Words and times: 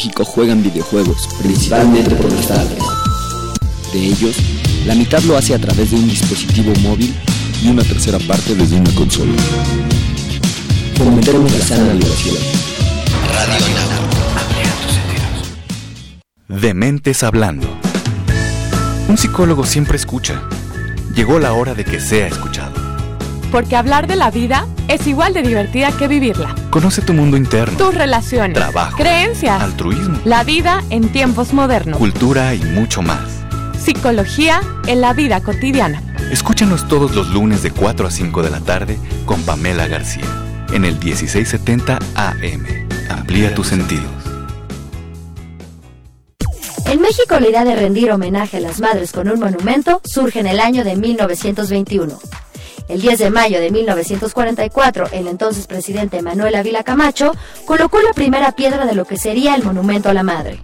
México 0.00 0.24
juegan 0.24 0.62
videojuegos, 0.62 1.28
principalmente 1.42 2.14
por 2.14 2.32
las 2.32 2.48
tardes. 2.48 2.78
De 3.92 3.98
ellos, 3.98 4.34
la 4.86 4.94
mitad 4.94 5.20
lo 5.24 5.36
hace 5.36 5.54
a 5.54 5.58
través 5.58 5.90
de 5.90 5.96
un 5.96 6.08
dispositivo 6.08 6.72
móvil 6.80 7.14
y 7.62 7.68
una 7.68 7.82
tercera 7.82 8.18
parte 8.20 8.54
desde 8.54 8.80
una 8.80 8.90
consola. 8.94 9.34
Fomentemos 10.96 11.52
la 11.52 11.66
sana 11.66 11.92
vibración. 11.92 12.36
Radio 13.34 13.66
Dementes 16.48 17.22
hablando. 17.22 17.68
Un 19.06 19.18
psicólogo 19.18 19.66
siempre 19.66 19.98
escucha. 19.98 20.40
Llegó 21.14 21.38
la 21.38 21.52
hora 21.52 21.74
de 21.74 21.84
que 21.84 22.00
sea 22.00 22.26
escuchado. 22.26 22.79
Porque 23.50 23.76
hablar 23.76 24.06
de 24.06 24.16
la 24.16 24.30
vida 24.30 24.66
es 24.88 25.06
igual 25.06 25.34
de 25.34 25.42
divertida 25.42 25.92
que 25.92 26.08
vivirla. 26.08 26.54
Conoce 26.70 27.02
tu 27.02 27.12
mundo 27.12 27.36
interno. 27.36 27.76
Tus 27.76 27.94
relaciones. 27.94 28.54
Trabajo. 28.54 28.96
Creencias. 28.96 29.60
Altruismo. 29.60 30.18
La 30.24 30.44
vida 30.44 30.82
en 30.90 31.10
tiempos 31.10 31.52
modernos. 31.52 31.98
Cultura 31.98 32.54
y 32.54 32.60
mucho 32.60 33.02
más. 33.02 33.40
Psicología 33.78 34.60
en 34.86 35.00
la 35.00 35.12
vida 35.12 35.40
cotidiana. 35.40 36.02
Escúchanos 36.30 36.86
todos 36.86 37.14
los 37.14 37.28
lunes 37.30 37.62
de 37.62 37.70
4 37.70 38.06
a 38.06 38.10
5 38.10 38.42
de 38.42 38.50
la 38.50 38.60
tarde 38.60 38.98
con 39.26 39.42
Pamela 39.42 39.88
García 39.88 40.26
en 40.72 40.84
el 40.84 40.98
1670 40.98 41.98
AM. 42.14 42.66
Amplía 43.08 43.54
tus 43.54 43.68
sentidos. 43.68 44.04
En 46.86 47.00
México 47.00 47.38
la 47.38 47.48
idea 47.48 47.64
de 47.64 47.76
rendir 47.76 48.10
homenaje 48.10 48.56
a 48.56 48.60
las 48.60 48.80
madres 48.80 49.12
con 49.12 49.28
un 49.28 49.38
monumento 49.38 50.00
surge 50.04 50.40
en 50.40 50.46
el 50.46 50.60
año 50.60 50.84
de 50.84 50.96
1921. 50.96 52.18
El 52.90 53.00
10 53.00 53.20
de 53.20 53.30
mayo 53.30 53.60
de 53.60 53.70
1944, 53.70 55.10
el 55.12 55.28
entonces 55.28 55.68
presidente 55.68 56.22
Manuel 56.22 56.56
Ávila 56.56 56.82
Camacho 56.82 57.32
colocó 57.64 58.02
la 58.02 58.12
primera 58.12 58.50
piedra 58.50 58.84
de 58.84 58.96
lo 58.96 59.04
que 59.04 59.16
sería 59.16 59.54
el 59.54 59.62
monumento 59.62 60.08
a 60.08 60.12
la 60.12 60.24
madre. 60.24 60.60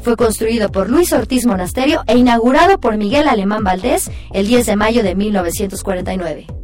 Fue 0.00 0.14
construido 0.14 0.70
por 0.70 0.88
Luis 0.88 1.12
Ortiz 1.12 1.46
Monasterio 1.46 2.04
e 2.06 2.16
inaugurado 2.16 2.78
por 2.78 2.96
Miguel 2.96 3.26
Alemán 3.26 3.64
Valdés 3.64 4.08
el 4.32 4.46
10 4.46 4.66
de 4.66 4.76
mayo 4.76 5.02
de 5.02 5.16
1949 5.16 6.63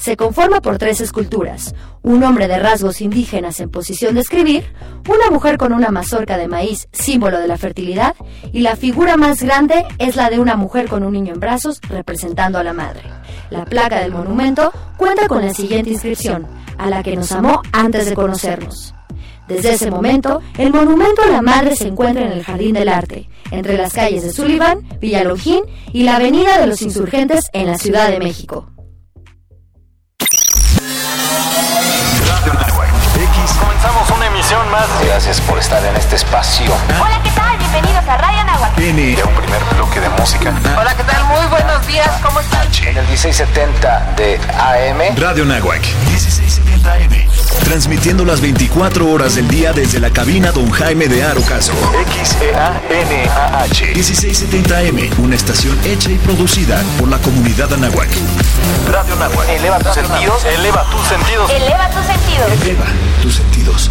se 0.00 0.16
conforma 0.16 0.60
por 0.60 0.78
tres 0.78 1.00
esculturas, 1.00 1.74
un 2.02 2.24
hombre 2.24 2.48
de 2.48 2.58
rasgos 2.58 3.02
indígenas 3.02 3.60
en 3.60 3.70
posición 3.70 4.14
de 4.14 4.22
escribir, 4.22 4.64
una 5.06 5.30
mujer 5.30 5.58
con 5.58 5.74
una 5.74 5.90
mazorca 5.90 6.38
de 6.38 6.48
maíz, 6.48 6.88
símbolo 6.90 7.38
de 7.38 7.46
la 7.46 7.58
fertilidad, 7.58 8.14
y 8.52 8.60
la 8.60 8.76
figura 8.76 9.18
más 9.18 9.42
grande 9.42 9.84
es 9.98 10.16
la 10.16 10.30
de 10.30 10.40
una 10.40 10.56
mujer 10.56 10.88
con 10.88 11.04
un 11.04 11.12
niño 11.12 11.34
en 11.34 11.40
brazos 11.40 11.80
representando 11.88 12.58
a 12.58 12.64
la 12.64 12.72
madre. 12.72 13.02
La 13.50 13.66
placa 13.66 14.00
del 14.00 14.12
monumento 14.12 14.72
cuenta 14.96 15.28
con 15.28 15.44
la 15.44 15.52
siguiente 15.52 15.90
inscripción, 15.90 16.46
a 16.78 16.88
la 16.88 17.02
que 17.02 17.14
nos 17.14 17.30
amó 17.32 17.60
antes 17.72 18.06
de 18.06 18.14
conocernos. 18.14 18.94
Desde 19.48 19.72
ese 19.72 19.90
momento, 19.90 20.40
el 20.56 20.72
monumento 20.72 21.22
a 21.22 21.30
la 21.30 21.42
madre 21.42 21.76
se 21.76 21.88
encuentra 21.88 22.24
en 22.24 22.32
el 22.32 22.44
Jardín 22.44 22.72
del 22.72 22.88
Arte, 22.88 23.28
entre 23.50 23.76
las 23.76 23.92
calles 23.92 24.22
de 24.22 24.32
Sullivan, 24.32 24.88
Villalongín 25.00 25.64
y 25.92 26.04
la 26.04 26.16
Avenida 26.16 26.58
de 26.58 26.68
los 26.68 26.80
Insurgentes 26.80 27.50
en 27.52 27.66
la 27.66 27.76
Ciudad 27.76 28.08
de 28.08 28.20
México. 28.20 28.70
Gracias 35.04 35.40
por 35.40 35.58
estar 35.58 35.84
en 35.84 35.96
este 35.96 36.14
espacio. 36.14 36.72
Hola, 37.02 37.20
¿qué 37.24 37.30
tal? 37.32 37.58
Bienvenidos 37.58 38.04
a 38.06 38.16
Radio 38.16 38.44
Nahuatl. 38.44 38.76
Tiene 38.76 39.18
un 39.20 39.34
primer 39.34 39.60
bloque 39.74 39.98
de 39.98 40.08
música. 40.10 40.54
Hola, 40.78 40.94
¿qué 40.96 41.02
tal? 41.02 41.24
Muy 41.24 41.44
buenos 41.46 41.84
días. 41.88 42.08
¿Cómo 42.22 42.38
están? 42.38 42.68
En 42.86 42.96
el 42.96 43.04
1670 43.08 44.14
de 44.16 44.38
AM. 44.60 45.16
Radio 45.16 45.44
Nahuac. 45.44 45.82
1670 46.06 46.92
AM. 46.92 47.28
Transmitiendo 47.64 48.24
las 48.24 48.40
24 48.40 49.10
horas 49.10 49.34
del 49.34 49.48
día 49.48 49.72
desde 49.72 49.98
la 49.98 50.10
cabina 50.10 50.52
Don 50.52 50.70
Jaime 50.70 51.08
de 51.08 51.24
Arocaso. 51.24 51.72
X-E-A-N-A-H. 52.06 53.86
1670 53.86 54.78
AM. 54.78 55.10
Una 55.18 55.34
estación 55.34 55.76
hecha 55.84 56.10
y 56.10 56.18
producida 56.18 56.80
por 57.00 57.08
la 57.08 57.18
comunidad 57.18 57.72
Anahuac. 57.72 58.08
Radio 58.88 59.16
Nahuac. 59.16 59.48
Eleva 59.48 59.80
tus 59.80 59.94
sentidos. 59.94 60.44
Eleva 60.44 60.84
tus 60.90 61.06
sentidos. 61.08 61.50
Eleva 61.50 61.90
tus 61.90 62.06
sentidos. 62.06 62.52
Eleva 62.62 62.86
tus 63.20 63.34
sentidos. 63.34 63.90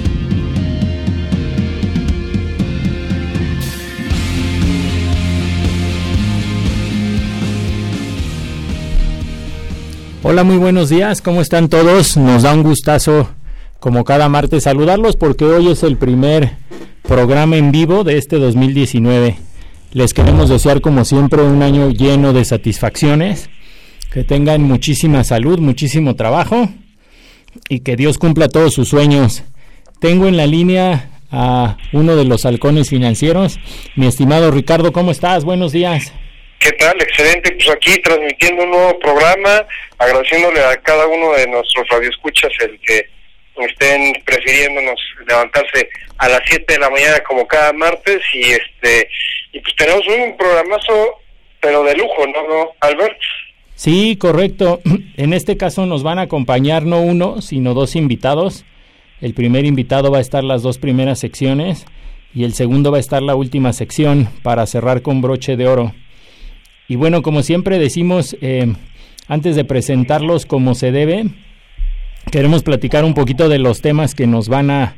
Hola, 10.23 10.43
muy 10.43 10.57
buenos 10.57 10.89
días. 10.89 11.19
¿Cómo 11.19 11.41
están 11.41 11.67
todos? 11.67 12.15
Nos 12.15 12.43
da 12.43 12.53
un 12.53 12.61
gustazo, 12.61 13.27
como 13.79 14.03
cada 14.03 14.29
martes, 14.29 14.65
saludarlos 14.65 15.15
porque 15.15 15.45
hoy 15.45 15.69
es 15.69 15.81
el 15.81 15.97
primer 15.97 16.57
programa 17.01 17.57
en 17.57 17.71
vivo 17.71 18.03
de 18.03 18.19
este 18.19 18.37
2019. 18.37 19.37
Les 19.93 20.13
queremos 20.13 20.47
desear, 20.47 20.79
como 20.79 21.05
siempre, 21.05 21.41
un 21.41 21.63
año 21.63 21.89
lleno 21.89 22.33
de 22.33 22.45
satisfacciones, 22.45 23.49
que 24.13 24.23
tengan 24.23 24.61
muchísima 24.61 25.23
salud, 25.23 25.57
muchísimo 25.57 26.15
trabajo 26.15 26.69
y 27.67 27.79
que 27.79 27.95
Dios 27.95 28.19
cumpla 28.19 28.47
todos 28.47 28.75
sus 28.75 28.89
sueños. 28.89 29.41
Tengo 29.99 30.27
en 30.27 30.37
la 30.37 30.45
línea 30.45 31.09
a 31.31 31.77
uno 31.93 32.15
de 32.15 32.25
los 32.25 32.45
halcones 32.45 32.89
financieros, 32.89 33.59
mi 33.95 34.05
estimado 34.05 34.51
Ricardo, 34.51 34.91
¿cómo 34.91 35.09
estás? 35.09 35.45
Buenos 35.45 35.71
días. 35.71 36.13
¿Qué 36.61 36.71
tal? 36.73 37.01
Excelente. 37.01 37.51
Pues 37.53 37.69
aquí 37.69 37.99
transmitiendo 38.03 38.63
un 38.63 38.69
nuevo 38.69 38.99
programa, 38.99 39.65
agradeciéndole 39.97 40.63
a 40.63 40.77
cada 40.77 41.07
uno 41.07 41.33
de 41.33 41.47
nuestros 41.47 41.87
radioescuchas 41.89 42.51
el 42.59 42.79
que 42.81 43.09
estén 43.57 44.13
prefiriéndonos 44.25 44.99
levantarse 45.27 45.89
a 46.19 46.29
las 46.29 46.41
7 46.45 46.73
de 46.73 46.79
la 46.79 46.89
mañana 46.89 47.19
como 47.21 47.47
cada 47.47 47.73
martes 47.73 48.21
y 48.33 48.41
este 48.41 49.09
y 49.51 49.59
pues 49.59 49.75
tenemos 49.75 50.07
un 50.07 50.37
programazo 50.37 51.19
pero 51.59 51.83
de 51.83 51.95
lujo, 51.95 52.25
¿no, 52.27 52.47
no 52.47 52.71
Albert? 52.79 53.17
Sí, 53.75 54.15
correcto. 54.17 54.81
En 55.17 55.33
este 55.33 55.57
caso 55.57 55.85
nos 55.85 56.01
van 56.01 56.17
a 56.17 56.23
acompañar 56.23 56.83
no 56.83 57.01
uno, 57.01 57.41
sino 57.41 57.73
dos 57.75 57.95
invitados. 57.95 58.65
El 59.19 59.33
primer 59.35 59.65
invitado 59.65 60.09
va 60.09 60.17
a 60.17 60.21
estar 60.21 60.43
las 60.43 60.63
dos 60.63 60.79
primeras 60.79 61.19
secciones 61.19 61.85
y 62.33 62.43
el 62.43 62.53
segundo 62.53 62.91
va 62.91 62.97
a 62.97 63.01
estar 63.01 63.21
la 63.21 63.35
última 63.35 63.73
sección 63.73 64.29
para 64.41 64.65
cerrar 64.65 65.01
con 65.03 65.21
broche 65.21 65.57
de 65.57 65.67
oro. 65.67 65.93
Y 66.91 66.97
bueno, 66.97 67.21
como 67.21 67.41
siempre 67.41 67.79
decimos, 67.79 68.35
eh, 68.41 68.73
antes 69.29 69.55
de 69.55 69.63
presentarlos 69.63 70.45
como 70.45 70.75
se 70.75 70.91
debe, 70.91 71.23
queremos 72.33 72.63
platicar 72.63 73.05
un 73.05 73.13
poquito 73.13 73.47
de 73.47 73.59
los 73.59 73.79
temas 73.79 74.13
que 74.13 74.27
nos 74.27 74.49
van 74.49 74.69
a 74.71 74.95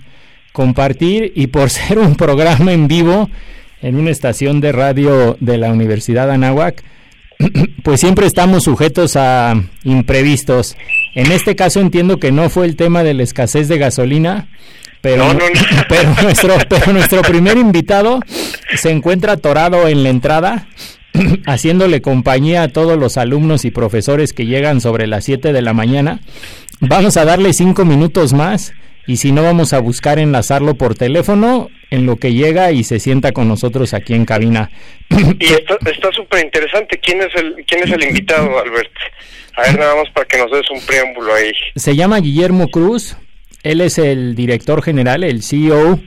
compartir 0.54 1.34
y 1.36 1.46
por 1.46 1.70
ser 1.70 2.00
un 2.00 2.16
programa 2.16 2.74
en 2.74 2.88
vivo 2.88 3.30
en 3.84 3.96
una 3.98 4.10
estación 4.10 4.60
de 4.60 4.72
radio 4.72 5.38
de 5.40 5.60
la 5.60 5.72
Universidad 5.72 6.26
de 6.26 6.34
Anáhuac, 6.34 6.84
pues 7.84 8.00
siempre 8.00 8.26
estamos 8.26 8.64
sujetos 8.64 9.16
a 9.16 9.54
imprevistos. 9.84 10.76
En 11.14 11.32
este 11.32 11.56
caso 11.56 11.80
entiendo 11.80 12.18
que 12.18 12.32
no 12.32 12.50
fue 12.50 12.66
el 12.66 12.76
tema 12.76 13.04
de 13.04 13.14
la 13.14 13.22
escasez 13.22 13.68
de 13.68 13.78
gasolina, 13.78 14.48
pero, 15.02 15.28
pero, 15.90 16.16
nuestro, 16.24 16.56
pero 16.68 16.92
nuestro 16.92 17.22
primer 17.22 17.56
invitado 17.60 18.20
se 18.78 18.90
encuentra 18.90 19.34
atorado 19.34 19.88
en 19.88 20.02
la 20.02 20.10
entrada 20.10 20.68
haciéndole 21.46 22.02
compañía 22.02 22.64
a 22.64 22.68
todos 22.70 22.98
los 22.98 23.18
alumnos 23.18 23.66
y 23.66 23.72
profesores 23.72 24.34
que 24.34 24.46
llegan 24.46 24.82
sobre 24.82 25.08
las 25.08 25.26
7 25.26 25.54
de 25.54 25.62
la 25.62 25.74
mañana. 25.74 26.20
Vamos 26.80 27.18
a 27.18 27.26
darle 27.26 27.54
cinco 27.54 27.86
minutos 27.86 28.34
más 28.34 28.74
y 29.06 29.18
si 29.18 29.32
no 29.32 29.44
vamos 29.44 29.74
a 29.74 29.80
buscar 29.80 30.20
enlazarlo 30.20 30.76
por 30.76 30.96
teléfono 30.96 31.70
en 31.92 32.06
lo 32.06 32.16
que 32.18 32.34
llega 32.34 32.72
y 32.72 32.84
se 32.84 33.00
sienta 33.00 33.32
con 33.32 33.48
nosotros 33.48 33.94
aquí 33.94 34.14
en 34.14 34.26
cabina. 34.26 34.70
Y 35.40 35.46
está 35.46 36.12
súper 36.16 36.46
interesante. 36.46 37.00
¿Quién 37.00 37.22
es 37.22 37.36
el 37.36 37.64
quién 37.68 37.84
es 37.84 37.92
el 37.92 38.04
invitado, 38.04 38.60
Albert? 38.60 38.92
A 39.56 39.62
ver, 39.62 39.80
nada 39.80 39.96
más 39.96 40.10
para 40.14 40.26
que 40.26 40.38
nos 40.38 40.52
des 40.52 40.70
un 40.72 40.82
preámbulo 40.86 41.34
ahí. 41.34 41.52
Se 41.76 41.96
llama 41.96 42.20
Guillermo 42.20 42.70
Cruz. 42.70 43.18
Él 43.62 43.80
es 43.80 43.98
el 43.98 44.36
director 44.36 44.82
general, 44.82 45.24
el 45.24 45.42
CEO 45.42 46.00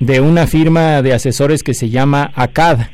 de 0.00 0.20
una 0.20 0.46
firma 0.46 1.00
de 1.00 1.14
asesores 1.14 1.62
que 1.62 1.72
se 1.72 1.88
llama 1.88 2.32
ACAD 2.34 2.88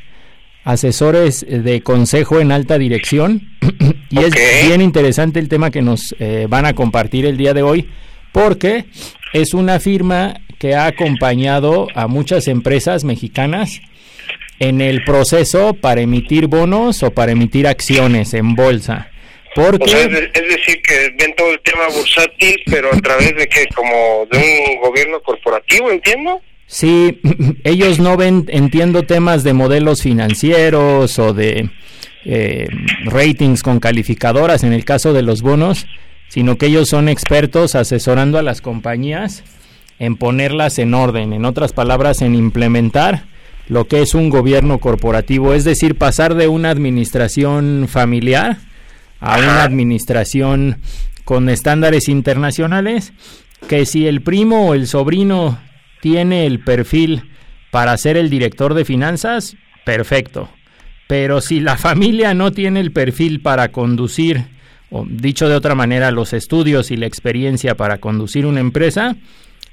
asesores 0.63 1.45
de 1.47 1.81
consejo 1.81 2.39
en 2.39 2.51
alta 2.51 2.77
dirección. 2.77 3.49
y 4.09 4.19
es 4.19 4.33
bien 4.67 4.81
interesante 4.81 5.39
el 5.39 5.49
tema 5.49 5.71
que 5.71 5.81
nos 5.81 6.15
eh, 6.19 6.47
van 6.49 6.65
a 6.65 6.73
compartir 6.73 7.25
el 7.25 7.37
día 7.37 7.53
de 7.53 7.63
hoy, 7.63 7.89
porque 8.31 8.85
es 9.33 9.53
una 9.53 9.79
firma 9.79 10.35
que 10.59 10.75
ha 10.75 10.85
acompañado 10.85 11.87
a 11.95 12.07
muchas 12.07 12.47
empresas 12.47 13.03
mexicanas 13.03 13.81
en 14.59 14.79
el 14.79 15.03
proceso 15.03 15.73
para 15.73 16.01
emitir 16.01 16.47
bonos 16.47 17.03
o 17.03 17.11
para 17.11 17.33
emitir 17.33 17.67
acciones 17.67 18.33
en 18.33 18.55
bolsa. 18.55 19.09
Porque... 19.55 19.83
O 19.83 19.87
sea, 19.87 20.01
es, 20.05 20.29
es, 20.33 20.47
decir, 20.49 20.81
que 20.81 21.13
ven 21.19 21.33
todo 21.35 21.51
el 21.51 21.59
tema 21.61 21.87
bursátil, 21.93 22.61
pero 22.65 22.93
a 22.93 22.97
través 23.01 23.35
de 23.35 23.47
que 23.47 23.67
como 23.75 24.25
de 24.31 24.37
un 24.37 24.81
gobierno 24.81 25.21
corporativo, 25.21 25.91
entiendo. 25.91 26.41
Sí, 26.67 27.19
ellos 27.63 27.99
no 27.99 28.17
ven, 28.17 28.45
entiendo, 28.47 29.03
temas 29.03 29.43
de 29.43 29.53
modelos 29.53 30.01
financieros 30.01 31.19
o 31.19 31.33
de 31.33 31.69
eh, 32.25 32.67
ratings 33.05 33.63
con 33.63 33.79
calificadoras 33.79 34.63
en 34.63 34.73
el 34.73 34.85
caso 34.85 35.13
de 35.13 35.21
los 35.21 35.41
bonos, 35.41 35.85
sino 36.29 36.57
que 36.57 36.67
ellos 36.67 36.89
son 36.89 37.09
expertos 37.09 37.75
asesorando 37.75 38.39
a 38.39 38.43
las 38.43 38.61
compañías 38.61 39.43
en 39.99 40.15
ponerlas 40.15 40.79
en 40.79 40.93
orden, 40.93 41.33
en 41.33 41.45
otras 41.45 41.73
palabras, 41.73 42.21
en 42.21 42.35
implementar 42.35 43.25
lo 43.67 43.87
que 43.87 44.01
es 44.01 44.13
un 44.13 44.29
gobierno 44.29 44.79
corporativo, 44.79 45.53
es 45.53 45.63
decir, 45.63 45.97
pasar 45.97 46.35
de 46.35 46.47
una 46.47 46.69
administración 46.69 47.87
familiar 47.87 48.57
a 49.19 49.37
una 49.37 49.63
administración 49.63 50.79
con 51.23 51.47
estándares 51.47 52.09
internacionales, 52.09 53.13
que 53.69 53.85
si 53.85 54.07
el 54.07 54.21
primo 54.21 54.67
o 54.67 54.73
el 54.73 54.87
sobrino 54.87 55.57
tiene 56.03 56.45
el 56.45 56.59
perfil 56.59 57.31
para 57.71 57.95
ser 57.95 58.17
el 58.17 58.29
director 58.29 58.73
de 58.73 58.83
finanzas, 58.83 59.55
perfecto. 59.85 60.49
Pero 61.07 61.39
si 61.39 61.61
la 61.61 61.77
familia 61.87 62.33
no 62.33 62.51
tiene 62.51 62.81
el 62.81 62.91
perfil 62.91 63.39
para 63.41 63.69
conducir, 63.71 64.47
o 64.91 65.05
dicho 65.09 65.47
de 65.47 65.55
otra 65.55 65.75
manera, 65.75 66.11
los 66.11 66.33
estudios 66.33 66.91
y 66.91 66.97
la 66.97 67.05
experiencia 67.05 67.77
para 67.77 67.99
conducir 67.99 68.45
una 68.45 68.59
empresa, 68.59 69.15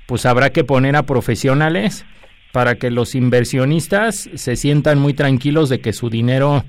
pues 0.06 0.24
habrá 0.24 0.50
que 0.50 0.62
poner 0.62 0.94
a 0.94 1.02
profesionales 1.02 2.04
para 2.52 2.76
que 2.76 2.92
los 2.92 3.16
inversionistas 3.16 4.30
se 4.32 4.54
sientan 4.54 5.00
muy 5.00 5.14
tranquilos 5.14 5.68
de 5.68 5.80
que 5.80 5.92
su 5.92 6.10
dinero 6.10 6.64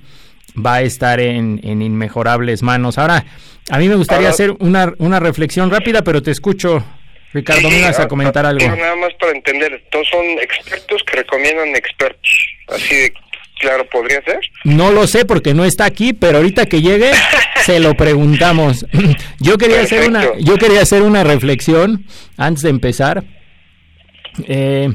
va 0.58 0.76
a 0.76 0.82
estar 0.82 1.20
en, 1.20 1.60
en 1.62 1.84
inmejorables 1.84 2.64
manos. 2.64 2.98
Ahora, 2.98 3.26
a 3.70 3.78
mí 3.78 3.88
me 3.88 3.96
gustaría 3.96 4.30
Ahora, 4.30 4.34
hacer 4.34 4.56
una, 4.60 4.92
una 4.98 5.20
reflexión 5.20 5.70
rápida, 5.70 6.02
pero 6.02 6.24
te 6.24 6.32
escucho, 6.32 6.84
Ricardo, 7.34 7.70
me 7.70 7.80
ibas 7.80 8.00
a 8.00 8.08
comentar 8.08 8.46
algo. 8.46 8.66
Nada 8.68 8.96
más 8.96 9.14
para 9.20 9.32
entender, 9.32 9.84
todos 9.90 10.08
son 10.10 10.26
expertos 10.42 11.02
que 11.04 11.18
recomiendan 11.18 11.76
expertos. 11.76 12.32
Así 12.68 12.96
de 12.96 13.14
claro 13.60 13.86
podría 13.86 14.22
ser. 14.24 14.40
No 14.66 14.92
lo 14.92 15.08
sé 15.08 15.24
porque 15.24 15.54
no 15.54 15.64
está 15.64 15.86
aquí, 15.86 16.14
pero 16.14 16.38
ahorita 16.38 16.66
que 16.66 16.82
llegue 16.82 17.12
se 17.64 17.80
lo 17.80 17.96
preguntamos. 17.96 18.86
Yo 19.40 19.58
quería 19.58 19.82
hacer 19.82 20.10
una, 20.10 20.26
yo 20.40 20.58
quería 20.58 20.82
hacer 20.82 21.02
una 21.04 21.24
reflexión 21.24 22.06
antes 22.38 22.64
de 22.64 22.70
empezar. 22.70 23.24
Eh, 24.48 24.90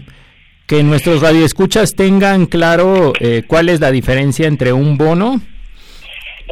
que 0.67 0.83
nuestros 0.83 1.21
radioescuchas 1.21 1.95
tengan 1.95 2.47
claro 2.47 3.13
eh, 3.21 3.43
cuál 3.47 3.69
es 3.69 3.81
la 3.81 3.93
diferencia 3.93 4.49
entre 4.49 4.73
un 4.73 4.99
bono 4.99 5.41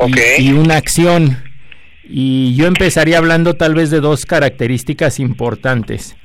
y, 0.06 0.42
y, 0.42 0.52
una 0.52 0.76
acción. 0.76 1.42
Y 2.08 2.54
yo 2.54 2.66
empezaría 2.66 3.18
hablando 3.18 3.54
tal 3.54 3.74
vez 3.74 3.90
de 3.90 4.00
dos 4.00 4.26
características 4.26 5.20
importantes. 5.20 6.16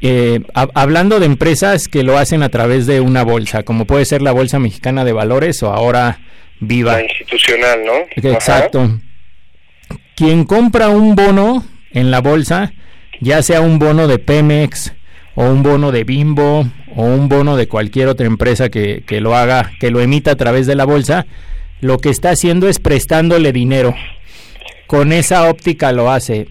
Eh, 0.00 0.40
a, 0.54 0.68
hablando 0.74 1.18
de 1.18 1.26
empresas 1.26 1.88
que 1.88 2.02
lo 2.02 2.18
hacen 2.18 2.42
a 2.42 2.48
través 2.48 2.86
de 2.86 3.00
una 3.00 3.22
bolsa, 3.22 3.62
como 3.62 3.86
puede 3.86 4.04
ser 4.04 4.22
la 4.22 4.32
Bolsa 4.32 4.58
Mexicana 4.58 5.04
de 5.04 5.12
Valores 5.12 5.62
o 5.62 5.72
ahora 5.72 6.20
Viva. 6.60 6.94
La 6.94 7.02
institucional, 7.02 7.80
¿no? 7.84 7.92
Exacto. 8.30 8.80
Ajá. 8.82 9.00
Quien 10.14 10.44
compra 10.44 10.88
un 10.88 11.14
bono 11.14 11.64
en 11.92 12.10
la 12.10 12.20
bolsa, 12.20 12.72
ya 13.20 13.42
sea 13.42 13.60
un 13.60 13.78
bono 13.78 14.06
de 14.06 14.18
Pemex, 14.18 14.92
o 15.34 15.44
un 15.44 15.62
bono 15.62 15.92
de 15.92 16.04
Bimbo 16.04 16.66
o 16.96 17.02
un 17.02 17.28
bono 17.28 17.56
de 17.56 17.66
cualquier 17.66 18.08
otra 18.08 18.26
empresa 18.26 18.68
que, 18.68 19.02
que, 19.06 19.20
lo 19.20 19.34
haga, 19.34 19.72
que 19.80 19.90
lo 19.90 20.00
emita 20.00 20.32
a 20.32 20.36
través 20.36 20.66
de 20.66 20.76
la 20.76 20.84
bolsa, 20.84 21.26
lo 21.80 21.98
que 21.98 22.10
está 22.10 22.30
haciendo 22.30 22.68
es 22.68 22.78
prestándole 22.78 23.52
dinero. 23.52 23.94
Con 24.86 25.12
esa 25.12 25.48
óptica 25.48 25.92
lo 25.92 26.10
hace. 26.10 26.48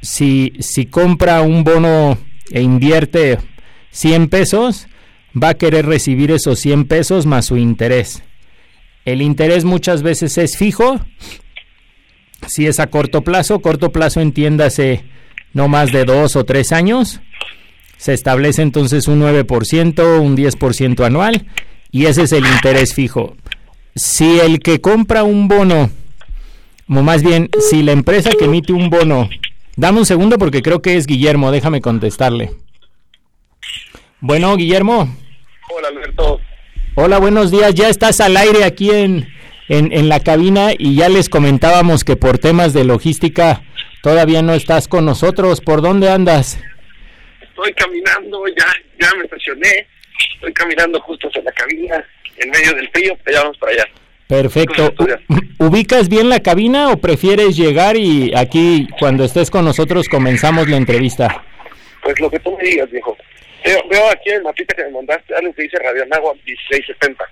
Si, 0.00 0.52
si 0.60 0.86
compra 0.86 1.40
un 1.42 1.64
bono 1.64 2.18
e 2.50 2.60
invierte 2.60 3.38
100 3.90 4.28
pesos, 4.28 4.86
va 5.40 5.50
a 5.50 5.54
querer 5.54 5.86
recibir 5.86 6.30
esos 6.30 6.58
100 6.60 6.86
pesos 6.86 7.26
más 7.26 7.46
su 7.46 7.56
interés. 7.56 8.22
El 9.04 9.22
interés 9.22 9.64
muchas 9.64 10.02
veces 10.02 10.38
es 10.38 10.56
fijo, 10.56 11.00
si 12.46 12.66
es 12.66 12.80
a 12.80 12.88
corto 12.88 13.22
plazo, 13.22 13.60
corto 13.60 13.90
plazo 13.92 14.20
entiéndase 14.20 15.04
no 15.52 15.68
más 15.68 15.92
de 15.92 16.04
dos 16.04 16.36
o 16.36 16.44
tres 16.44 16.72
años, 16.72 17.20
se 17.96 18.12
establece 18.12 18.62
entonces 18.62 19.08
un 19.08 19.20
9%, 19.20 20.20
un 20.20 20.36
10% 20.36 21.06
anual 21.06 21.46
y 21.90 22.06
ese 22.06 22.22
es 22.22 22.32
el 22.32 22.44
interés 22.44 22.94
fijo. 22.94 23.36
Si 23.94 24.40
el 24.40 24.58
que 24.58 24.80
compra 24.80 25.22
un 25.22 25.48
bono, 25.48 25.90
o 26.88 27.02
más 27.02 27.22
bien, 27.22 27.50
si 27.58 27.82
la 27.82 27.92
empresa 27.92 28.30
que 28.38 28.44
emite 28.44 28.72
un 28.72 28.90
bono, 28.90 29.28
dame 29.76 29.98
un 29.98 30.06
segundo 30.06 30.38
porque 30.38 30.62
creo 30.62 30.82
que 30.82 30.96
es 30.96 31.06
Guillermo, 31.06 31.50
déjame 31.50 31.80
contestarle. 31.80 32.50
Bueno, 34.20 34.56
Guillermo. 34.56 35.14
Hola, 35.70 35.88
Alberto. 35.88 36.40
Hola, 36.94 37.18
buenos 37.18 37.50
días. 37.50 37.74
Ya 37.74 37.88
estás 37.88 38.20
al 38.20 38.36
aire 38.36 38.64
aquí 38.64 38.90
en, 38.90 39.28
en, 39.68 39.92
en 39.92 40.08
la 40.08 40.20
cabina 40.20 40.70
y 40.78 40.94
ya 40.96 41.08
les 41.08 41.28
comentábamos 41.28 42.04
que 42.04 42.16
por 42.16 42.38
temas 42.38 42.72
de 42.72 42.84
logística 42.84 43.62
todavía 44.02 44.42
no 44.42 44.54
estás 44.54 44.88
con 44.88 45.04
nosotros. 45.04 45.60
¿Por 45.60 45.82
dónde 45.82 46.08
andas? 46.10 46.58
estoy 47.54 47.72
caminando, 47.74 48.44
ya, 48.48 48.66
ya 49.00 49.14
me 49.16 49.24
estacioné, 49.24 49.86
estoy 50.34 50.52
caminando 50.52 51.00
justo 51.00 51.28
hacia 51.28 51.42
la 51.42 51.52
cabina, 51.52 52.04
en 52.36 52.50
medio 52.50 52.74
del 52.74 52.88
frío, 52.90 53.16
pero 53.22 53.36
ya 53.36 53.42
vamos 53.42 53.58
para 53.58 53.72
allá. 53.72 53.84
Perfecto. 54.26 54.94
¿Ubicas 55.58 56.08
bien 56.08 56.28
la 56.28 56.40
cabina 56.40 56.90
o 56.90 56.96
prefieres 56.96 57.56
llegar 57.56 57.96
y 57.96 58.34
aquí, 58.34 58.88
cuando 58.98 59.24
estés 59.24 59.50
con 59.50 59.64
nosotros, 59.64 60.08
comenzamos 60.08 60.68
la 60.68 60.76
entrevista? 60.76 61.44
Pues 62.02 62.18
lo 62.20 62.30
que 62.30 62.38
tú 62.40 62.56
me 62.56 62.64
digas, 62.64 62.90
viejo. 62.90 63.16
Veo, 63.64 63.78
veo 63.90 64.10
aquí 64.10 64.30
en 64.30 64.36
el 64.36 64.42
mapita 64.42 64.74
que 64.74 64.84
me 64.84 64.90
mandaste 64.90 65.34
algo 65.34 65.52
que 65.54 65.62
dice 65.62 65.78
Radio 65.78 66.04
Nagua 66.06 66.34
1670. 66.34 67.24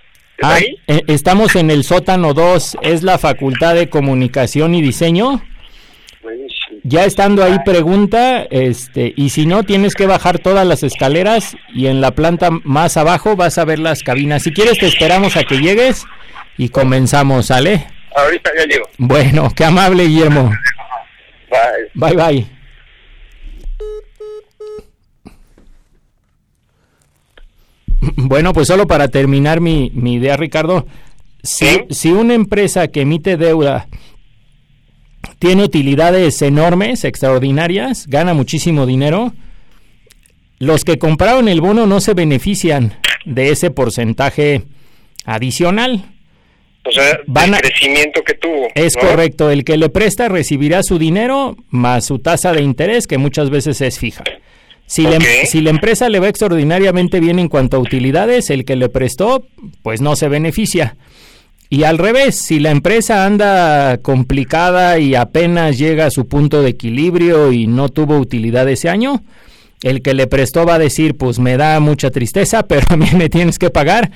Ah, 0.42 0.54
ahí? 0.54 0.76
Eh, 0.86 1.02
estamos 1.08 1.56
en 1.56 1.70
el 1.70 1.84
sótano 1.84 2.34
2, 2.34 2.78
es 2.82 3.02
la 3.02 3.18
Facultad 3.18 3.74
de 3.74 3.88
Comunicación 3.88 4.74
y 4.74 4.82
Diseño. 4.82 5.42
Ya 6.84 7.04
estando 7.04 7.44
ahí 7.44 7.58
pregunta, 7.64 8.46
este, 8.50 9.12
y 9.14 9.30
si 9.30 9.46
no 9.46 9.62
tienes 9.62 9.94
que 9.94 10.06
bajar 10.06 10.38
todas 10.38 10.66
las 10.66 10.82
escaleras 10.82 11.56
y 11.74 11.86
en 11.86 12.00
la 12.00 12.12
planta 12.12 12.50
más 12.50 12.96
abajo 12.96 13.36
vas 13.36 13.58
a 13.58 13.64
ver 13.64 13.78
las 13.78 14.02
cabinas. 14.02 14.42
Si 14.42 14.52
quieres 14.52 14.78
te 14.78 14.86
esperamos 14.86 15.36
a 15.36 15.44
que 15.44 15.58
llegues 15.58 16.06
y 16.58 16.68
comenzamos, 16.68 17.46
¿sale? 17.46 17.86
Ahorita 18.14 18.50
ya 18.56 18.64
llego. 18.66 18.86
Bueno, 18.98 19.50
qué 19.54 19.64
amable 19.64 20.06
Guillermo. 20.06 20.50
Bye. 21.50 21.90
Bye 21.94 22.16
bye. 22.16 22.46
Bueno, 28.16 28.52
pues 28.52 28.68
solo 28.68 28.86
para 28.86 29.08
terminar 29.08 29.60
mi, 29.60 29.90
mi 29.94 30.14
idea, 30.14 30.36
Ricardo, 30.36 30.86
si, 31.42 31.66
¿Sí? 31.66 31.80
si 31.90 32.12
una 32.12 32.34
empresa 32.34 32.88
que 32.88 33.02
emite 33.02 33.36
deuda 33.36 33.88
tiene 35.38 35.64
utilidades 35.64 36.40
enormes, 36.42 37.04
extraordinarias, 37.04 38.06
gana 38.06 38.34
muchísimo 38.34 38.86
dinero. 38.86 39.32
Los 40.58 40.84
que 40.84 40.98
compraron 40.98 41.48
el 41.48 41.60
bono 41.60 41.86
no 41.86 42.00
se 42.00 42.14
benefician 42.14 42.94
de 43.24 43.50
ese 43.50 43.70
porcentaje 43.70 44.62
adicional. 45.24 46.11
O 46.84 46.90
sea, 46.90 47.20
Van 47.26 47.54
a, 47.54 47.58
el 47.58 47.62
crecimiento 47.62 48.22
que 48.22 48.34
tuvo. 48.34 48.68
Es 48.74 48.94
¿no? 48.96 49.08
correcto, 49.08 49.50
el 49.50 49.64
que 49.64 49.76
le 49.76 49.88
presta 49.88 50.28
recibirá 50.28 50.82
su 50.82 50.98
dinero 50.98 51.56
más 51.70 52.06
su 52.06 52.18
tasa 52.18 52.52
de 52.52 52.62
interés, 52.62 53.06
que 53.06 53.18
muchas 53.18 53.50
veces 53.50 53.80
es 53.80 53.98
fija. 53.98 54.24
Si, 54.86 55.06
okay. 55.06 55.18
la, 55.18 55.46
si 55.46 55.60
la 55.60 55.70
empresa 55.70 56.08
le 56.08 56.18
va 56.18 56.28
extraordinariamente 56.28 57.20
bien 57.20 57.38
en 57.38 57.48
cuanto 57.48 57.76
a 57.76 57.80
utilidades, 57.80 58.50
el 58.50 58.64
que 58.64 58.76
le 58.76 58.88
prestó, 58.88 59.46
pues 59.82 60.00
no 60.00 60.16
se 60.16 60.28
beneficia. 60.28 60.96
Y 61.72 61.84
al 61.84 61.96
revés, 61.96 62.36
si 62.36 62.60
la 62.60 62.70
empresa 62.70 63.24
anda 63.24 63.96
complicada 64.02 64.98
y 64.98 65.14
apenas 65.14 65.78
llega 65.78 66.04
a 66.04 66.10
su 66.10 66.28
punto 66.28 66.60
de 66.60 66.68
equilibrio 66.68 67.50
y 67.50 67.66
no 67.66 67.88
tuvo 67.88 68.18
utilidad 68.18 68.68
ese 68.68 68.90
año, 68.90 69.22
el 69.82 70.02
que 70.02 70.12
le 70.12 70.26
prestó 70.26 70.66
va 70.66 70.74
a 70.74 70.78
decir, 70.78 71.16
pues 71.16 71.38
me 71.38 71.56
da 71.56 71.80
mucha 71.80 72.10
tristeza, 72.10 72.62
pero 72.68 72.82
a 72.90 72.96
mí 72.98 73.06
me 73.16 73.30
tienes 73.30 73.58
que 73.58 73.70
pagar 73.70 74.10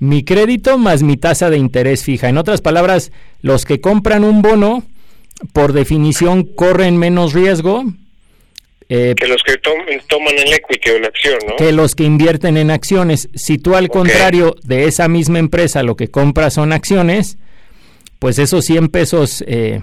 mi 0.00 0.24
crédito 0.24 0.78
más 0.78 1.02
mi 1.02 1.16
tasa 1.16 1.50
de 1.50 1.58
interés 1.58 2.04
fija. 2.04 2.28
En 2.28 2.38
otras 2.38 2.62
palabras, 2.62 3.12
los 3.42 3.64
que 3.64 3.80
compran 3.80 4.24
un 4.24 4.42
bono, 4.42 4.82
por 5.52 5.72
definición, 5.72 6.44
corren 6.44 6.96
menos 6.96 7.34
riesgo. 7.34 7.84
Eh, 8.88 9.14
que 9.16 9.28
los 9.28 9.42
que 9.44 9.56
tom 9.58 9.78
toman 10.08 10.34
el 10.34 10.52
equity 10.52 10.90
o 10.90 10.98
la 10.98 11.08
acción, 11.08 11.38
¿no? 11.48 11.56
Que 11.56 11.70
los 11.70 11.94
que 11.94 12.04
invierten 12.04 12.56
en 12.56 12.70
acciones. 12.70 13.28
Si 13.34 13.58
tú 13.58 13.76
al 13.76 13.84
okay. 13.84 14.00
contrario 14.00 14.56
de 14.64 14.86
esa 14.86 15.06
misma 15.06 15.38
empresa 15.38 15.84
lo 15.84 15.94
que 15.94 16.08
compras 16.08 16.54
son 16.54 16.72
acciones, 16.72 17.38
pues 18.18 18.38
esos 18.38 18.64
100 18.64 18.88
pesos 18.88 19.44
eh, 19.46 19.82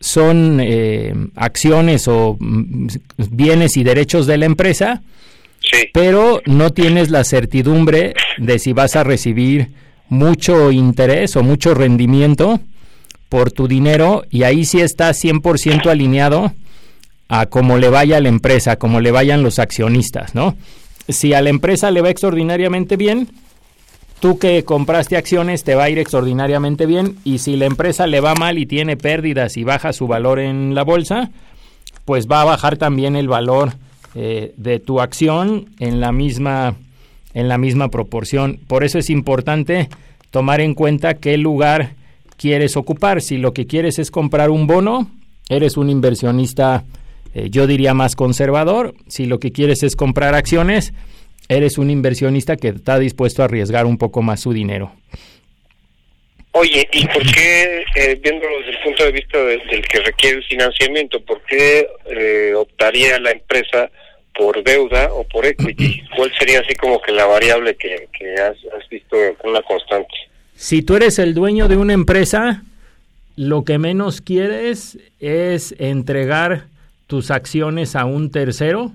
son 0.00 0.60
eh, 0.60 1.14
acciones 1.36 2.08
o 2.08 2.36
mm, 2.40 2.88
bienes 3.30 3.76
y 3.76 3.84
derechos 3.84 4.26
de 4.26 4.38
la 4.38 4.46
empresa, 4.46 5.02
pero 5.92 6.40
no 6.46 6.70
tienes 6.70 7.10
la 7.10 7.24
certidumbre 7.24 8.14
de 8.38 8.58
si 8.58 8.72
vas 8.72 8.96
a 8.96 9.04
recibir 9.04 9.68
mucho 10.08 10.70
interés 10.70 11.36
o 11.36 11.42
mucho 11.42 11.74
rendimiento 11.74 12.60
por 13.28 13.52
tu 13.52 13.68
dinero 13.68 14.24
y 14.30 14.44
ahí 14.44 14.64
sí 14.64 14.80
estás 14.80 15.22
100% 15.22 15.86
alineado 15.90 16.52
a 17.28 17.46
cómo 17.46 17.76
le 17.76 17.90
vaya 17.90 18.16
a 18.16 18.20
la 18.20 18.28
empresa, 18.28 18.72
a 18.72 18.76
cómo 18.76 19.00
le 19.00 19.10
vayan 19.10 19.42
los 19.42 19.58
accionistas, 19.58 20.34
¿no? 20.34 20.56
Si 21.08 21.34
a 21.34 21.42
la 21.42 21.50
empresa 21.50 21.90
le 21.90 22.00
va 22.00 22.10
extraordinariamente 22.10 22.96
bien, 22.96 23.28
tú 24.20 24.38
que 24.38 24.64
compraste 24.64 25.16
acciones 25.16 25.62
te 25.62 25.74
va 25.74 25.84
a 25.84 25.90
ir 25.90 25.98
extraordinariamente 25.98 26.86
bien 26.86 27.16
y 27.24 27.38
si 27.38 27.56
la 27.56 27.66
empresa 27.66 28.06
le 28.06 28.20
va 28.20 28.34
mal 28.34 28.58
y 28.58 28.66
tiene 28.66 28.96
pérdidas 28.96 29.56
y 29.56 29.64
baja 29.64 29.92
su 29.92 30.06
valor 30.06 30.38
en 30.38 30.74
la 30.74 30.84
bolsa, 30.84 31.30
pues 32.04 32.26
va 32.26 32.40
a 32.40 32.46
bajar 32.46 32.78
también 32.78 33.14
el 33.14 33.28
valor 33.28 33.72
eh, 34.20 34.52
de 34.56 34.80
tu 34.80 35.00
acción 35.00 35.66
en 35.78 36.00
la 36.00 36.10
misma 36.10 36.74
en 37.34 37.46
la 37.46 37.56
misma 37.56 37.88
proporción. 37.88 38.58
Por 38.66 38.82
eso 38.82 38.98
es 38.98 39.10
importante 39.10 39.88
tomar 40.32 40.60
en 40.60 40.74
cuenta 40.74 41.14
qué 41.14 41.38
lugar 41.38 41.90
quieres 42.36 42.76
ocupar. 42.76 43.22
Si 43.22 43.36
lo 43.36 43.52
que 43.52 43.68
quieres 43.68 44.00
es 44.00 44.10
comprar 44.10 44.50
un 44.50 44.66
bono, 44.66 45.08
eres 45.48 45.76
un 45.76 45.88
inversionista, 45.88 46.82
eh, 47.32 47.46
yo 47.48 47.68
diría 47.68 47.94
más 47.94 48.16
conservador. 48.16 48.92
Si 49.06 49.24
lo 49.24 49.38
que 49.38 49.52
quieres 49.52 49.84
es 49.84 49.94
comprar 49.94 50.34
acciones, 50.34 50.92
eres 51.48 51.78
un 51.78 51.88
inversionista 51.88 52.56
que 52.56 52.70
está 52.70 52.98
dispuesto 52.98 53.42
a 53.42 53.44
arriesgar 53.44 53.86
un 53.86 53.98
poco 53.98 54.22
más 54.22 54.40
su 54.40 54.52
dinero. 54.52 54.90
Oye, 56.50 56.88
¿y 56.92 57.06
por 57.06 57.22
qué, 57.32 57.84
eh, 57.94 58.18
viéndolo 58.20 58.58
desde 58.58 58.70
el 58.72 58.82
punto 58.82 59.04
de 59.04 59.12
vista 59.12 59.38
del 59.38 59.86
que 59.86 60.00
requiere 60.00 60.38
el 60.38 60.44
financiamiento, 60.44 61.20
por 61.24 61.40
qué 61.42 61.86
optaría 62.56 63.20
la 63.20 63.30
empresa 63.30 63.88
por 64.38 64.62
deuda 64.62 65.12
o 65.12 65.24
por 65.24 65.44
equity? 65.44 66.02
¿Cuál 66.16 66.32
sería 66.38 66.60
así 66.60 66.74
como 66.76 67.02
que 67.02 67.12
la 67.12 67.26
variable 67.26 67.76
que, 67.76 68.08
has, 68.40 68.56
has 68.74 68.88
visto 68.88 69.16
una 69.44 69.60
constante? 69.62 70.14
Si 70.54 70.82
tú 70.82 70.94
eres 70.96 71.18
el 71.18 71.34
dueño 71.34 71.68
de 71.68 71.76
una 71.76 71.92
empresa, 71.92 72.62
lo 73.36 73.64
que 73.64 73.78
menos 73.78 74.20
quieres 74.20 74.98
es 75.20 75.74
entregar 75.78 76.66
tus 77.08 77.30
acciones 77.30 77.96
a 77.96 78.04
un 78.04 78.30
tercero. 78.30 78.92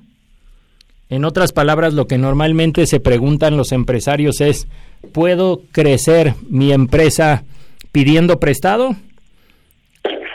En 1.09 1.25
otras 1.25 1.51
palabras, 1.51 1.93
lo 1.93 2.07
que 2.07 2.17
normalmente 2.17 2.87
se 2.87 2.99
preguntan 2.99 3.57
los 3.57 3.71
empresarios 3.71 4.41
es, 4.41 4.67
¿puedo 5.11 5.61
crecer 5.71 6.33
mi 6.49 6.71
empresa 6.71 7.43
pidiendo 7.91 8.39
prestado? 8.39 8.95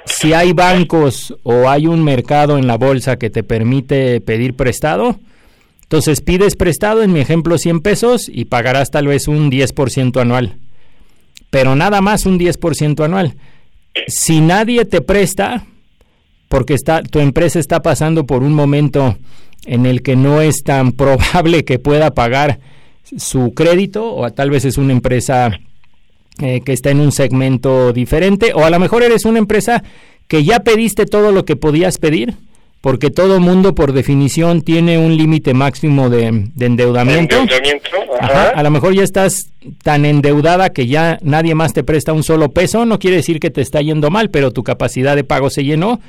Si 0.08 0.32
hay 0.32 0.52
bancos 0.52 1.36
o 1.42 1.68
hay 1.68 1.86
un 1.86 2.02
mercado 2.02 2.58
en 2.58 2.66
la 2.66 2.76
bolsa 2.76 3.18
que 3.18 3.30
te 3.30 3.42
permite 3.42 4.20
pedir 4.20 4.54
prestado, 4.54 5.20
entonces 5.82 6.20
pides 6.20 6.56
prestado, 6.56 7.02
en 7.02 7.12
mi 7.12 7.20
ejemplo 7.20 7.58
100 7.58 7.80
pesos, 7.80 8.28
y 8.28 8.46
pagarás 8.46 8.90
tal 8.90 9.06
vez 9.06 9.28
un 9.28 9.50
10% 9.50 10.20
anual 10.20 10.56
pero 11.50 11.74
nada 11.74 12.00
más 12.00 12.26
un 12.26 12.38
10% 12.38 13.04
anual. 13.04 13.36
Si 14.06 14.40
nadie 14.40 14.84
te 14.84 15.00
presta, 15.00 15.64
porque 16.48 16.74
está, 16.74 17.02
tu 17.02 17.20
empresa 17.20 17.58
está 17.58 17.82
pasando 17.82 18.26
por 18.26 18.42
un 18.42 18.54
momento 18.54 19.16
en 19.64 19.86
el 19.86 20.02
que 20.02 20.16
no 20.16 20.40
es 20.40 20.62
tan 20.62 20.92
probable 20.96 21.64
que 21.64 21.78
pueda 21.78 22.14
pagar 22.14 22.60
su 23.16 23.54
crédito, 23.54 24.14
o 24.14 24.30
tal 24.32 24.50
vez 24.50 24.64
es 24.64 24.76
una 24.76 24.92
empresa 24.92 25.58
eh, 26.40 26.60
que 26.64 26.72
está 26.72 26.90
en 26.90 27.00
un 27.00 27.12
segmento 27.12 27.92
diferente, 27.92 28.52
o 28.54 28.64
a 28.64 28.70
lo 28.70 28.78
mejor 28.78 29.02
eres 29.02 29.24
una 29.24 29.38
empresa 29.38 29.82
que 30.28 30.44
ya 30.44 30.60
pediste 30.60 31.06
todo 31.06 31.32
lo 31.32 31.44
que 31.44 31.56
podías 31.56 31.98
pedir, 31.98 32.34
porque 32.80 33.10
todo 33.10 33.40
mundo 33.40 33.74
por 33.74 33.92
definición 33.92 34.62
tiene 34.62 34.98
un 34.98 35.16
límite 35.16 35.52
máximo 35.52 36.10
de, 36.10 36.48
endeudamiento. 36.60 37.36
A 38.54 38.62
lo 38.62 38.70
mejor 38.70 38.94
ya 38.94 39.02
estás 39.02 39.50
tan 39.82 40.04
endeudada 40.04 40.70
que 40.70 40.86
ya 40.86 41.18
nadie 41.22 41.54
más 41.54 41.72
te 41.72 41.82
presta 41.82 42.12
un 42.12 42.22
solo 42.22 42.50
peso, 42.50 42.84
no 42.84 42.98
quiere 42.98 43.16
decir 43.16 43.40
que 43.40 43.50
te 43.50 43.62
está 43.62 43.80
yendo 43.80 44.10
mal, 44.10 44.30
pero 44.30 44.52
tu 44.52 44.62
capacidad 44.62 45.16
de 45.16 45.24
pago 45.24 45.50
se 45.50 45.64
llenó, 45.64 46.00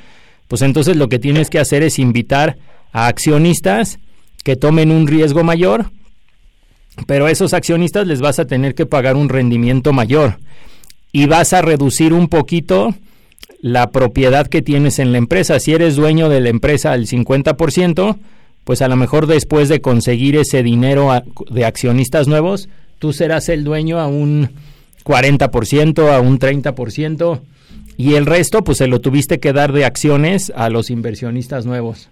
pues 0.48 0.62
entonces 0.62 0.96
lo 0.96 1.08
que 1.08 1.18
tienes 1.18 1.50
que 1.50 1.58
hacer 1.58 1.82
es 1.82 1.98
invitar 1.98 2.56
a 2.92 3.06
accionistas 3.06 3.98
que 4.44 4.56
tomen 4.56 4.90
un 4.90 5.06
riesgo 5.06 5.42
mayor, 5.44 5.90
pero 7.06 7.26
a 7.26 7.30
esos 7.30 7.54
accionistas 7.54 8.06
les 8.06 8.20
vas 8.20 8.38
a 8.38 8.46
tener 8.46 8.74
que 8.74 8.86
pagar 8.86 9.16
un 9.16 9.28
rendimiento 9.28 9.92
mayor 9.92 10.38
y 11.12 11.26
vas 11.26 11.52
a 11.52 11.62
reducir 11.62 12.12
un 12.12 12.28
poquito 12.28 12.94
la 13.60 13.90
propiedad 13.90 14.46
que 14.46 14.62
tienes 14.62 14.98
en 14.98 15.12
la 15.12 15.18
empresa. 15.18 15.60
Si 15.60 15.72
eres 15.72 15.96
dueño 15.96 16.28
de 16.28 16.40
la 16.40 16.48
empresa 16.48 16.92
al 16.92 17.06
50%, 17.06 18.16
pues 18.64 18.82
a 18.82 18.88
lo 18.88 18.96
mejor 18.96 19.26
después 19.26 19.68
de 19.68 19.80
conseguir 19.80 20.36
ese 20.36 20.62
dinero 20.62 21.10
de 21.50 21.64
accionistas 21.64 22.28
nuevos, 22.28 22.68
tú 22.98 23.12
serás 23.12 23.48
el 23.48 23.64
dueño 23.64 23.98
a 23.98 24.06
un 24.06 24.50
40%, 25.04 26.10
a 26.10 26.20
un 26.20 26.38
30%, 26.38 27.40
y 27.96 28.14
el 28.14 28.26
resto 28.26 28.62
pues 28.64 28.78
se 28.78 28.86
lo 28.86 29.00
tuviste 29.00 29.40
que 29.40 29.52
dar 29.52 29.72
de 29.72 29.84
acciones 29.84 30.52
a 30.54 30.70
los 30.70 30.90
inversionistas 30.90 31.66
nuevos. 31.66 32.08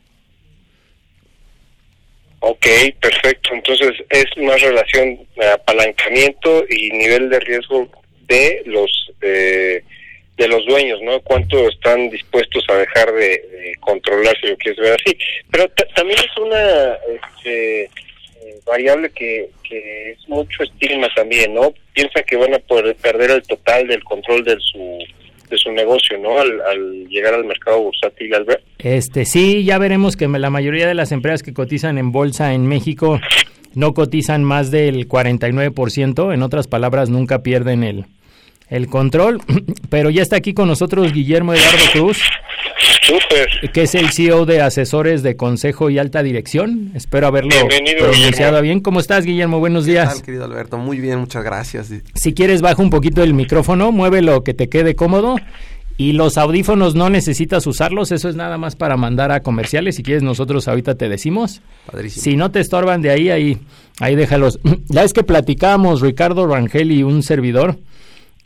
Ok, 2.41 2.67
perfecto. 3.01 3.51
Entonces 3.53 3.93
es 4.11 4.27
más 4.39 4.61
relación 4.61 5.27
de 5.37 5.47
apalancamiento 5.47 6.65
y 6.69 6.91
nivel 6.91 7.31
de 7.31 7.41
riesgo 7.41 7.89
de 8.29 8.63
los 8.67 9.13
eh, 9.23 9.83
de 10.37 10.49
los 10.49 10.65
dueños, 10.67 11.03
¿no? 11.03 11.21
Cuánto 11.21 11.69
están 11.69 12.11
dispuestos 12.11 12.65
a 12.69 12.75
dejar 12.75 13.13
de, 13.13 13.73
controlar, 13.81 14.37
si 14.41 14.47
lo 14.47 14.57
quieres 14.57 14.79
ver 14.79 14.93
así. 14.93 15.19
Pero 15.51 15.69
también 15.97 16.19
es 16.21 16.37
una 16.37 16.97
este, 17.13 17.83
eh, 17.83 18.61
variable 18.65 19.11
que, 19.11 19.51
que 19.65 20.13
es 20.13 20.29
mucho 20.29 20.63
estigma 20.63 21.09
también, 21.17 21.55
¿no? 21.55 21.75
Piensa 21.93 22.23
que 22.23 22.37
van 22.37 22.55
a 22.55 22.61
poder 22.61 22.95
perder 22.97 23.33
el 23.33 23.43
total 23.43 23.89
del 23.89 24.05
control 24.05 24.45
de 24.45 24.57
su 24.61 24.99
de 25.49 25.59
su 25.59 25.71
negocio, 25.73 26.19
¿no? 26.19 26.39
Al, 26.39 27.07
llegar 27.09 27.35
al 27.35 27.45
mercado 27.45 27.83
bursátil, 27.83 28.35
Albert. 28.35 28.63
Este, 28.79 29.25
sí, 29.25 29.65
ya 29.65 29.79
veremos 29.79 30.17
que 30.17 30.29
la 30.29 30.51
mayoría 30.51 30.87
de 30.87 30.95
las 30.95 31.13
empresas 31.13 31.43
que 31.43 31.53
cotizan 31.53 31.99
en 31.99 32.13
bolsa 32.13 32.53
en 32.53 32.67
México 32.67 33.21
no 33.75 33.95
cotizan 33.95 34.45
más 34.45 34.71
del 34.71 35.09
49%, 35.09 36.35
en 36.35 36.43
otras 36.43 36.67
palabras, 36.67 37.11
nunca 37.11 37.43
pierden 37.43 37.85
el, 37.85 38.07
el 38.69 38.89
control, 38.89 39.41
pero 39.91 40.11
ya 40.11 40.23
está 40.23 40.37
aquí 40.37 40.55
con 40.55 40.69
nosotros 40.69 41.13
Guillermo 41.13 41.55
Eduardo 41.55 41.85
Cruz, 41.93 42.19
que 43.73 43.83
es 43.83 43.95
el 43.95 44.11
CEO 44.11 44.47
de 44.47 44.61
Asesores 44.61 45.23
de 45.23 45.37
Consejo 45.37 45.91
y 45.91 45.99
Alta 45.99 46.23
Dirección. 46.23 46.93
Espero 46.95 47.27
haberlo 47.27 47.55
pronunciado 47.99 48.61
bien. 48.61 48.81
¿Cómo 48.81 49.01
estás, 49.01 49.25
Guillermo? 49.25 49.59
Buenos 49.59 49.87
días. 49.87 50.15
Tal, 50.15 50.23
querido 50.23 50.45
Alberto? 50.45 50.79
Muy 50.79 51.01
bien, 51.01 51.19
muchas 51.19 51.45
gracias. 51.45 51.93
Si 52.15 52.35
quieres, 52.35 52.61
baja 52.61 52.83
un 52.83 52.91
poquito 52.91 53.23
el 53.23 53.35
micrófono, 53.35 53.93
muévelo 53.93 54.45
que 54.45 54.55
te 54.55 54.69
quede 54.69 54.95
cómodo. 54.95 55.37
Y 55.97 56.13
los 56.13 56.39
audífonos 56.39 56.95
no 56.95 57.11
necesitas 57.11 57.67
usarlos, 57.67 58.13
eso 58.13 58.29
es 58.29 58.37
nada 58.37 58.57
más 58.57 58.77
para 58.77 58.97
mandar 58.97 59.33
a 59.33 59.41
comerciales. 59.41 59.97
Si 59.97 60.05
quieres, 60.05 60.23
nosotros 60.23 60.69
ahorita 60.69 60.95
te 60.95 61.09
decimos. 61.09 61.61
Si 62.09 62.37
no 62.37 62.53
te 62.53 62.61
estorban 62.61 63.03
de 63.03 63.11
ahí, 63.11 63.31
ahí, 63.31 63.59
ahí 63.99 64.15
déjalos. 64.15 64.61
Ya 64.89 65.03
es 65.03 65.13
que 65.13 65.25
platicamos, 65.25 66.01
Ricardo 66.01 66.47
Rangel 66.47 66.93
y 66.93 67.03
un 67.03 67.23
servidor 67.25 67.79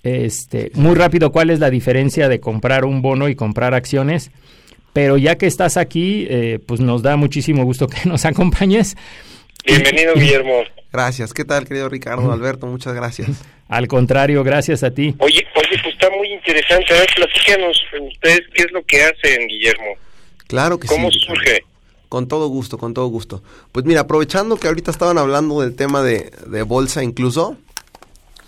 este, 0.02 0.70
muy 0.74 0.94
rápido, 0.94 1.32
¿cuál 1.32 1.50
es 1.50 1.60
la 1.60 1.70
diferencia 1.70 2.28
de 2.28 2.40
comprar 2.40 2.84
un 2.84 3.02
bono 3.02 3.28
y 3.28 3.34
comprar 3.34 3.74
acciones? 3.74 4.30
Pero 4.92 5.16
ya 5.16 5.36
que 5.38 5.46
estás 5.46 5.76
aquí, 5.76 6.26
eh, 6.28 6.58
pues 6.66 6.80
nos 6.80 7.02
da 7.02 7.16
muchísimo 7.16 7.64
gusto 7.64 7.86
que 7.86 8.08
nos 8.08 8.24
acompañes. 8.24 8.96
Bienvenido, 9.64 10.14
Guillermo. 10.14 10.64
Gracias. 10.92 11.32
¿Qué 11.32 11.44
tal, 11.44 11.66
querido 11.66 11.88
Ricardo, 11.88 12.30
Alberto? 12.32 12.66
Muchas 12.66 12.94
gracias. 12.94 13.30
Al 13.68 13.88
contrario, 13.88 14.44
gracias 14.44 14.82
a 14.82 14.90
ti. 14.90 15.14
Oye, 15.18 15.46
oye, 15.54 15.78
pues 15.82 15.94
está 15.94 16.10
muy 16.10 16.30
interesante. 16.32 16.94
A 16.94 16.98
ver, 16.98 17.08
platícanos 17.14 17.80
ustedes 18.12 18.42
qué 18.52 18.62
es 18.64 18.72
lo 18.72 18.82
que 18.84 19.02
hacen, 19.02 19.46
Guillermo. 19.46 19.94
Claro 20.48 20.78
que 20.78 20.88
sí. 20.88 20.94
¿Cómo 20.94 21.10
surge? 21.10 21.64
Con 22.08 22.28
todo 22.28 22.48
gusto, 22.48 22.76
con 22.76 22.92
todo 22.92 23.06
gusto. 23.06 23.42
Pues 23.70 23.86
mira, 23.86 24.02
aprovechando 24.02 24.58
que 24.58 24.66
ahorita 24.66 24.90
estaban 24.90 25.16
hablando 25.16 25.62
del 25.62 25.74
tema 25.74 26.02
de, 26.02 26.30
de 26.46 26.62
bolsa 26.62 27.02
incluso, 27.02 27.56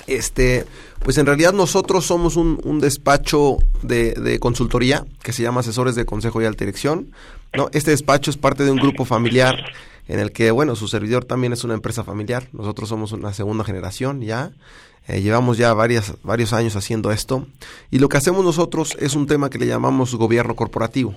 este, 0.07 0.67
pues 1.05 1.19
en 1.19 1.27
realidad 1.27 1.53
nosotros 1.53 2.07
somos 2.07 2.37
un, 2.37 2.81
despacho 2.81 3.59
de, 3.83 4.39
consultoría 4.41 5.05
que 5.23 5.35
se 5.35 5.43
llama 5.43 5.61
Asesores 5.61 5.95
de 5.95 6.07
Consejo 6.07 6.41
y 6.41 6.47
Alta 6.47 6.65
Dirección. 6.65 7.13
¿no? 7.53 7.69
Este 7.73 7.91
despacho 7.91 8.31
es 8.31 8.39
parte 8.39 8.65
de 8.65 8.71
un 8.71 8.79
grupo 8.79 9.05
familiar 9.05 9.55
en 10.09 10.19
el 10.19 10.33
que, 10.33 10.51
bueno, 10.51 10.75
su 10.77 10.89
servidor 10.89 11.27
también 11.27 11.53
es 11.53 11.63
una 11.63 11.75
empresa 11.75 12.05
familiar. 12.05 12.49
Nosotros 12.53 12.89
somos 12.89 13.13
una 13.13 13.35
segunda 13.35 13.65
generación 13.65 14.23
ya. 14.23 14.53
Eh, 15.07 15.21
llevamos 15.21 15.59
ya 15.59 15.75
varias, 15.75 16.15
varios 16.23 16.55
años 16.55 16.75
haciendo 16.75 17.13
esto. 17.13 17.47
Y 17.91 17.99
lo 17.99 18.09
que 18.09 18.17
hacemos 18.17 18.43
nosotros 18.43 18.97
es 18.99 19.15
un 19.15 19.27
tema 19.27 19.51
que 19.51 19.59
le 19.59 19.67
llamamos 19.67 20.15
gobierno 20.15 20.57
corporativo. 20.57 21.15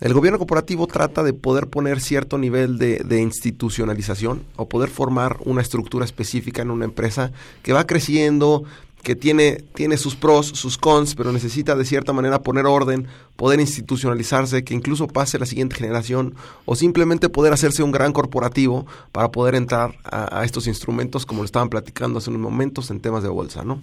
El 0.00 0.12
gobierno 0.12 0.38
corporativo 0.38 0.86
trata 0.86 1.22
de 1.22 1.32
poder 1.32 1.68
poner 1.68 2.00
cierto 2.00 2.36
nivel 2.36 2.78
de, 2.78 3.20
institucionalización 3.20 4.42
o 4.56 4.68
poder 4.68 4.90
formar 4.90 5.38
una 5.44 5.62
estructura 5.62 6.04
específica 6.04 6.62
en 6.62 6.70
una 6.70 6.84
empresa 6.84 7.30
que 7.62 7.72
va 7.72 7.86
creciendo, 7.86 8.64
que 9.04 9.14
tiene, 9.14 9.62
tiene 9.74 9.96
sus 9.96 10.16
pros, 10.16 10.48
sus 10.48 10.78
cons, 10.78 11.14
pero 11.14 11.30
necesita 11.30 11.76
de 11.76 11.84
cierta 11.84 12.12
manera 12.12 12.42
poner 12.42 12.66
orden, 12.66 13.06
poder 13.36 13.60
institucionalizarse, 13.60 14.64
que 14.64 14.74
incluso 14.74 15.06
pase 15.06 15.38
la 15.38 15.46
siguiente 15.46 15.76
generación, 15.76 16.34
o 16.64 16.74
simplemente 16.74 17.28
poder 17.28 17.52
hacerse 17.52 17.84
un 17.84 17.92
gran 17.92 18.12
corporativo 18.12 18.86
para 19.12 19.30
poder 19.30 19.54
entrar 19.54 19.94
a, 20.04 20.44
estos 20.44 20.66
instrumentos, 20.66 21.24
como 21.24 21.42
lo 21.42 21.46
estaban 21.46 21.68
platicando 21.68 22.18
hace 22.18 22.30
unos 22.30 22.42
momentos 22.42 22.90
en 22.90 23.00
temas 23.00 23.22
de 23.22 23.28
bolsa, 23.28 23.62
¿no? 23.62 23.78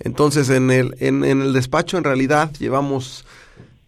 Entonces, 0.00 0.50
en 0.50 0.70
el, 0.70 0.96
en, 0.98 1.24
en 1.24 1.40
el 1.40 1.52
despacho, 1.52 1.96
en 1.96 2.04
realidad, 2.04 2.52
llevamos 2.58 3.24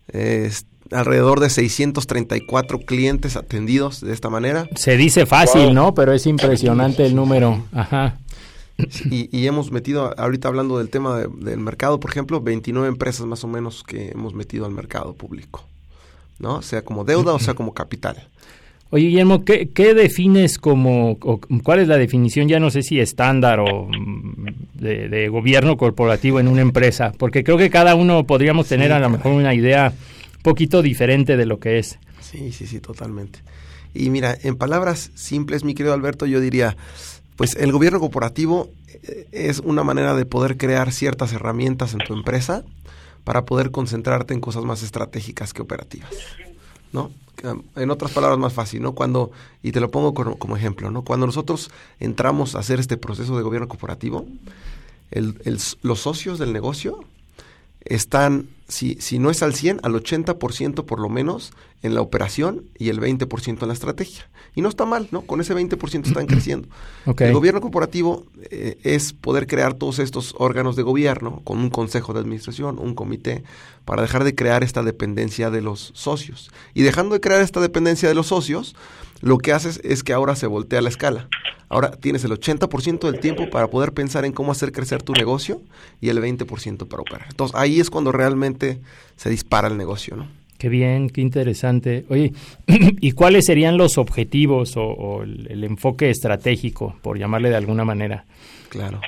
eh, 0.08 0.50
alrededor 0.90 1.40
de 1.40 1.50
634 1.50 2.80
clientes 2.80 3.36
atendidos 3.36 4.00
de 4.00 4.12
esta 4.12 4.30
manera. 4.30 4.68
Se 4.76 4.96
dice 4.96 5.26
fácil, 5.26 5.74
¿no? 5.74 5.94
Pero 5.94 6.12
es 6.12 6.26
impresionante 6.26 7.04
el 7.06 7.14
número. 7.14 7.64
Ajá. 7.72 8.18
Y, 9.08 9.28
y, 9.36 9.46
hemos 9.46 9.70
metido, 9.70 10.12
ahorita 10.18 10.48
hablando 10.48 10.78
del 10.78 10.90
tema 10.90 11.16
de, 11.16 11.28
del 11.28 11.60
mercado, 11.60 12.00
por 12.00 12.10
ejemplo, 12.10 12.40
29 12.40 12.88
empresas 12.88 13.24
más 13.24 13.44
o 13.44 13.48
menos 13.48 13.84
que 13.84 14.08
hemos 14.08 14.34
metido 14.34 14.66
al 14.66 14.72
mercado 14.72 15.14
público, 15.14 15.64
¿no? 16.40 16.60
Sea 16.60 16.82
como 16.82 17.04
deuda 17.04 17.34
o 17.34 17.38
sea 17.38 17.54
como 17.54 17.72
capital. 17.72 18.28
Oye, 18.90 19.06
Guillermo, 19.06 19.44
¿qué, 19.44 19.70
qué 19.70 19.94
defines 19.94 20.58
como, 20.58 21.18
o, 21.20 21.40
cuál 21.62 21.80
es 21.80 21.88
la 21.88 21.96
definición, 21.98 22.48
ya 22.48 22.60
no 22.60 22.70
sé 22.70 22.82
si 22.82 23.00
estándar 23.00 23.60
o 23.60 23.88
mm, 23.88 24.46
de, 24.74 25.08
de, 25.08 25.28
gobierno 25.28 25.76
corporativo 25.76 26.38
en 26.38 26.48
una 26.48 26.62
empresa? 26.62 27.12
Porque 27.16 27.42
creo 27.42 27.56
que 27.56 27.70
cada 27.70 27.94
uno 27.94 28.24
podríamos 28.24 28.68
tener 28.68 28.88
sí, 28.88 28.92
a 28.92 29.00
lo 29.00 29.10
mejor 29.10 29.32
una 29.32 29.54
idea 29.54 29.92
poquito 30.44 30.82
diferente 30.82 31.36
de 31.36 31.46
lo 31.46 31.58
que 31.58 31.78
es. 31.78 31.98
Sí, 32.20 32.52
sí, 32.52 32.66
sí, 32.66 32.78
totalmente. 32.78 33.40
Y 33.94 34.10
mira, 34.10 34.36
en 34.42 34.56
palabras 34.56 35.10
simples, 35.14 35.64
mi 35.64 35.74
querido 35.74 35.94
Alberto, 35.94 36.26
yo 36.26 36.38
diría, 36.38 36.76
pues 37.36 37.56
el 37.56 37.72
gobierno 37.72 37.98
corporativo 37.98 38.68
eh, 39.02 39.26
es 39.32 39.60
una 39.60 39.82
manera 39.82 40.14
de 40.14 40.26
poder 40.26 40.56
crear 40.56 40.92
ciertas 40.92 41.32
herramientas 41.32 41.94
en 41.94 42.00
tu 42.00 42.12
empresa 42.12 42.62
para 43.24 43.46
poder 43.46 43.70
concentrarte 43.70 44.34
en 44.34 44.40
cosas 44.40 44.64
más 44.64 44.82
estratégicas 44.82 45.54
que 45.54 45.62
operativas, 45.62 46.12
¿no? 46.92 47.10
En 47.74 47.90
otras 47.90 48.12
palabras 48.12 48.38
más 48.38 48.52
fácil, 48.52 48.82
¿no? 48.82 48.92
Cuando, 48.92 49.32
y 49.62 49.72
te 49.72 49.80
lo 49.80 49.90
pongo 49.90 50.14
como, 50.14 50.56
ejemplo, 50.56 50.90
¿no? 50.90 51.02
Cuando 51.02 51.26
nosotros 51.26 51.70
entramos 52.00 52.54
a 52.54 52.60
hacer 52.60 52.80
este 52.80 52.96
proceso 52.96 53.36
de 53.36 53.42
gobierno 53.42 53.68
corporativo, 53.68 54.26
los 55.10 56.00
socios 56.00 56.38
del 56.38 56.52
negocio 56.52 57.04
están, 57.84 58.48
si, 58.68 58.96
si 59.00 59.18
no 59.18 59.30
es 59.30 59.42
al 59.42 59.54
100, 59.54 59.80
al 59.82 59.94
80% 59.94 60.84
por 60.84 61.00
lo 61.00 61.08
menos 61.08 61.52
en 61.82 61.94
la 61.94 62.00
operación 62.00 62.64
y 62.78 62.88
el 62.88 63.00
20% 63.00 63.62
en 63.62 63.68
la 63.68 63.74
estrategia. 63.74 64.28
Y 64.54 64.62
no 64.62 64.68
está 64.68 64.86
mal, 64.86 65.08
¿no? 65.10 65.22
Con 65.22 65.40
ese 65.40 65.54
20% 65.54 66.06
están 66.06 66.26
creciendo. 66.28 66.68
Okay. 67.04 67.28
El 67.28 67.34
gobierno 67.34 67.60
corporativo 67.60 68.24
eh, 68.50 68.78
es 68.82 69.12
poder 69.12 69.46
crear 69.46 69.74
todos 69.74 69.98
estos 69.98 70.34
órganos 70.38 70.76
de 70.76 70.82
gobierno 70.82 71.42
con 71.44 71.58
un 71.58 71.70
consejo 71.70 72.14
de 72.14 72.20
administración, 72.20 72.78
un 72.78 72.94
comité, 72.94 73.44
para 73.84 74.02
dejar 74.02 74.24
de 74.24 74.34
crear 74.34 74.64
esta 74.64 74.82
dependencia 74.82 75.50
de 75.50 75.60
los 75.60 75.92
socios. 75.94 76.50
Y 76.72 76.82
dejando 76.82 77.14
de 77.14 77.20
crear 77.20 77.42
esta 77.42 77.60
dependencia 77.60 78.08
de 78.08 78.14
los 78.14 78.28
socios, 78.28 78.74
lo 79.24 79.38
que 79.38 79.52
haces 79.52 79.80
es 79.82 80.02
que 80.02 80.12
ahora 80.12 80.36
se 80.36 80.46
voltea 80.46 80.82
la 80.82 80.90
escala. 80.90 81.28
Ahora 81.70 81.92
tienes 81.92 82.24
el 82.24 82.32
80% 82.32 83.10
del 83.10 83.20
tiempo 83.20 83.48
para 83.48 83.68
poder 83.68 83.92
pensar 83.92 84.26
en 84.26 84.32
cómo 84.32 84.52
hacer 84.52 84.70
crecer 84.70 85.02
tu 85.02 85.14
negocio 85.14 85.62
y 86.02 86.10
el 86.10 86.18
20% 86.18 86.86
para 86.86 87.00
operar. 87.00 87.26
Entonces 87.30 87.56
ahí 87.56 87.80
es 87.80 87.88
cuando 87.88 88.12
realmente 88.12 88.80
se 89.16 89.30
dispara 89.30 89.68
el 89.68 89.78
negocio, 89.78 90.14
¿no? 90.14 90.28
Qué 90.58 90.68
bien, 90.68 91.08
qué 91.08 91.22
interesante. 91.22 92.04
Oye, 92.10 92.34
¿y 92.66 93.12
cuáles 93.12 93.46
serían 93.46 93.78
los 93.78 93.96
objetivos 93.96 94.76
o, 94.76 94.82
o 94.82 95.22
el, 95.22 95.50
el, 95.50 95.64
enfoque 95.64 96.10
estratégico, 96.10 96.94
por 97.00 97.18
llamarle 97.18 97.48
de 97.48 97.56
alguna 97.56 97.84
manera? 97.84 98.26
Claro. 98.68 99.00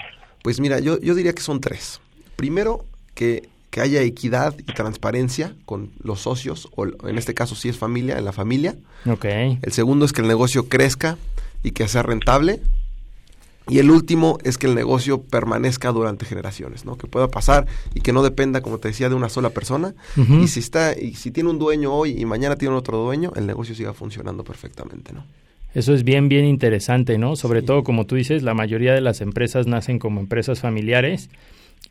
Pues 0.42 0.60
mira, 0.60 0.80
yo, 0.80 0.98
yo 0.98 1.14
diría 1.14 1.34
que 1.34 1.42
son 1.42 1.60
tres. 1.60 2.00
Primero, 2.36 2.86
que, 3.14 3.48
que 3.76 3.82
haya 3.82 4.00
equidad 4.00 4.54
y 4.58 4.72
transparencia 4.72 5.54
con 5.66 5.90
los 6.02 6.22
socios, 6.22 6.66
o 6.76 6.86
en 6.86 7.18
este 7.18 7.34
caso 7.34 7.54
si 7.54 7.68
es 7.68 7.76
familia, 7.76 8.16
en 8.16 8.24
la 8.24 8.32
familia. 8.32 8.74
Okay. 9.04 9.58
El 9.60 9.70
segundo 9.70 10.06
es 10.06 10.14
que 10.14 10.22
el 10.22 10.28
negocio 10.28 10.66
crezca 10.70 11.18
y 11.62 11.72
que 11.72 11.86
sea 11.86 12.02
rentable. 12.02 12.62
Y 13.68 13.78
el 13.80 13.90
último 13.90 14.38
es 14.44 14.56
que 14.56 14.66
el 14.66 14.74
negocio 14.74 15.20
permanezca 15.20 15.92
durante 15.92 16.24
generaciones, 16.24 16.86
¿no? 16.86 16.96
Que 16.96 17.06
pueda 17.06 17.28
pasar 17.28 17.66
y 17.92 18.00
que 18.00 18.14
no 18.14 18.22
dependa, 18.22 18.62
como 18.62 18.78
te 18.78 18.88
decía, 18.88 19.10
de 19.10 19.14
una 19.14 19.28
sola 19.28 19.50
persona. 19.50 19.92
Uh 20.16 20.20
-huh. 20.22 20.44
Y 20.44 20.48
si 20.48 20.60
está, 20.60 20.98
y 20.98 21.12
si 21.12 21.30
tiene 21.30 21.50
un 21.50 21.58
dueño 21.58 21.92
hoy 21.92 22.18
y 22.18 22.24
mañana 22.24 22.56
tiene 22.56 22.74
otro 22.74 22.96
dueño, 22.96 23.34
el 23.36 23.46
negocio 23.46 23.74
siga 23.74 23.92
funcionando 23.92 24.42
perfectamente, 24.42 25.12
¿no? 25.12 25.22
Eso 25.74 25.92
es 25.92 26.02
bien, 26.02 26.30
bien 26.30 26.46
interesante, 26.46 27.18
¿no? 27.18 27.36
Sobre 27.36 27.60
sí. 27.60 27.66
todo, 27.66 27.84
como 27.84 28.06
tú 28.06 28.14
dices, 28.14 28.42
la 28.42 28.54
mayoría 28.54 28.94
de 28.94 29.02
las 29.02 29.20
empresas 29.20 29.66
nacen 29.66 29.98
como 29.98 30.20
empresas 30.20 30.60
familiares. 30.60 31.28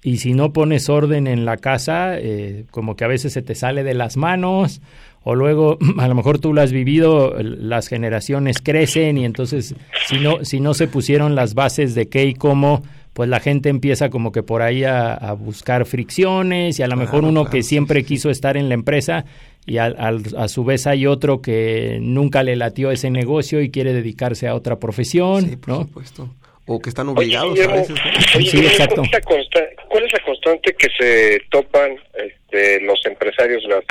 Y 0.06 0.18
si 0.18 0.36
no 0.36 0.54
pones 0.54 0.88
orden 0.88 1.26
en 1.26 1.46
la 1.46 1.58
casa, 1.58 2.20
eh, 2.20 2.66
como 2.70 2.96
que 2.96 3.06
a 3.06 3.08
veces 3.08 3.34
se 3.34 3.42
te 3.42 3.56
sale 3.56 3.84
de 3.84 3.96
las 3.96 4.18
manos, 4.18 4.80
o 5.24 5.34
luego 5.34 5.80
a 5.98 6.08
lo 6.08 6.14
mejor 6.14 6.38
tú 6.38 6.54
lo 6.54 6.62
has 6.62 6.72
vivido, 6.72 7.34
las 7.42 7.88
generaciones 7.88 8.62
crecen 8.62 9.18
y 9.18 9.26
entonces 9.26 9.74
si 10.06 10.20
no, 10.20 10.46
si 10.46 10.60
no 10.60 10.76
se 10.76 10.88
pusieron 10.88 11.34
las 11.34 11.56
bases 11.56 11.96
de 11.96 12.08
qué 12.08 12.26
y 12.26 12.36
cómo, 12.36 12.84
pues 13.14 13.30
la 13.30 13.40
gente 13.40 13.70
empieza 13.70 14.12
como 14.12 14.32
que 14.32 14.44
por 14.44 14.62
ahí 14.62 14.84
a, 14.84 15.16
a 15.16 15.34
buscar 15.34 15.88
fricciones 15.88 16.78
y 16.78 16.84
a 16.84 16.88
lo 16.88 16.98
mejor 16.98 17.22
claro, 17.22 17.30
uno 17.30 17.42
claro, 17.42 17.52
que 17.54 17.64
siempre 17.64 18.02
sí, 18.02 18.06
quiso 18.06 18.30
estar 18.30 18.58
en 18.58 18.70
la 18.70 18.76
empresa 18.76 19.26
y 19.66 19.78
a, 19.78 19.86
a, 19.86 20.14
a, 20.38 20.48
su 20.50 20.64
vez 20.64 20.86
hay 20.86 21.08
otro 21.08 21.42
que 21.42 21.98
nunca 22.00 22.44
le 22.44 22.56
latió 22.56 22.92
ese 22.92 23.10
negocio 23.10 23.60
y 23.60 23.72
quiere 23.72 23.92
dedicarse 23.92 24.48
a 24.48 24.54
otra 24.54 24.78
profesión, 24.78 25.50
sí, 25.50 25.56
por 25.56 25.70
¿no? 25.70 25.82
Supuesto 25.86 26.30
o 26.68 26.80
que 26.80 26.90
están 26.90 27.10
obligados 27.10 27.52
oye, 27.52 27.64
a 27.64 27.68
veces. 27.68 27.96
¿no? 27.96 28.40
Oye, 28.40 28.50
sí, 28.50 28.66
exacto. 28.66 29.04
¿cuál 29.26 29.42
es, 29.42 29.48
¿Cuál 29.88 30.04
es 30.06 30.14
la 30.14 30.20
constante 30.24 30.74
que 30.74 30.88
se 30.98 31.42
topan 31.50 31.98
este, 32.14 32.82
los 32.82 33.06
empresarios, 33.06 33.64
las, 33.66 33.84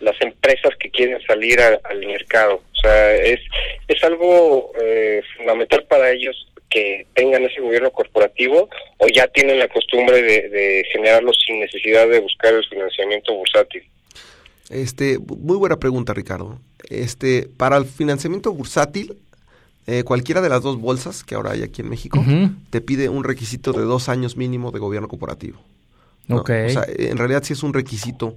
las 0.00 0.20
empresas 0.20 0.70
que 0.78 0.90
quieren 0.90 1.20
salir 1.26 1.60
a, 1.60 1.78
al 1.84 2.06
mercado? 2.06 2.62
O 2.72 2.76
sea, 2.80 3.14
es, 3.16 3.40
es 3.88 4.04
algo 4.04 4.72
eh, 4.82 5.22
fundamental 5.36 5.84
para 5.84 6.10
ellos 6.10 6.48
que 6.70 7.06
tengan 7.14 7.44
ese 7.44 7.60
gobierno 7.60 7.90
corporativo 7.92 8.68
o 8.98 9.06
ya 9.06 9.28
tienen 9.28 9.58
la 9.58 9.68
costumbre 9.68 10.22
de, 10.22 10.48
de 10.48 10.84
generarlo 10.92 11.32
sin 11.32 11.60
necesidad 11.60 12.08
de 12.08 12.20
buscar 12.20 12.54
el 12.54 12.64
financiamiento 12.66 13.34
bursátil. 13.34 13.84
Este, 14.70 15.18
muy 15.18 15.56
buena 15.56 15.78
pregunta, 15.78 16.14
Ricardo. 16.14 16.58
Este, 16.88 17.48
para 17.56 17.76
el 17.76 17.84
financiamiento 17.84 18.52
bursátil, 18.52 19.16
eh, 19.86 20.02
cualquiera 20.02 20.40
de 20.40 20.48
las 20.48 20.62
dos 20.62 20.80
bolsas 20.80 21.24
que 21.24 21.34
ahora 21.34 21.52
hay 21.52 21.62
aquí 21.62 21.82
en 21.82 21.90
México 21.90 22.18
uh 22.18 22.22
-huh. 22.22 22.56
te 22.70 22.80
pide 22.80 23.10
un 23.10 23.22
requisito 23.22 23.72
de 23.72 23.82
dos 23.82 24.08
años 24.08 24.36
mínimo 24.36 24.70
de 24.70 24.78
gobierno 24.78 25.08
corporativo. 25.08 25.58
¿no? 26.26 26.38
Okay. 26.38 26.66
O 26.66 26.70
sea, 26.70 26.84
en 26.88 27.18
realidad 27.18 27.42
sí 27.44 27.52
es 27.52 27.62
un 27.62 27.74
requisito 27.74 28.36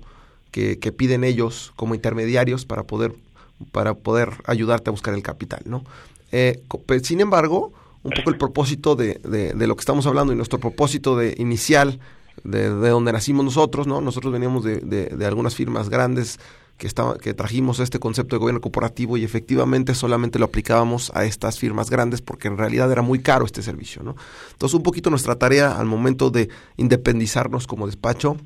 que, 0.52 0.78
que, 0.78 0.92
piden 0.92 1.24
ellos 1.24 1.72
como 1.78 1.96
intermediarios 1.96 2.66
para 2.66 2.84
poder, 2.84 3.14
para 3.72 3.94
poder 3.94 4.32
ayudarte 4.46 4.90
a 4.90 4.92
buscar 4.92 5.14
el 5.14 5.24
capital. 5.24 5.62
¿no? 5.66 5.86
Eh, 6.34 6.62
sin 7.04 7.22
embargo, 7.22 7.72
un 8.04 8.12
poco 8.12 8.30
el 8.30 8.38
propósito 8.38 8.96
de, 8.96 9.20
de, 9.24 9.54
de, 9.54 9.68
lo 9.68 9.76
que 9.76 9.82
estamos 9.82 10.06
hablando 10.06 10.34
y 10.34 10.36
nuestro 10.36 10.60
propósito 10.60 11.16
de 11.16 11.34
inicial 11.38 12.00
de, 12.44 12.70
de 12.74 12.90
donde 12.90 13.14
nacimos 13.14 13.46
nosotros, 13.46 13.88
¿no? 13.88 14.00
Nosotros 14.00 14.32
veníamos 14.32 14.64
de 14.64 15.26
algunas 15.26 15.56
firmas 15.56 15.90
grandes 15.90 16.40
que, 16.78 16.88
estaba, 16.88 17.18
que 17.18 17.34
trajimos 17.34 17.80
este 17.80 18.00
concepto 18.00 18.36
de 18.36 18.40
gobierno 18.40 18.62
corporativo 18.62 19.18
y 19.18 19.24
efectivamente 19.24 19.96
solamente 19.96 20.40
lo 20.40 20.46
aplicábamos 20.46 21.12
a 21.16 21.26
estas 21.26 21.58
firmas 21.60 21.90
grandes 21.90 22.22
porque 22.22 22.48
en 22.48 22.58
realidad 22.58 22.92
era 22.92 23.02
muy 23.02 23.20
caro 23.20 23.46
este 23.46 23.62
servicio, 23.62 24.04
¿no? 24.04 24.16
Entonces 24.52 24.76
un 24.76 24.84
poquito 24.84 25.10
nuestra 25.10 25.36
tarea 25.36 25.78
al 25.78 25.86
momento 25.86 26.30
de 26.30 26.50
independizarnos 26.78 27.68
como 27.68 27.88
despacho 27.88 28.38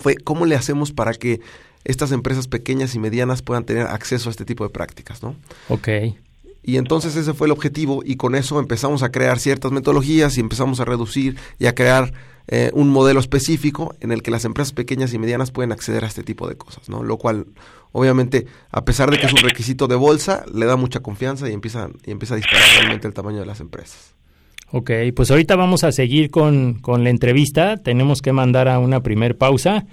fue 0.00 0.16
cómo 0.16 0.46
le 0.46 0.56
hacemos 0.56 0.92
para 0.92 1.12
que 1.12 1.40
estas 1.84 2.12
empresas 2.12 2.48
pequeñas 2.48 2.94
y 2.94 2.98
medianas 2.98 3.42
puedan 3.42 3.64
tener 3.64 3.86
acceso 3.86 4.30
a 4.30 4.32
este 4.32 4.44
tipo 4.44 4.64
de 4.64 4.70
prácticas, 4.70 5.22
¿no? 5.22 5.36
Ok. 5.68 5.88
Y 6.62 6.78
entonces 6.78 7.14
ese 7.14 7.34
fue 7.34 7.46
el 7.46 7.52
objetivo 7.52 8.02
y 8.04 8.16
con 8.16 8.34
eso 8.34 8.58
empezamos 8.58 9.02
a 9.02 9.12
crear 9.12 9.38
ciertas 9.38 9.70
metodologías 9.70 10.38
y 10.38 10.40
empezamos 10.40 10.80
a 10.80 10.86
reducir 10.86 11.36
y 11.58 11.66
a 11.66 11.74
crear 11.74 12.14
eh, 12.46 12.70
un 12.74 12.90
modelo 12.90 13.20
específico 13.20 13.94
en 14.00 14.12
el 14.12 14.22
que 14.22 14.30
las 14.30 14.44
empresas 14.44 14.72
pequeñas 14.72 15.14
y 15.14 15.18
medianas 15.18 15.50
pueden 15.50 15.72
acceder 15.72 16.04
a 16.04 16.06
este 16.06 16.22
tipo 16.22 16.46
de 16.48 16.56
cosas, 16.56 16.88
¿no? 16.88 17.02
Lo 17.02 17.16
cual, 17.16 17.46
obviamente, 17.92 18.46
a 18.70 18.84
pesar 18.84 19.10
de 19.10 19.18
que 19.18 19.26
es 19.26 19.32
un 19.32 19.38
requisito 19.38 19.86
de 19.86 19.96
bolsa, 19.96 20.44
le 20.52 20.66
da 20.66 20.76
mucha 20.76 21.00
confianza 21.00 21.48
y 21.48 21.52
empieza, 21.52 21.88
y 22.04 22.10
empieza 22.10 22.34
a 22.34 22.36
disparar 22.36 22.66
realmente 22.78 23.08
el 23.08 23.14
tamaño 23.14 23.40
de 23.40 23.46
las 23.46 23.60
empresas. 23.60 24.14
Ok, 24.70 24.90
pues 25.14 25.30
ahorita 25.30 25.56
vamos 25.56 25.84
a 25.84 25.92
seguir 25.92 26.30
con, 26.30 26.74
con 26.80 27.04
la 27.04 27.10
entrevista. 27.10 27.76
Tenemos 27.76 28.20
que 28.20 28.32
mandar 28.32 28.68
a 28.68 28.78
una 28.78 29.02
primer 29.02 29.38
pausa. 29.38 29.86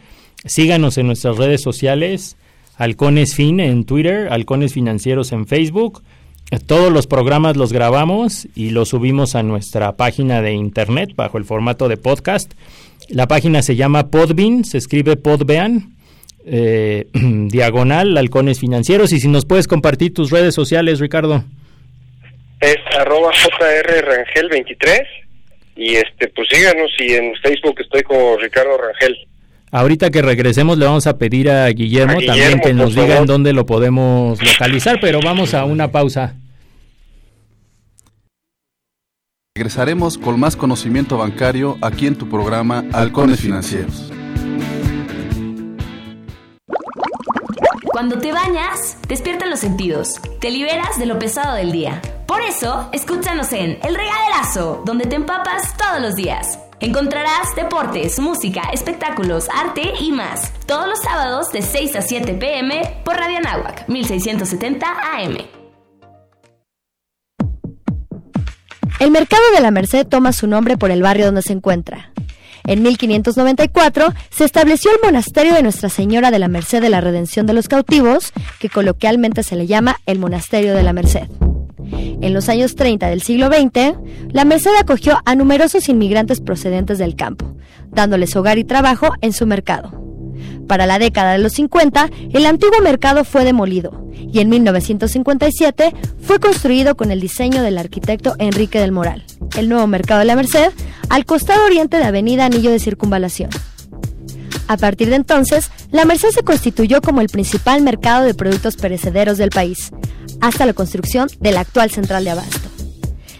Síganos 0.44 0.98
en 0.98 1.08
nuestras 1.08 1.38
redes 1.38 1.62
sociales, 1.62 2.36
Halcones 2.78 3.36
Fin 3.36 3.60
en 3.60 3.86
Twitter, 3.86 4.28
Halcones 4.32 4.74
Financieros 4.74 5.32
en 5.32 5.46
Facebook. 5.46 6.02
Todos 6.60 6.92
los 6.92 7.08
programas 7.08 7.56
los 7.56 7.72
grabamos 7.72 8.46
y 8.56 8.72
los 8.72 8.90
subimos 8.90 9.36
a 9.36 9.44
nuestra 9.44 9.94
página 9.96 10.42
de 10.42 10.52
internet 10.52 11.12
bajo 11.16 11.38
el 11.38 11.46
formato 11.46 11.88
de 11.88 11.96
podcast. 11.96 12.52
La 13.08 13.28
página 13.28 13.62
se 13.62 13.78
llama 13.78 14.10
Podbean, 14.10 14.66
se 14.66 14.78
escribe 14.78 15.16
Podbean, 15.16 15.96
eh, 16.46 17.08
diagonal, 17.14 18.18
halcones 18.18 18.60
financieros. 18.60 19.14
Y 19.14 19.22
si 19.22 19.30
nos 19.30 19.46
puedes 19.46 19.68
compartir 19.68 20.14
tus 20.14 20.30
redes 20.30 20.54
sociales, 20.54 21.00
Ricardo. 21.00 21.46
Es 22.60 22.78
arroba 23.00 23.32
jrrangel23 23.32 25.00
y 25.78 25.96
este 25.96 26.28
pues 26.36 26.50
síganos 26.50 26.92
y 27.00 27.14
en 27.14 27.34
Facebook 27.42 27.76
estoy 27.80 28.04
como 28.04 28.38
Ricardo 28.38 28.78
Rangel. 28.78 29.18
Ahorita 29.72 30.10
que 30.10 30.22
regresemos 30.22 30.78
le 30.78 30.86
vamos 30.86 31.08
a 31.08 31.18
pedir 31.18 31.50
a 31.50 31.70
Guillermo, 31.70 32.14
a 32.14 32.16
Guillermo 32.18 32.36
también 32.36 32.60
que 32.60 32.74
nos 32.74 32.94
diga 32.94 33.18
en 33.20 33.26
dónde 33.26 33.54
lo 33.54 33.66
podemos 33.66 34.38
localizar, 34.44 35.00
pero 35.00 35.22
vamos 35.22 35.54
a 35.54 35.64
una 35.64 35.92
pausa. 35.92 36.36
Regresaremos 39.54 40.18
con 40.18 40.40
más 40.40 40.56
conocimiento 40.56 41.18
bancario 41.18 41.78
aquí 41.82 42.08
en 42.08 42.16
tu 42.16 42.30
programa 42.30 42.86
Halcones 42.94 43.42
Financieros. 43.42 44.10
Cuando 47.84 48.18
te 48.18 48.32
bañas, 48.32 48.98
despiertan 49.10 49.50
los 49.50 49.60
sentidos, 49.60 50.22
te 50.40 50.52
liberas 50.52 50.98
de 50.98 51.06
lo 51.06 51.20
pesado 51.20 51.56
del 51.56 51.74
día. 51.74 52.02
Por 52.28 52.42
eso, 52.42 52.88
escúchanos 52.94 53.52
en 53.52 53.78
El 53.84 53.94
Regaderazo, 53.94 54.84
donde 54.86 55.06
te 55.06 55.18
empapas 55.18 55.76
todos 55.76 56.02
los 56.02 56.16
días. 56.16 56.58
Encontrarás 56.80 57.54
deportes, 57.54 58.20
música, 58.20 58.62
espectáculos, 58.72 59.50
arte 59.54 59.92
y 60.00 60.14
más. 60.14 60.54
Todos 60.66 60.88
los 60.88 61.00
sábados 61.00 61.52
de 61.52 61.62
6 61.62 61.98
a 61.98 62.02
7 62.02 62.36
pm 62.36 63.02
por 63.04 63.18
Radio 63.18 63.40
Anáhuac, 63.40 63.90
1670 63.90 64.88
AM. 64.88 65.61
El 69.02 69.10
mercado 69.10 69.42
de 69.56 69.62
la 69.62 69.72
Merced 69.72 70.06
toma 70.06 70.32
su 70.32 70.46
nombre 70.46 70.78
por 70.78 70.92
el 70.92 71.02
barrio 71.02 71.26
donde 71.26 71.42
se 71.42 71.54
encuentra. 71.54 72.12
En 72.66 72.84
1594 72.84 74.14
se 74.30 74.46
estableció 74.46 74.92
el 74.92 75.00
monasterio 75.04 75.56
de 75.56 75.64
Nuestra 75.64 75.90
Señora 75.90 76.30
de 76.30 76.38
la 76.38 76.48
Merced 76.48 76.84
de 76.84 76.92
la 76.92 77.02
Redención 77.02 77.48
de 77.48 77.54
los 77.54 77.68
Cautivos, 77.68 78.32
que 78.60 78.70
coloquialmente 78.70 79.42
se 79.42 79.56
le 79.56 79.66
llama 79.66 79.96
el 80.06 80.20
Monasterio 80.20 80.76
de 80.76 80.84
la 80.84 80.94
Merced. 80.94 81.28
En 81.92 82.32
los 82.32 82.48
años 82.48 82.76
30 82.76 83.08
del 83.08 83.24
siglo 83.24 83.48
XX, 83.48 83.96
la 84.34 84.46
Merced 84.46 84.76
acogió 84.80 85.18
a 85.26 85.34
numerosos 85.34 85.90
inmigrantes 85.90 86.40
procedentes 86.40 87.00
del 87.00 87.16
campo, 87.16 87.56
dándoles 87.90 88.36
hogar 88.36 88.60
y 88.60 88.66
trabajo 88.66 89.10
en 89.22 89.34
su 89.34 89.48
mercado. 89.48 90.01
Para 90.67 90.86
la 90.86 90.99
década 90.99 91.34
de 91.34 91.39
los 91.39 91.54
50, 91.54 92.10
el 92.34 92.45
antiguo 92.45 92.80
mercado 92.82 93.23
fue 93.23 93.43
demolido 93.43 94.06
y 94.32 94.39
en 94.39 94.49
1957 94.49 95.93
fue 96.21 96.39
construido 96.39 96.95
con 96.95 97.12
el 97.12 97.19
diseño 97.19 97.62
del 97.62 97.77
arquitecto 97.77 98.36
Enrique 98.39 98.80
del 98.80 98.91
Moral, 98.91 99.23
el 99.58 99.69
nuevo 99.69 99.88
mercado 99.88 100.19
de 100.19 100.25
la 100.25 100.36
Merced, 100.36 100.71
al 101.10 101.25
costado 101.25 101.65
oriente 101.65 101.97
de 101.97 102.06
Avenida 102.06 102.45
Anillo 102.45 102.71
de 102.71 102.80
Circunvalación. 102.80 103.49
A 104.67 104.77
partir 104.77 105.10
de 105.10 105.17
entonces, 105.17 105.69
la 105.91 106.06
Merced 106.06 106.30
se 106.30 106.43
constituyó 106.43 107.01
como 107.01 107.19
el 107.19 107.27
principal 107.27 107.82
mercado 107.82 108.23
de 108.23 108.34
productos 108.34 108.77
perecederos 108.77 109.38
del 109.38 109.49
país, 109.49 109.91
hasta 110.39 110.65
la 110.65 110.73
construcción 110.73 111.27
de 111.41 111.51
la 111.51 111.60
actual 111.60 111.91
central 111.91 112.23
de 112.23 112.32
abasto. 112.32 112.69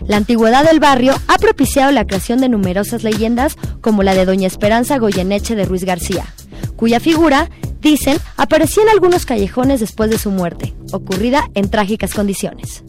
La 0.08 0.18
antigüedad 0.18 0.66
del 0.66 0.80
barrio 0.80 1.14
ha 1.28 1.38
propiciado 1.38 1.92
la 1.92 2.06
creación 2.06 2.42
de 2.42 2.50
numerosas 2.50 3.04
leyendas 3.04 3.56
como 3.82 4.04
la 4.04 4.14
de 4.14 4.26
Doña 4.26 4.48
Esperanza 4.48 4.98
Goyeneche 4.98 5.56
de 5.56 5.66
Ruiz 5.66 5.86
García, 5.86 6.26
cuya 6.82 7.00
figura, 7.00 7.48
dicen, 7.80 8.18
aparecía 8.38 8.82
en 8.82 8.90
algunos 8.90 9.28
callejones 9.28 9.82
después 9.82 10.10
de 10.10 10.18
su 10.18 10.32
muerte, 10.32 10.74
ocurrida 10.92 11.48
en 11.54 11.70
trágicas 11.70 12.12
condiciones. 12.12 12.84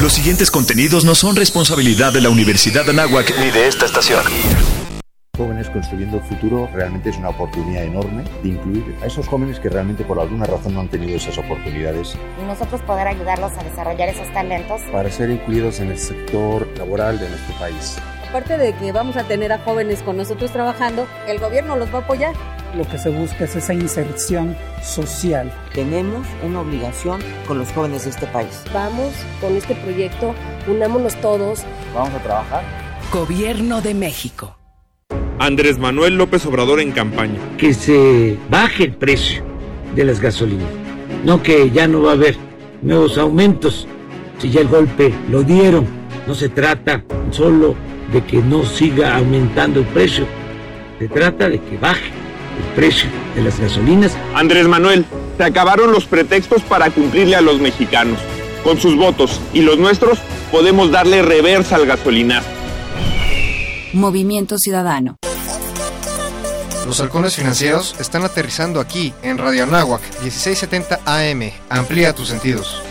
Los 0.00 0.14
siguientes 0.14 0.50
contenidos 0.50 1.04
no 1.04 1.14
son 1.14 1.36
responsabilidad 1.36 2.10
de 2.10 2.22
la 2.22 2.30
Universidad 2.30 2.86
de 2.86 2.92
Anáhuac 2.92 3.38
ni 3.38 3.50
de 3.50 3.68
esta 3.68 3.84
estación. 3.84 4.22
Jóvenes 5.36 5.68
construyendo 5.68 6.16
el 6.16 6.22
futuro 6.22 6.70
realmente 6.72 7.10
es 7.10 7.18
una 7.18 7.28
oportunidad 7.28 7.84
enorme 7.84 8.24
de 8.42 8.48
incluir 8.48 8.96
a 9.02 9.06
esos 9.06 9.28
jóvenes 9.28 9.60
que 9.60 9.68
realmente 9.68 10.02
por 10.02 10.18
alguna 10.20 10.46
razón 10.46 10.72
no 10.72 10.80
han 10.80 10.88
tenido 10.88 11.18
esas 11.18 11.36
oportunidades. 11.36 12.16
Y 12.42 12.46
nosotros 12.46 12.80
poder 12.82 13.08
ayudarlos 13.08 13.52
a 13.58 13.62
desarrollar 13.62 14.08
esos 14.08 14.32
talentos. 14.32 14.80
Para 14.90 15.10
ser 15.10 15.28
incluidos 15.28 15.80
en 15.80 15.90
el 15.90 15.98
sector 15.98 16.66
laboral 16.78 17.20
de 17.20 17.28
nuestro 17.28 17.54
país. 17.58 17.98
Aparte 18.30 18.58
de 18.58 18.72
que 18.74 18.92
vamos 18.92 19.16
a 19.16 19.24
tener 19.24 19.50
a 19.50 19.58
jóvenes 19.58 20.02
con 20.02 20.16
nosotros 20.16 20.52
trabajando, 20.52 21.04
el 21.26 21.40
gobierno 21.40 21.74
los 21.74 21.92
va 21.92 21.98
a 21.98 22.02
apoyar. 22.02 22.32
Lo 22.76 22.86
que 22.88 22.96
se 22.96 23.10
busca 23.10 23.42
es 23.42 23.56
esa 23.56 23.74
inserción 23.74 24.56
social. 24.84 25.52
Tenemos 25.74 26.24
una 26.46 26.60
obligación 26.60 27.20
con 27.48 27.58
los 27.58 27.72
jóvenes 27.72 28.04
de 28.04 28.10
este 28.10 28.28
país. 28.28 28.62
Vamos 28.72 29.12
con 29.40 29.56
este 29.56 29.74
proyecto, 29.74 30.32
unámonos 30.68 31.16
todos. 31.16 31.64
Vamos 31.92 32.14
a 32.14 32.22
trabajar. 32.22 32.62
Gobierno 33.12 33.80
de 33.82 33.94
México. 33.94 34.56
Andrés 35.40 35.80
Manuel 35.80 36.16
López 36.16 36.46
Obrador 36.46 36.78
en 36.78 36.92
campaña. 36.92 37.40
Que 37.58 37.74
se 37.74 38.38
baje 38.48 38.84
el 38.84 38.94
precio 38.94 39.42
de 39.96 40.04
las 40.04 40.20
gasolinas. 40.20 40.70
No 41.24 41.42
que 41.42 41.68
ya 41.72 41.88
no 41.88 42.02
va 42.02 42.10
a 42.10 42.14
haber 42.14 42.36
nuevos 42.80 43.18
aumentos. 43.18 43.88
Si 44.38 44.50
ya 44.50 44.60
el 44.60 44.68
golpe 44.68 45.12
lo 45.28 45.42
dieron. 45.42 45.84
No 46.28 46.34
se 46.36 46.48
trata 46.48 47.02
solo 47.32 47.74
de 48.12 48.24
que 48.24 48.38
no 48.38 48.64
siga 48.64 49.16
aumentando 49.16 49.80
el 49.80 49.86
precio. 49.86 50.26
Se 50.98 51.08
trata 51.08 51.48
de 51.48 51.60
que 51.60 51.76
baje 51.78 52.10
el 52.58 52.74
precio 52.74 53.08
de 53.34 53.42
las 53.42 53.58
gasolinas. 53.58 54.16
Andrés 54.34 54.66
Manuel, 54.66 55.04
se 55.36 55.44
acabaron 55.44 55.92
los 55.92 56.04
pretextos 56.04 56.62
para 56.62 56.90
cumplirle 56.90 57.36
a 57.36 57.40
los 57.40 57.60
mexicanos. 57.60 58.18
Con 58.64 58.78
sus 58.78 58.96
votos 58.96 59.40
y 59.54 59.62
los 59.62 59.78
nuestros 59.78 60.18
podemos 60.50 60.90
darle 60.90 61.22
reversa 61.22 61.76
al 61.76 61.86
gasolinazo. 61.86 62.48
Movimiento 63.92 64.58
Ciudadano. 64.58 65.16
Los 66.86 67.00
halcones 67.00 67.36
financieros 67.36 67.94
están 68.00 68.24
aterrizando 68.24 68.80
aquí 68.80 69.12
en 69.22 69.38
Radio 69.38 69.62
Anáhuac 69.62 70.02
1670 70.22 71.00
AM. 71.04 71.50
Amplía 71.68 72.14
tus 72.14 72.28
sentidos. 72.28 72.82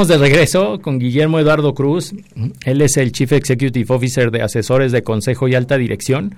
De 0.00 0.16
regreso 0.16 0.80
con 0.80 0.98
Guillermo 0.98 1.38
Eduardo 1.38 1.74
Cruz. 1.74 2.14
Él 2.64 2.80
es 2.80 2.96
el 2.96 3.12
Chief 3.12 3.30
Executive 3.32 3.94
Officer 3.94 4.30
de 4.30 4.40
Asesores 4.40 4.92
de 4.92 5.02
Consejo 5.02 5.46
y 5.46 5.54
Alta 5.54 5.76
Dirección, 5.76 6.36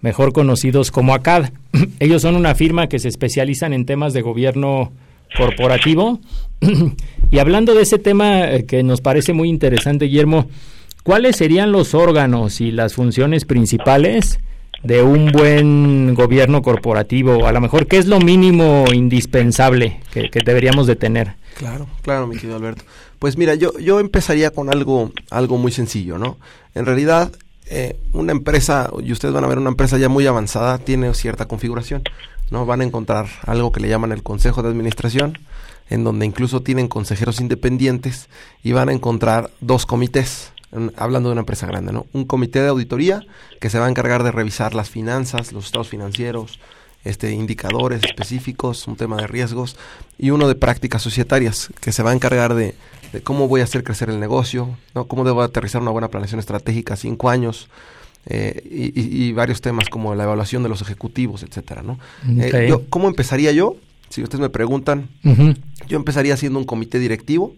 mejor 0.00 0.32
conocidos 0.32 0.90
como 0.90 1.14
ACAD. 1.14 1.50
Ellos 2.00 2.22
son 2.22 2.34
una 2.34 2.56
firma 2.56 2.88
que 2.88 2.98
se 2.98 3.06
especializan 3.06 3.72
en 3.72 3.86
temas 3.86 4.14
de 4.14 4.22
gobierno 4.22 4.92
corporativo. 5.38 6.18
y 7.30 7.38
hablando 7.38 7.74
de 7.74 7.82
ese 7.82 8.00
tema 8.00 8.50
eh, 8.50 8.64
que 8.64 8.82
nos 8.82 9.00
parece 9.00 9.32
muy 9.32 9.48
interesante, 9.48 10.06
Guillermo, 10.06 10.48
¿cuáles 11.04 11.36
serían 11.36 11.70
los 11.70 11.94
órganos 11.94 12.60
y 12.60 12.72
las 12.72 12.94
funciones 12.94 13.44
principales 13.44 14.40
de 14.82 15.04
un 15.04 15.30
buen 15.30 16.14
gobierno 16.14 16.62
corporativo? 16.62 17.46
A 17.46 17.52
lo 17.52 17.60
mejor, 17.60 17.86
¿qué 17.86 17.98
es 17.98 18.06
lo 18.06 18.18
mínimo 18.18 18.86
indispensable 18.92 20.00
que, 20.12 20.30
que 20.30 20.40
deberíamos 20.44 20.88
de 20.88 20.96
tener? 20.96 21.43
Claro, 21.54 21.86
claro, 22.02 22.26
mi 22.26 22.34
querido 22.34 22.56
Alberto. 22.56 22.84
Pues 23.18 23.36
mira, 23.38 23.54
yo, 23.54 23.78
yo 23.78 24.00
empezaría 24.00 24.50
con 24.50 24.70
algo, 24.70 25.12
algo 25.30 25.56
muy 25.56 25.70
sencillo, 25.70 26.18
¿no? 26.18 26.36
En 26.74 26.84
realidad, 26.84 27.30
eh, 27.66 27.96
una 28.12 28.32
empresa, 28.32 28.90
y 29.02 29.12
ustedes 29.12 29.32
van 29.32 29.44
a 29.44 29.46
ver 29.46 29.58
una 29.58 29.70
empresa 29.70 29.96
ya 29.96 30.08
muy 30.08 30.26
avanzada, 30.26 30.78
tiene 30.78 31.14
cierta 31.14 31.46
configuración, 31.46 32.02
¿no? 32.50 32.66
Van 32.66 32.80
a 32.80 32.84
encontrar 32.84 33.28
algo 33.46 33.70
que 33.70 33.80
le 33.80 33.88
llaman 33.88 34.10
el 34.10 34.22
Consejo 34.22 34.62
de 34.62 34.68
Administración, 34.68 35.38
en 35.88 36.02
donde 36.02 36.26
incluso 36.26 36.60
tienen 36.62 36.88
consejeros 36.88 37.40
independientes, 37.40 38.28
y 38.62 38.72
van 38.72 38.88
a 38.88 38.92
encontrar 38.92 39.50
dos 39.60 39.86
comités, 39.86 40.50
hablando 40.96 41.28
de 41.28 41.34
una 41.34 41.42
empresa 41.42 41.68
grande, 41.68 41.92
¿no? 41.92 42.06
Un 42.12 42.24
comité 42.24 42.60
de 42.62 42.68
auditoría 42.68 43.24
que 43.60 43.70
se 43.70 43.78
va 43.78 43.86
a 43.86 43.90
encargar 43.90 44.24
de 44.24 44.32
revisar 44.32 44.74
las 44.74 44.90
finanzas, 44.90 45.52
los 45.52 45.66
estados 45.66 45.88
financieros, 45.88 46.58
este, 47.04 47.32
indicadores 47.32 48.02
específicos, 48.02 48.86
un 48.88 48.96
tema 48.96 49.16
de 49.16 49.26
riesgos, 49.26 49.76
y 50.18 50.30
uno 50.30 50.48
de 50.48 50.54
prácticas 50.54 51.02
societarias, 51.02 51.70
que 51.80 51.92
se 51.92 52.02
va 52.02 52.10
a 52.10 52.14
encargar 52.14 52.54
de, 52.54 52.74
de 53.12 53.20
cómo 53.22 53.48
voy 53.48 53.60
a 53.60 53.64
hacer 53.64 53.84
crecer 53.84 54.10
el 54.10 54.20
negocio, 54.20 54.76
¿no? 54.94 55.06
cómo 55.06 55.24
debo 55.24 55.42
aterrizar 55.42 55.82
una 55.82 55.90
buena 55.90 56.08
planeación 56.08 56.40
estratégica 56.40 56.94
a 56.94 56.96
cinco 56.96 57.28
años, 57.28 57.68
eh, 58.26 58.62
y, 58.64 59.32
varios 59.32 59.60
temas 59.60 59.90
como 59.90 60.14
la 60.14 60.24
evaluación 60.24 60.62
de 60.62 60.70
los 60.70 60.80
ejecutivos, 60.80 61.42
etcétera, 61.42 61.82
¿no? 61.82 61.98
Okay. 62.24 62.64
Eh, 62.64 62.68
yo, 62.68 62.82
¿Cómo 62.88 63.08
empezaría 63.08 63.52
yo? 63.52 63.76
Si 64.08 64.22
ustedes 64.22 64.40
me 64.40 64.48
preguntan, 64.48 65.10
uh 65.24 65.30
-huh. 65.30 65.56
yo 65.88 65.98
empezaría 65.98 66.32
haciendo 66.32 66.58
un 66.58 66.64
comité 66.64 66.98
directivo, 66.98 67.54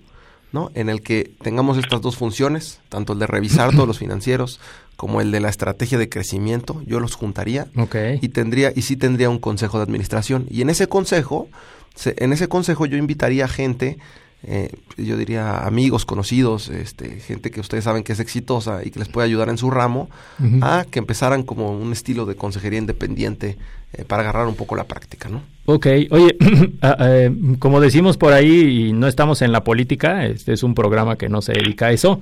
¿no? 0.51 0.73
En 0.75 0.89
el 0.89 1.03
que 1.03 1.31
tengamos 1.41 1.79
estas 1.79 2.01
dos 2.01 2.17
funciones, 2.17 2.81
tanto 2.89 3.13
el 3.13 3.21
de 3.21 3.29
revisar 3.29 3.71
todos 3.77 3.87
los 3.87 3.99
financieros 3.99 4.59
como 4.97 5.21
el 5.21 5.31
de 5.31 5.41
la 5.41 5.49
estrategia 5.49 5.99
de 5.99 6.09
crecimiento, 6.09 6.83
yo 6.87 7.01
los 7.01 7.15
juntaría 7.15 7.69
okay. 7.77 8.19
y 8.23 8.29
tendría 8.29 8.73
y 8.75 8.83
sí 8.83 8.97
tendría 8.97 9.31
un 9.31 9.39
consejo 9.39 9.79
de 9.79 9.85
administración 9.85 10.47
y 10.51 10.63
en 10.63 10.71
ese 10.71 10.89
consejo, 10.89 11.49
se, 11.95 12.15
en 12.19 12.33
ese 12.33 12.49
consejo 12.49 12.87
yo 12.87 12.97
invitaría 12.97 13.45
a 13.45 13.49
gente 13.49 13.99
eh, 14.43 14.71
yo 14.97 15.17
diría 15.17 15.67
amigos, 15.67 16.05
conocidos, 16.05 16.69
este, 16.69 17.21
gente 17.21 17.51
que 17.51 17.61
ustedes 17.61 17.85
saben 17.85 18.05
que 18.05 18.13
es 18.13 18.21
exitosa 18.21 18.85
y 18.85 18.91
que 18.91 18.99
les 19.01 19.09
puede 19.09 19.27
ayudar 19.27 19.49
en 19.49 19.59
su 19.59 19.71
ramo, 19.71 20.09
uh 20.39 20.43
-huh. 20.45 20.61
a 20.63 20.85
que 20.85 20.99
empezaran 20.99 21.43
como 21.43 21.73
un 21.73 21.93
estilo 21.93 22.27
de 22.27 22.37
consejería 22.37 22.79
independiente 22.79 23.57
eh, 23.93 24.05
para 24.05 24.23
agarrar 24.23 24.47
un 24.47 24.55
poco 24.55 24.77
la 24.77 24.85
práctica, 24.85 25.29
¿no? 25.29 25.43
Ok, 25.68 25.87
oye, 26.11 26.37
eh, 27.00 27.31
como 27.59 27.81
decimos 27.81 28.16
por 28.16 28.33
ahí, 28.33 28.88
y 28.88 28.92
no 28.92 29.09
estamos 29.09 29.42
en 29.42 29.50
la 29.50 29.64
política, 29.64 30.24
este 30.24 30.52
es 30.52 30.62
un 30.62 30.76
programa 30.76 31.16
que 31.16 31.29
no 31.29 31.42
se 31.42 31.55
dedica 31.55 31.87
a 31.87 31.92
eso, 31.92 32.20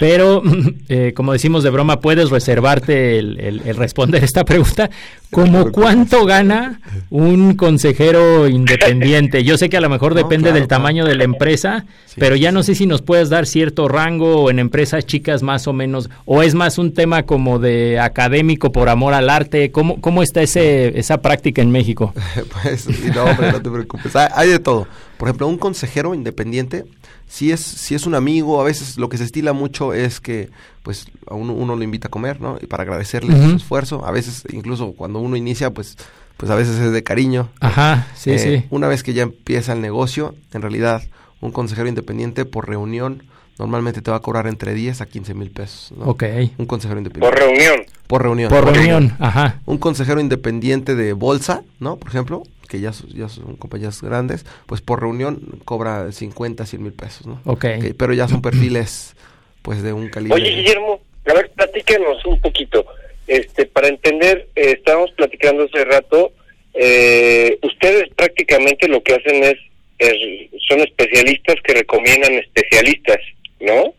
pero 0.00 0.42
eh, 0.88 1.12
como 1.14 1.34
decimos 1.34 1.62
de 1.62 1.68
broma, 1.68 2.00
puedes 2.00 2.30
reservarte 2.30 3.18
el, 3.18 3.38
el, 3.40 3.62
el 3.66 3.76
responder 3.76 4.24
esta 4.24 4.42
pregunta, 4.46 4.88
¿como 5.30 5.70
cuánto 5.70 6.24
gana 6.24 6.80
un 7.10 7.56
consejero 7.56 8.48
independiente? 8.48 9.44
Yo 9.44 9.58
sé 9.58 9.68
que 9.68 9.76
a 9.76 9.82
lo 9.82 9.90
mejor 9.90 10.14
depende 10.14 10.48
no, 10.48 10.54
claro, 10.54 10.60
del 10.60 10.68
tamaño 10.68 11.02
claro. 11.04 11.10
de 11.10 11.16
la 11.18 11.24
empresa, 11.24 11.84
sí, 12.06 12.16
pero 12.18 12.36
ya 12.36 12.52
no 12.52 12.62
sé 12.62 12.74
si 12.74 12.86
nos 12.86 13.02
puedes 13.02 13.28
dar 13.28 13.44
cierto 13.44 13.86
rango 13.88 14.44
o 14.44 14.50
en 14.50 14.58
empresas 14.60 15.04
chicas 15.04 15.42
más 15.42 15.66
o 15.66 15.74
menos, 15.74 16.08
o 16.24 16.42
es 16.42 16.54
más 16.54 16.78
un 16.78 16.94
tema 16.94 17.24
como 17.24 17.58
de 17.58 18.00
académico 18.00 18.72
por 18.72 18.88
amor 18.88 19.12
al 19.12 19.28
arte, 19.28 19.70
¿cómo, 19.72 20.00
cómo 20.00 20.22
está 20.22 20.40
ese, 20.40 20.98
esa 20.98 21.20
práctica 21.20 21.60
en 21.60 21.70
México? 21.70 22.14
pues 22.62 22.77
no, 23.14 23.24
hombre, 23.24 23.52
no 23.52 23.62
te 23.62 23.70
preocupes. 23.70 24.14
Hay, 24.16 24.28
hay 24.34 24.48
de 24.48 24.58
todo. 24.58 24.86
Por 25.16 25.28
ejemplo, 25.28 25.46
un 25.48 25.58
consejero 25.58 26.14
independiente, 26.14 26.84
si 27.26 27.52
es, 27.52 27.60
si 27.60 27.94
es 27.94 28.06
un 28.06 28.14
amigo, 28.14 28.60
a 28.60 28.64
veces 28.64 28.96
lo 28.96 29.08
que 29.08 29.18
se 29.18 29.24
estila 29.24 29.52
mucho 29.52 29.92
es 29.92 30.20
que 30.20 30.50
pues 30.82 31.06
a 31.26 31.34
uno, 31.34 31.52
uno 31.52 31.76
lo 31.76 31.82
invita 31.82 32.08
a 32.08 32.10
comer, 32.10 32.40
¿no? 32.40 32.58
Y 32.62 32.66
para 32.66 32.82
agradecerle 32.84 33.36
su 33.50 33.56
esfuerzo. 33.56 34.06
A 34.06 34.10
veces, 34.10 34.44
incluso 34.52 34.92
cuando 34.92 35.18
uno 35.18 35.36
inicia, 35.36 35.70
pues, 35.70 35.96
pues 36.38 36.50
a 36.50 36.54
veces 36.54 36.78
es 36.78 36.92
de 36.92 37.02
cariño. 37.02 37.50
Ajá, 37.60 38.06
sí, 38.16 38.30
Eh, 38.30 38.38
sí. 38.38 38.66
Una 38.70 38.88
vez 38.88 39.02
que 39.02 39.12
ya 39.12 39.24
empieza 39.24 39.74
el 39.74 39.82
negocio, 39.82 40.34
en 40.54 40.62
realidad, 40.62 41.02
un 41.40 41.52
consejero 41.52 41.88
independiente 41.88 42.44
por 42.46 42.68
reunión 42.68 43.22
normalmente 43.58 44.00
te 44.02 44.10
va 44.10 44.18
a 44.18 44.20
cobrar 44.20 44.46
entre 44.46 44.72
10 44.72 45.00
a 45.00 45.06
15 45.06 45.34
mil 45.34 45.50
pesos. 45.50 45.92
¿no? 45.96 46.04
Ok. 46.06 46.24
Un 46.58 46.66
consejero 46.66 46.98
independiente. 46.98 47.36
Por 47.36 47.48
reunión. 47.48 47.86
Por 48.06 48.22
reunión. 48.22 48.50
Por 48.50 48.64
reunión, 48.72 49.16
ajá. 49.18 49.60
Un 49.66 49.78
consejero 49.78 50.20
independiente 50.20 50.94
de 50.94 51.12
bolsa, 51.12 51.62
¿no? 51.80 51.96
Por 51.96 52.08
ejemplo, 52.08 52.44
que 52.68 52.80
ya, 52.80 52.92
son- 52.92 53.10
ya 53.10 53.28
son 53.28 53.56
compañías 53.56 54.00
grandes, 54.02 54.44
pues 54.66 54.80
por 54.80 55.00
reunión 55.00 55.60
cobra 55.64 56.12
50, 56.12 56.66
100 56.66 56.82
mil 56.82 56.92
pesos, 56.92 57.26
¿no? 57.26 57.40
Ok. 57.44 57.60
Que- 57.60 57.94
pero 57.98 58.12
ya 58.12 58.28
son 58.28 58.42
perfiles, 58.42 59.16
pues, 59.62 59.82
de 59.82 59.92
un 59.92 60.08
calibre. 60.08 60.34
Oye, 60.40 60.50
Guillermo, 60.54 61.00
a 61.26 61.32
ver, 61.34 61.50
platíquenos 61.50 62.24
un 62.26 62.40
poquito. 62.40 62.84
Este, 63.26 63.66
para 63.66 63.88
entender, 63.88 64.48
eh, 64.54 64.74
estábamos 64.78 65.10
platicando 65.12 65.64
hace 65.64 65.84
rato, 65.84 66.32
eh, 66.74 67.58
ustedes 67.62 68.08
prácticamente 68.14 68.86
lo 68.88 69.02
que 69.02 69.14
hacen 69.14 69.42
es, 69.44 69.56
es- 69.98 70.50
son 70.68 70.80
especialistas 70.80 71.56
que 71.64 71.74
recomiendan 71.74 72.34
especialistas, 72.34 73.18
¿no? 73.60 73.92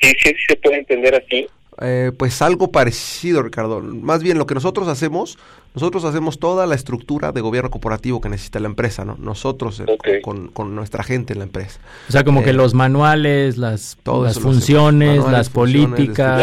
Sí, 0.00 0.12
sí, 0.22 0.30
sí 0.30 0.44
se 0.48 0.56
puede 0.56 0.78
entender 0.78 1.14
así. 1.14 1.46
Eh, 1.82 2.12
pues 2.16 2.40
algo 2.40 2.70
parecido, 2.70 3.42
Ricardo. 3.42 3.80
Más 3.80 4.22
bien 4.22 4.38
lo 4.38 4.46
que 4.46 4.54
nosotros 4.54 4.86
hacemos, 4.86 5.38
nosotros 5.74 6.04
hacemos 6.04 6.38
toda 6.38 6.66
la 6.66 6.74
estructura 6.74 7.32
de 7.32 7.40
gobierno 7.40 7.70
corporativo 7.70 8.20
que 8.20 8.28
necesita 8.28 8.60
la 8.60 8.68
empresa, 8.68 9.04
¿no? 9.04 9.16
Nosotros 9.18 9.80
eh, 9.80 10.20
con, 10.22 10.48
con 10.48 10.74
nuestra 10.74 11.02
gente 11.02 11.32
en 11.32 11.40
la 11.40 11.44
empresa. 11.46 11.80
O 12.08 12.12
sea, 12.12 12.22
como 12.24 12.42
que 12.44 12.50
Eh, 12.50 12.54
los 12.54 12.74
manuales, 12.74 13.56
las, 13.58 13.96
las 14.24 14.38
funciones, 14.38 15.08
Manuales, 15.18 15.32
las 15.32 15.50
políticas. 15.50 16.40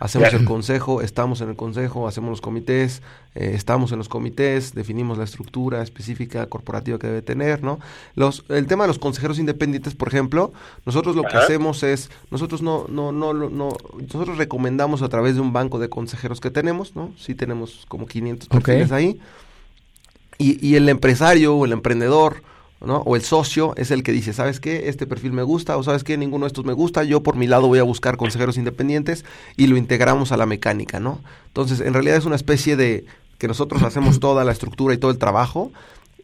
Hacemos 0.00 0.32
el 0.34 0.44
consejo, 0.44 1.00
estamos 1.02 1.40
en 1.40 1.48
el 1.50 1.56
consejo, 1.56 2.06
hacemos 2.08 2.28
los 2.30 2.40
comités, 2.40 3.00
eh, 3.36 3.52
estamos 3.54 3.90
en 3.92 3.98
los 3.98 4.08
comités, 4.08 4.74
definimos 4.74 5.16
la 5.16 5.24
estructura 5.24 5.82
específica 5.82 6.44
corporativa 6.46 6.98
que 6.98 7.06
debe 7.06 7.22
tener, 7.22 7.62
¿no? 7.62 7.78
Los, 8.14 8.44
el 8.48 8.66
tema 8.66 8.84
de 8.84 8.88
los 8.88 8.98
consejeros 8.98 9.38
independientes, 9.38 9.94
por 9.94 10.08
ejemplo, 10.08 10.52
nosotros 10.84 11.16
lo 11.16 11.22
que 11.22 11.36
hacemos 11.44 11.82
es, 11.84 12.10
nosotros 12.30 12.60
no, 12.60 12.84
no, 12.88 13.12
no, 13.12 13.32
no, 13.32 13.48
no- 13.48 13.76
nosotros 13.98 14.36
recomendamos 14.36 15.00
a 15.00 15.08
través 15.08 15.36
de 15.36 15.40
un 15.40 15.52
banco 15.54 15.78
de 15.78 15.88
consejeros 15.88 16.40
que 16.40 16.50
tenemos, 16.50 16.94
¿no? 16.96 17.12
Sí 17.16 17.34
tenemos 17.34 17.86
como 17.88 18.03
500 18.06 18.48
Ok. 18.50 18.64
perfiles 18.64 18.92
ahí. 18.92 19.20
Y, 20.38 20.66
y 20.66 20.76
el 20.76 20.88
empresario 20.88 21.54
o 21.54 21.64
el 21.64 21.72
emprendedor, 21.72 22.42
¿no? 22.84 22.98
O 22.98 23.16
el 23.16 23.22
socio 23.22 23.72
es 23.76 23.90
el 23.90 24.02
que 24.02 24.12
dice, 24.12 24.32
¿sabes 24.32 24.58
qué? 24.60 24.88
Este 24.88 25.06
perfil 25.06 25.32
me 25.32 25.42
gusta 25.42 25.76
o 25.76 25.82
¿sabes 25.82 26.02
qué? 26.04 26.16
Ninguno 26.18 26.44
de 26.44 26.48
estos 26.48 26.64
me 26.64 26.72
gusta. 26.72 27.04
Yo 27.04 27.22
por 27.22 27.36
mi 27.36 27.46
lado 27.46 27.68
voy 27.68 27.78
a 27.78 27.84
buscar 27.84 28.16
consejeros 28.16 28.56
independientes 28.58 29.24
y 29.56 29.68
lo 29.68 29.76
integramos 29.76 30.32
a 30.32 30.36
la 30.36 30.46
mecánica, 30.46 30.98
¿no? 31.00 31.20
Entonces, 31.46 31.80
en 31.80 31.94
realidad 31.94 32.16
es 32.16 32.24
una 32.24 32.36
especie 32.36 32.76
de 32.76 33.04
que 33.38 33.48
nosotros 33.48 33.82
hacemos 33.82 34.20
toda 34.20 34.44
la 34.44 34.52
estructura 34.52 34.92
y 34.94 34.98
todo 34.98 35.10
el 35.10 35.18
trabajo 35.18 35.72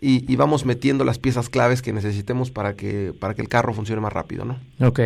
y, 0.02 0.30
y 0.32 0.36
vamos 0.36 0.64
metiendo 0.64 1.04
las 1.04 1.18
piezas 1.18 1.50
claves 1.50 1.82
que 1.82 1.92
necesitemos 1.92 2.50
para 2.50 2.74
que, 2.74 3.12
para 3.18 3.34
que 3.34 3.42
el 3.42 3.48
carro 3.48 3.74
funcione 3.74 4.00
más 4.00 4.12
rápido, 4.12 4.44
¿no? 4.44 4.58
Ok. 4.86 5.00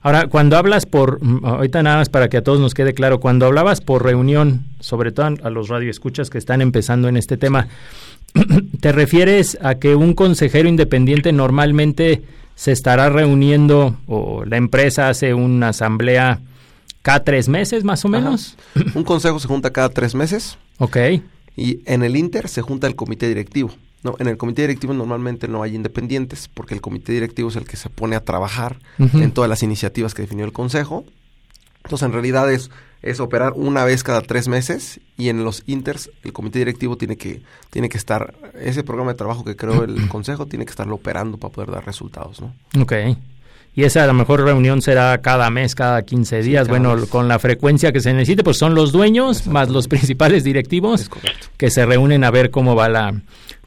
Ahora, 0.00 0.26
cuando 0.26 0.56
hablas 0.56 0.84
por, 0.84 1.22
mm, 1.22 1.44
ahorita 1.44 1.82
nada 1.82 1.98
más 1.98 2.08
para 2.08 2.28
que 2.28 2.38
a 2.38 2.42
todos 2.42 2.58
nos 2.58 2.74
quede 2.74 2.92
claro, 2.92 3.20
cuando 3.20 3.46
hablabas 3.46 3.80
por 3.80 4.04
reunión, 4.04 4.64
sobre 4.80 5.12
todo 5.12 5.36
a 5.42 5.50
los 5.50 5.68
radioescuchas 5.68 6.28
que 6.28 6.38
están 6.38 6.60
empezando 6.60 7.08
en 7.08 7.16
este 7.16 7.36
tema, 7.36 7.68
¿te 8.80 8.90
refieres 8.90 9.58
a 9.62 9.76
que 9.76 9.94
un 9.94 10.14
consejero 10.14 10.68
independiente 10.68 11.32
normalmente 11.32 12.22
se 12.56 12.72
estará 12.72 13.10
reuniendo 13.10 13.96
o 14.06 14.44
la 14.44 14.56
empresa 14.56 15.08
hace 15.08 15.34
una 15.34 15.68
asamblea 15.68 16.40
cada 17.02 17.22
tres 17.22 17.48
meses 17.48 17.84
más 17.84 18.04
o 18.04 18.08
menos? 18.08 18.56
Un 18.94 19.04
consejo 19.04 19.38
se 19.38 19.46
junta 19.46 19.70
cada 19.70 19.88
tres 19.88 20.16
meses. 20.16 20.58
Ok. 20.78 20.96
Y 21.56 21.80
en 21.84 22.02
el 22.02 22.16
Inter 22.16 22.48
se 22.48 22.62
junta 22.62 22.88
el 22.88 22.96
comité 22.96 23.28
directivo. 23.28 23.70
No, 24.02 24.16
en 24.18 24.26
el 24.26 24.36
comité 24.36 24.62
directivo 24.62 24.92
normalmente 24.94 25.46
no 25.46 25.62
hay 25.62 25.76
independientes 25.76 26.48
porque 26.52 26.74
el 26.74 26.80
comité 26.80 27.12
directivo 27.12 27.48
es 27.48 27.56
el 27.56 27.64
que 27.64 27.76
se 27.76 27.88
pone 27.88 28.16
a 28.16 28.24
trabajar 28.24 28.78
en 28.98 29.30
todas 29.32 29.48
las 29.48 29.62
iniciativas 29.62 30.14
que 30.14 30.22
definió 30.22 30.44
el 30.44 30.52
consejo. 30.52 31.04
Entonces, 31.84 32.06
en 32.06 32.12
realidad 32.12 32.52
es, 32.52 32.70
es 33.02 33.20
operar 33.20 33.52
una 33.54 33.84
vez 33.84 34.02
cada 34.02 34.20
tres 34.20 34.48
meses 34.48 35.00
y 35.16 35.28
en 35.28 35.44
los 35.44 35.62
Inters 35.66 36.10
el 36.24 36.32
comité 36.32 36.60
directivo 36.60 36.96
tiene 36.96 37.16
que, 37.16 37.42
tiene 37.70 37.88
que 37.88 37.98
estar, 37.98 38.34
ese 38.60 38.82
programa 38.84 39.12
de 39.12 39.18
trabajo 39.18 39.44
que 39.44 39.56
creó 39.56 39.84
el 39.84 40.08
consejo 40.08 40.46
tiene 40.46 40.64
que 40.64 40.70
estarlo 40.70 40.96
operando 40.96 41.38
para 41.38 41.52
poder 41.52 41.70
dar 41.70 41.84
resultados, 41.84 42.40
¿no? 42.40 42.54
Ok. 42.80 42.92
Y 43.74 43.84
esa 43.84 44.04
a 44.04 44.06
lo 44.06 44.12
mejor 44.12 44.44
reunión 44.44 44.82
será 44.82 45.16
cada 45.22 45.48
mes, 45.48 45.74
cada 45.74 46.02
15 46.02 46.42
días. 46.42 46.66
cada 46.66 46.78
bueno, 46.78 46.94
mes. 46.94 47.08
con 47.08 47.26
la 47.26 47.38
frecuencia 47.38 47.90
que 47.90 48.00
se 48.00 48.12
necesite, 48.12 48.44
pues 48.44 48.58
son 48.58 48.74
los 48.74 48.92
dueños 48.92 49.46
más 49.46 49.70
los 49.70 49.88
principales 49.88 50.44
directivos 50.44 51.10
que 51.56 51.70
se 51.70 51.86
reúnen 51.86 52.22
a 52.22 52.30
ver 52.30 52.50
cómo 52.50 52.76
va 52.76 52.90
la 52.90 53.14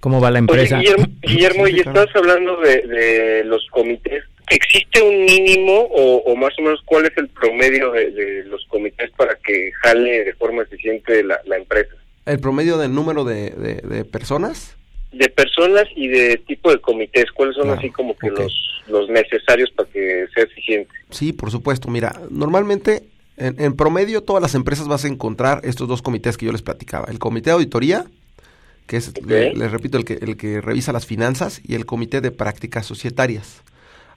cómo 0.05 0.21
va 0.21 0.29
la 0.29 0.37
empresa. 0.37 0.77
Oye, 0.77 0.83
Guillermo, 0.85 1.05
Guillermo, 1.23 1.67
y 1.67 1.79
estás 1.79 2.07
hablando 2.15 2.57
de, 2.61 2.81
de 2.85 3.43
los 3.45 3.65
comités. 3.71 4.23
¿Existe 4.51 5.01
un 5.01 5.25
mínimo 5.25 5.73
o, 5.89 6.17
o 6.17 6.35
más 6.35 6.53
o 6.59 6.61
menos 6.61 6.79
cuál 6.85 7.07
es 7.07 7.17
el 7.17 7.27
promedio 7.29 7.91
de, 7.91 8.11
de 8.11 8.43
los 8.43 8.63
comités 8.67 9.09
para 9.17 9.33
que 9.43 9.71
jale 9.81 10.23
de 10.25 10.33
forma 10.35 10.61
eficiente 10.61 11.23
la, 11.23 11.39
la 11.47 11.57
empresa? 11.57 11.95
El 12.27 12.39
promedio 12.39 12.77
del 12.77 12.93
número 12.93 13.23
de, 13.23 13.49
de- 13.49 13.81
de 13.81 14.05
personas, 14.05 14.77
De 15.11 15.27
personas 15.29 15.85
y 15.95 16.07
de 16.07 16.37
tipo 16.37 16.69
de 16.71 16.79
comités, 16.79 17.25
¿cuáles 17.31 17.55
son 17.55 17.63
Claro, 17.65 17.79
así 17.79 17.89
como 17.89 18.15
que 18.15 18.29
los, 18.29 18.53
los 18.87 19.09
necesarios 19.09 19.71
para 19.71 19.89
que 19.89 20.27
sea 20.35 20.43
eficiente? 20.43 20.91
Sí, 21.09 21.33
por 21.33 21.49
supuesto. 21.49 21.89
Mira, 21.89 22.13
normalmente 22.29 23.01
en, 23.37 23.59
en 23.59 23.75
promedio 23.75 24.21
todas 24.21 24.43
las 24.43 24.53
empresas 24.53 24.87
vas 24.87 25.03
a 25.05 25.07
encontrar 25.07 25.61
estos 25.63 25.87
dos 25.87 26.03
comités 26.03 26.37
que 26.37 26.45
yo 26.45 26.51
les 26.51 26.61
platicaba. 26.61 27.07
El 27.09 27.17
comité 27.17 27.49
de 27.49 27.55
auditoría, 27.55 28.05
que 28.87 28.97
es, 28.97 29.11
le- 29.25 29.53
les 29.55 29.71
repito, 29.71 29.97
el 29.97 30.05
que, 30.05 30.13
el 30.15 30.37
que 30.37 30.61
revisa 30.61 30.91
las 30.93 31.05
finanzas, 31.05 31.61
y 31.65 31.75
el 31.75 31.85
comité 31.85 32.21
de 32.21 32.31
prácticas 32.31 32.85
societarias. 32.85 33.61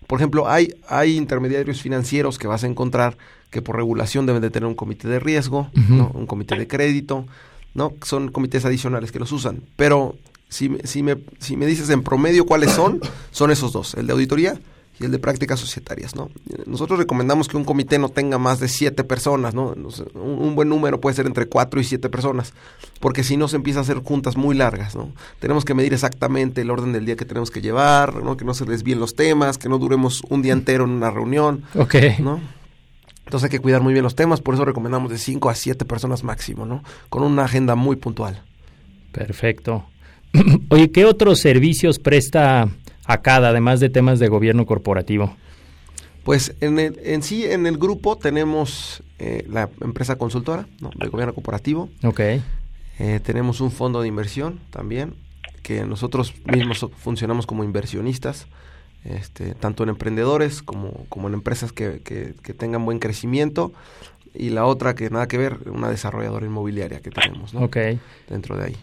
Por 0.07 0.19
ejemplo, 0.19 0.49
hay, 0.49 0.75
hay 0.89 1.17
intermediarios 1.17 1.83
financieros 1.83 2.39
que 2.39 2.47
vas 2.47 2.65
a 2.65 2.67
encontrar 2.67 3.17
que 3.51 3.61
por 3.63 3.77
regulación 3.77 4.27
deben 4.27 4.43
de 4.43 4.51
tener 4.51 4.67
un 4.67 4.75
comité 4.75 5.09
de 5.09 5.19
riesgo, 5.21 5.71
un 6.15 6.27
comité 6.27 6.57
de 6.57 6.67
crédito, 6.67 7.27
¿no? 7.75 7.93
Son 8.05 8.31
comités 8.31 8.65
adicionales 8.65 9.13
que 9.13 9.19
los 9.19 9.33
usan. 9.33 9.63
Pero 9.77 10.17
si, 10.49 10.69
me- 10.71 10.87
si, 10.87 11.03
me, 11.03 11.17
si 11.39 11.57
me 11.57 11.67
dices 11.67 11.91
en 11.91 12.03
promedio 12.03 12.47
cuáles 12.47 12.71
son, 12.73 13.01
son 13.31 13.51
esos 13.51 13.73
dos, 13.73 13.95
el 13.95 14.07
de 14.07 14.13
auditoría 14.15 14.59
y 15.01 15.05
el 15.05 15.11
de 15.11 15.19
prácticas 15.19 15.61
societarias, 15.61 16.17
¿no? 16.17 16.31
Nosotros 16.67 16.99
recomendamos 16.99 17.49
que 17.49 17.57
un 17.57 17.65
comité 17.65 17.99
no 17.99 18.09
tenga 18.09 18.39
más 18.39 18.59
de 18.59 18.69
siete 18.69 19.05
personas, 19.05 19.55
¿no? 19.55 19.75
Un, 20.15 20.55
buen 20.55 20.69
número 20.69 21.01
puede 21.01 21.15
ser 21.15 21.27
entre 21.27 21.47
cuatro 21.47 21.81
y 21.81 21.85
siete 21.85 22.09
personas, 22.09 22.53
porque 23.01 23.23
si 23.23 23.37
no 23.37 23.49
se 23.49 23.57
empieza 23.57 23.81
a 23.81 23.83
hacer 23.83 23.99
juntas 23.99 24.37
muy 24.37 24.57
largas, 24.57 24.97
¿no? 24.97 25.13
Tenemos 25.39 25.65
que 25.65 25.75
medir 25.75 25.95
exactamente 25.95 26.63
el 26.63 26.71
orden 26.71 26.93
del 26.93 27.07
día 27.07 27.17
que 27.17 27.25
tenemos 27.25 27.51
que 27.51 27.61
llevar, 27.61 28.23
¿no? 28.23 28.37
Que 28.37 28.45
no 28.45 28.55
se 28.55 28.65
desvíen 28.65 28.99
los 28.99 29.15
temas, 29.15 29.59
que 29.59 29.69
no 29.69 29.79
duremos 29.79 30.23
un 30.29 30.43
día 30.43 30.53
entero 30.53 30.85
en 30.85 30.91
una 30.91 31.11
reunión, 31.11 31.65
Ok. 31.75 31.95
¿no? 32.19 32.41
Entonces 33.25 33.45
hay 33.45 33.51
que 33.51 33.61
cuidar 33.61 33.83
muy 33.83 33.93
bien 33.93 34.03
los 34.03 34.15
temas, 34.15 34.41
por 34.41 34.55
eso 34.55 34.65
recomendamos 34.65 35.11
de 35.11 35.19
cinco 35.19 35.51
a 35.51 35.55
siete 35.55 35.85
personas 35.85 36.25
máximo, 36.25 36.65
¿no? 36.65 36.83
Con 37.11 37.23
una 37.23 37.45
agenda 37.45 37.75
muy 37.75 37.97
puntual. 37.97 38.43
Perfecto. 39.13 39.85
Oye, 40.71 40.91
¿qué 40.91 41.05
otros 41.05 41.41
servicios 41.41 41.99
presta 41.99 42.69
ACAD, 43.09 43.47
además 43.47 43.81
de 43.81 43.91
temas 43.91 44.19
de 44.21 44.29
gobierno 44.29 44.65
corporativo? 44.67 45.35
Pues 46.25 46.55
en, 46.61 46.79
el, 46.79 46.99
en 47.03 47.23
sí, 47.23 47.45
en 47.47 47.67
el 47.67 47.79
grupo 47.79 48.17
tenemos 48.17 49.03
eh, 49.19 49.45
la 49.49 49.69
empresa 49.81 50.17
consultora, 50.17 50.67
¿no? 50.81 50.91
De 50.95 51.09
gobierno 51.09 51.33
corporativo. 51.35 51.89
Ok. 52.05 52.21
Eh, 53.01 53.21
tenemos 53.23 53.61
un 53.61 53.71
fondo 53.71 54.03
de 54.03 54.09
inversión 54.09 54.61
también, 54.71 55.15
que 55.63 55.85
nosotros 55.85 56.35
mismos 56.45 56.87
funcionamos 56.99 57.47
como 57.47 57.65
inversionistas, 57.65 58.47
este, 59.05 59.55
tanto 59.55 59.85
en 59.85 59.89
emprendedores 59.91 60.63
como, 60.63 61.07
como 61.09 61.29
en 61.29 61.35
empresas 61.35 61.73
que, 61.73 62.01
que- 62.05 62.35
que 62.43 62.53
tengan 62.55 62.85
buen 62.85 62.99
crecimiento. 62.99 63.73
Y 64.35 64.51
la 64.51 64.67
otra 64.67 64.95
que 64.95 65.09
nada 65.09 65.27
que 65.27 65.39
ver, 65.39 65.57
una 65.73 65.89
desarrolladora 65.89 66.45
inmobiliaria 66.45 67.01
que 67.01 67.11
tenemos, 67.11 67.55
¿no? 67.55 67.61
Ok. 67.63 67.77
Dentro 68.29 68.57
de 68.59 68.67
ahí. 68.67 68.77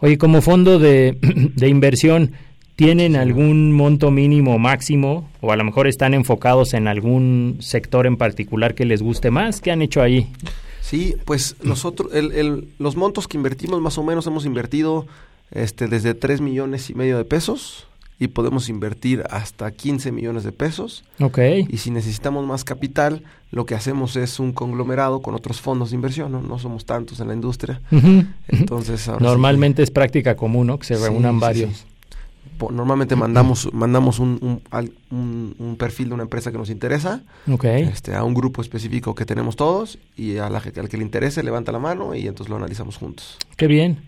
Oye, 0.00 0.18
como 0.18 0.42
fondo 0.42 0.78
de, 0.78 1.16
de 1.56 1.68
inversión, 1.68 2.32
¿tienen 2.84 3.16
algún 3.16 3.72
monto 3.72 4.10
mínimo 4.10 4.58
máximo? 4.58 5.28
O 5.40 5.52
a 5.52 5.56
lo 5.56 5.64
mejor 5.64 5.86
están 5.86 6.14
enfocados 6.14 6.74
en 6.74 6.88
algún 6.88 7.56
sector 7.60 8.06
en 8.06 8.16
particular 8.16 8.74
que 8.74 8.84
les 8.84 9.02
guste 9.02 9.30
más. 9.30 9.60
¿Qué 9.60 9.70
han 9.70 9.82
hecho 9.82 10.02
ahí? 10.02 10.28
Sí, 10.80 11.14
pues 11.24 11.56
nosotros, 11.62 12.12
el, 12.14 12.32
el- 12.32 12.68
los 12.78 12.96
montos 12.96 13.28
que 13.28 13.36
invertimos 13.36 13.80
más 13.80 13.98
o 13.98 14.02
menos 14.02 14.26
hemos 14.26 14.44
invertido 14.46 15.06
este, 15.52 15.86
desde 15.86 16.14
3 16.14 16.40
millones 16.40 16.90
y 16.90 16.94
medio 16.94 17.16
de 17.18 17.24
pesos 17.24 17.86
y 18.18 18.28
podemos 18.28 18.68
invertir 18.68 19.24
hasta 19.30 19.70
15 19.70 20.12
millones 20.12 20.44
de 20.44 20.52
pesos. 20.52 21.04
Ok. 21.20 21.38
Y 21.68 21.76
si 21.78 21.90
necesitamos 21.90 22.46
más 22.46 22.62
capital, 22.64 23.22
lo 23.50 23.64
que 23.66 23.74
hacemos 23.74 24.16
es 24.16 24.38
un 24.38 24.52
conglomerado 24.52 25.22
con 25.22 25.34
otros 25.34 25.60
fondos 25.60 25.90
de 25.90 25.96
inversión, 25.96 26.30
¿no? 26.32 26.40
No 26.40 26.58
somos 26.58 26.84
tantos 26.84 27.20
en 27.20 27.28
la 27.28 27.34
industria. 27.34 27.80
Entonces, 28.48 29.00
sí 29.02 29.10
Normalmente 29.20 29.82
es 29.82 29.90
práctica 29.90 30.36
común, 30.36 30.66
¿no? 30.68 30.78
Que 30.78 30.86
se 30.86 30.96
Sí, 30.96 31.02
reúnan 31.02 31.40
varios. 31.40 31.76
sí. 31.76 31.84
Normalmente 32.70 33.16
mandamos 33.16 33.72
mandamos 33.72 34.18
un, 34.18 34.38
un, 34.42 34.62
al- 34.70 34.92
un- 35.10 35.54
un 35.58 35.76
perfil 35.76 36.08
de 36.08 36.14
una 36.14 36.22
empresa 36.22 36.52
que 36.52 36.58
nos 36.58 36.70
interesa 36.70 37.22
Ok. 37.50 37.64
este, 37.64 38.14
a 38.14 38.22
un 38.24 38.34
grupo 38.34 38.62
específico 38.62 39.14
que 39.14 39.24
tenemos 39.24 39.56
todos 39.56 39.98
y 40.16 40.36
a 40.36 40.48
la, 40.50 40.58
al 40.58 40.88
que 40.88 40.96
le 40.96 41.02
interese 41.02 41.42
levanta 41.42 41.72
la 41.72 41.78
mano 41.78 42.14
y 42.14 42.26
entonces 42.26 42.48
lo 42.50 42.56
analizamos 42.56 42.96
juntos. 42.96 43.38
Qué 43.56 43.66
bien. 43.66 43.98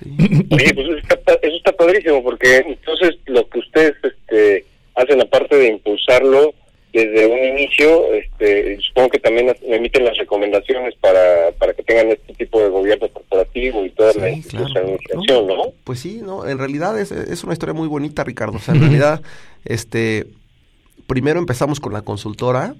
Oye, 0.04 0.74
pues 0.74 0.86
eso 0.88 0.96
está, 0.98 1.16
pa- 1.20 1.38
eso 1.42 1.56
está 1.56 1.72
padrísimo, 1.72 2.22
porque 2.22 2.58
entonces 2.58 3.16
lo 3.26 3.48
que 3.48 3.58
ustedes 3.60 3.94
este, 4.02 4.66
hacen, 4.96 5.20
aparte 5.20 5.56
de 5.56 5.68
impulsarlo 5.68 6.52
desde 6.94 7.26
un 7.26 7.38
inicio, 7.58 8.12
este, 8.14 8.78
supongo 8.80 9.10
que 9.10 9.18
también 9.18 9.54
emiten 9.64 10.04
las 10.04 10.16
recomendaciones 10.16 10.94
para, 11.00 11.50
para 11.58 11.74
que 11.74 11.82
tengan 11.82 12.08
este 12.12 12.32
tipo 12.34 12.60
de 12.60 12.68
gobierno 12.70 13.08
corporativo 13.08 13.84
y 13.84 13.90
toda 13.90 14.12
la 14.14 14.30
Sí, 14.32 14.42
claro, 14.48 14.68
institucionalización, 14.68 15.46
¿no? 15.48 15.62
Pues 15.84 15.98
sí, 16.00 16.20
no, 16.22 16.46
en 16.46 16.56
realidad 16.56 16.98
es, 16.98 17.10
es 17.10 17.42
una 17.44 17.52
historia 17.52 17.72
muy 17.74 17.88
bonita, 17.88 18.22
Ricardo. 18.24 18.56
O 18.58 18.60
sea, 18.60 18.74
en 18.74 18.80
realidad, 18.80 19.20
este, 19.64 20.26
primero 21.08 21.38
empezamos 21.40 21.80
con 21.80 21.92
la 21.92 22.02
consultora 22.02 22.74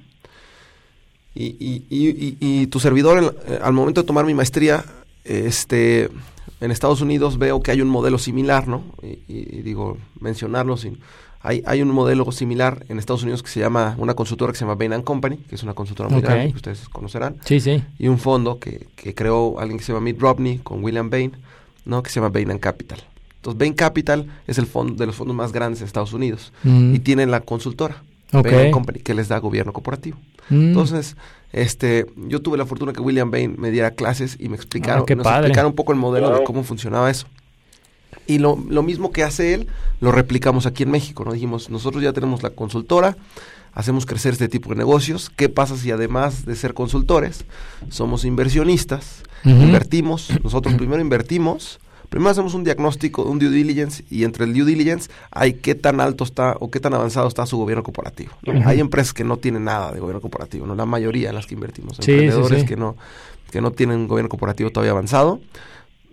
y, 1.35 1.47
y, 1.59 1.85
y, 1.91 2.37
y- 2.41 2.67
tu 2.69 2.79
servidor, 2.79 3.19
en 3.19 3.25
la- 3.27 3.35
eh, 3.49 3.59
al 3.63 3.73
momento 3.73 4.03
de 4.03 4.07
tomar 4.07 4.25
mi 4.25 4.35
maestría, 4.35 4.85
este, 5.25 6.09
en 6.61 6.71
Estados 6.71 7.01
Unidos 7.01 7.39
veo 7.39 7.61
que 7.63 7.73
hay 7.73 7.81
un 7.81 7.89
modelo 7.89 8.19
similar, 8.19 8.69
¿no? 8.69 8.85
Y, 9.03 9.07
y- 9.27 9.59
y 9.59 9.63
digo, 9.63 9.99
mencionarlo 10.21 10.77
sin... 10.77 11.01
Hay, 11.47 11.63
hay 11.67 11.83
un 11.83 11.91
modelo 11.91 12.33
similar 12.33 12.87
en 12.89 12.99
Estados 12.99 13.23
Unidos 13.23 13.43
que 13.43 13.51
se 13.51 13.61
llama, 13.61 13.95
una 13.99 14.15
consultora 14.15 14.51
que 14.51 14.59
se 14.59 14.65
llama 14.65 14.77
Bain 14.77 15.03
Company, 15.03 15.37
que 15.37 15.55
es 15.55 15.63
una 15.63 15.75
consultora 15.75 16.09
muy 16.09 16.23
grande 16.23 16.51
que 16.51 16.57
ustedes 16.57 16.89
conocerán. 16.89 17.37
Sí, 17.45 17.61
sí. 17.61 17.83
Y 17.99 18.09
un 18.09 18.19
fondo 18.19 18.59
que, 18.59 18.87
que 18.97 19.15
creó 19.15 19.61
alguien 19.61 19.79
que 19.79 19.85
se 19.85 19.93
llama 19.93 20.03
Mitt 20.05 20.19
Romney 20.19 20.59
con 20.59 20.83
William 20.83 21.11
Bain, 21.11 21.37
¿no? 21.85 22.03
Que 22.03 22.09
se 22.09 22.19
llama 22.19 22.31
Bain 22.31 22.59
Capital. 22.59 22.99
Entonces, 23.37 23.59
Bain 23.59 23.75
Capital 23.75 24.27
es 24.47 24.57
el 24.57 24.67
fondo 24.67 24.95
de 24.95 25.05
los 25.05 25.17
fondos 25.17 25.37
más 25.37 25.53
grandes 25.53 25.81
de 25.81 25.85
Estados 25.85 26.15
Unidos. 26.15 26.51
Mm. 26.63 26.95
Y 26.95 26.99
tienen 27.01 27.31
la 27.31 27.41
consultora. 27.41 28.03
Bain 28.33 28.73
Company, 28.73 29.01
que 29.01 29.13
les 29.13 29.29
da 29.29 29.39
gobierno 29.39 29.73
corporativo. 29.75 30.17
Mm. 30.49 30.69
Entonces, 30.69 31.17
este, 31.53 32.07
yo 32.17 32.41
tuve 32.41 32.57
la 32.57 32.67
fortuna 32.67 32.93
que 32.93 33.01
William 33.01 33.31
Bain 33.31 33.55
me 33.59 33.71
diera 33.71 33.91
clases 33.91 34.37
y 34.41 34.49
me 34.49 34.57
explicaron, 34.57 35.05
Ah, 35.07 35.15
nos 35.15 35.27
explicaron 35.27 35.71
un 35.73 35.77
poco 35.77 35.93
el 35.93 35.99
modelo 35.99 36.37
de 36.37 36.43
cómo 36.45 36.65
funcionaba 36.65 37.11
eso. 37.11 37.27
Y 38.27 38.39
lo, 38.39 38.59
lo 38.69 38.83
mismo 38.83 39.13
que 39.13 39.23
hace 39.23 39.55
él, 39.55 39.69
lo 40.01 40.13
replicamos 40.13 40.67
aquí 40.67 40.83
en 40.83 40.91
México, 40.91 41.25
¿no? 41.25 41.33
Dijimos, 41.33 41.71
nosotros 41.71 42.03
ya 42.03 42.13
tenemos 42.13 42.43
la 42.43 42.51
consultora, 42.51 43.17
hacemos 43.73 44.07
crecer 44.07 44.33
este 44.33 44.49
tipo 44.49 44.71
de 44.71 44.77
negocios. 44.77 45.31
¿Qué 45.31 45.49
pasa 45.49 45.77
si 45.77 45.91
además 45.91 46.47
de 46.47 46.57
ser 46.57 46.75
consultores, 46.75 47.45
somos 47.91 48.25
inversionistas? 48.25 49.23
Invertimos, 49.45 50.31
nosotros 50.43 50.75
primero 50.75 51.03
invertimos, 51.03 51.79
primero 52.09 52.31
hacemos 52.31 52.55
un 52.55 52.65
diagnóstico, 52.65 53.25
un 53.25 53.39
due 53.39 53.51
diligence, 53.51 54.03
y 54.09 54.25
entre 54.25 54.47
el 54.47 54.55
due 54.55 54.65
diligence 54.65 55.11
hay 55.31 55.55
qué 55.55 55.75
tan 55.75 56.01
alto 56.01 56.25
está 56.25 56.57
o 56.61 56.71
qué 56.71 56.81
tan 56.81 56.95
avanzado 56.95 57.29
está 57.29 57.45
su 57.45 57.59
gobierno 57.59 57.83
corporativo. 57.83 58.33
Hay 58.65 58.81
empresas 58.81 59.13
que 59.13 59.23
no 59.23 59.37
tienen 59.37 59.65
nada 59.65 59.93
de 59.93 60.01
gobierno 60.01 60.23
corporativo, 60.23 60.67
¿no? 60.67 60.75
La 60.75 60.87
mayoría 60.87 61.29
en 61.29 61.35
las 61.35 61.47
que 61.47 61.55
invertimos. 61.55 61.99
Sí, 62.01 62.13
Emprendedores 62.13 62.61
sí. 62.63 62.67
que 62.67 62.77
no 62.77 62.97
que 63.51 63.61
no 63.61 63.71
tienen 63.71 64.09
gobierno 64.09 64.29
corporativo 64.29 64.71
todavía 64.71 64.91
avanzado 64.91 65.41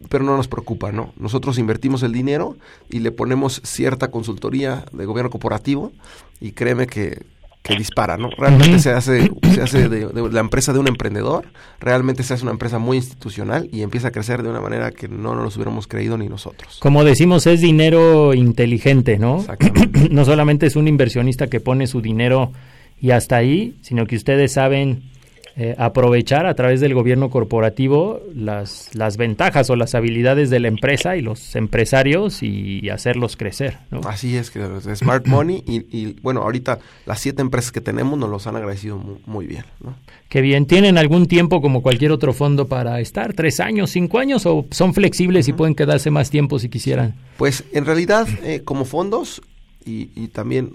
pero 0.09 0.23
no 0.23 0.37
nos 0.37 0.47
preocupa, 0.47 0.91
¿no? 0.91 1.13
Nosotros 1.17 1.57
invertimos 1.57 2.03
el 2.03 2.11
dinero 2.11 2.57
y 2.89 2.99
le 2.99 3.11
ponemos 3.11 3.61
cierta 3.63 4.11
consultoría 4.11 4.85
de 4.91 5.05
gobierno 5.05 5.29
corporativo 5.29 5.91
y 6.39 6.51
créeme 6.51 6.87
que, 6.87 7.23
que 7.61 7.75
dispara, 7.75 8.17
¿no? 8.17 8.29
Realmente 8.29 8.79
se 8.79 8.91
hace, 8.91 9.31
se 9.53 9.61
hace 9.61 9.87
de, 9.89 10.07
de 10.07 10.29
la 10.31 10.39
empresa 10.39 10.73
de 10.73 10.79
un 10.79 10.87
emprendedor, 10.87 11.45
realmente 11.79 12.23
se 12.23 12.33
hace 12.33 12.43
una 12.43 12.51
empresa 12.51 12.79
muy 12.79 12.97
institucional 12.97 13.69
y 13.71 13.81
empieza 13.81 14.07
a 14.07 14.11
crecer 14.11 14.41
de 14.41 14.49
una 14.49 14.61
manera 14.61 14.91
que 14.91 15.07
no 15.07 15.35
nos 15.35 15.55
hubiéramos 15.55 15.87
creído 15.87 16.17
ni 16.17 16.27
nosotros. 16.27 16.79
Como 16.79 17.03
decimos, 17.03 17.45
es 17.47 17.61
dinero 17.61 18.33
inteligente, 18.33 19.19
¿no? 19.19 19.45
no 20.09 20.25
solamente 20.25 20.65
es 20.65 20.75
un 20.75 20.87
inversionista 20.87 21.47
que 21.47 21.59
pone 21.59 21.87
su 21.87 22.01
dinero 22.01 22.51
y 22.99 23.11
hasta 23.11 23.37
ahí, 23.37 23.75
sino 23.81 24.05
que 24.05 24.15
ustedes 24.15 24.53
saben 24.53 25.10
eh, 25.55 25.75
aprovechar 25.77 26.45
a 26.45 26.55
través 26.55 26.79
del 26.79 26.93
gobierno 26.93 27.29
corporativo 27.29 28.21
las, 28.33 28.89
las 28.93 29.17
ventajas 29.17 29.69
o 29.69 29.75
las 29.75 29.95
habilidades 29.95 30.49
de 30.49 30.59
la 30.59 30.67
empresa 30.67 31.17
y 31.17 31.21
los 31.21 31.55
empresarios 31.55 32.41
y, 32.41 32.89
hacerlos 32.89 33.37
crecer, 33.37 33.77
¿no? 33.89 34.01
Así 34.05 34.35
es, 34.35 34.51
que 34.51 34.61
Smart 34.95 35.25
Money 35.25 35.63
y, 35.65 35.85
y, 35.97 36.17
bueno, 36.21 36.41
ahorita 36.41 36.79
las 37.05 37.21
siete 37.21 37.41
empresas 37.41 37.71
que 37.71 37.79
tenemos 37.79 38.19
nos 38.19 38.29
los 38.29 38.47
han 38.47 38.57
agradecido 38.57 38.97
muy, 38.97 39.17
muy 39.25 39.47
bien, 39.47 39.63
¿no? 39.81 39.95
Qué 40.27 40.41
bien, 40.41 40.65
¿tienen 40.65 40.97
algún 40.97 41.27
tiempo 41.27 41.61
como 41.61 41.81
cualquier 41.81 42.11
otro 42.11 42.33
fondo 42.33 42.67
para 42.67 42.99
estar? 42.99 43.33
¿Tres 43.33 43.59
años, 43.59 43.91
cinco 43.91 44.19
años 44.19 44.45
o 44.45 44.65
son 44.71 44.93
flexibles 44.93 45.47
y 45.47 45.53
pueden 45.53 45.75
quedarse 45.75 46.11
más 46.11 46.29
tiempo 46.29 46.59
si 46.59 46.69
quisieran? 46.69 47.15
Pues 47.37 47.63
en 47.71 47.85
realidad, 47.85 48.27
eh, 48.43 48.61
como 48.63 48.85
fondos, 48.85 49.41
y, 49.85 50.11
y, 50.15 50.27
también, 50.27 50.71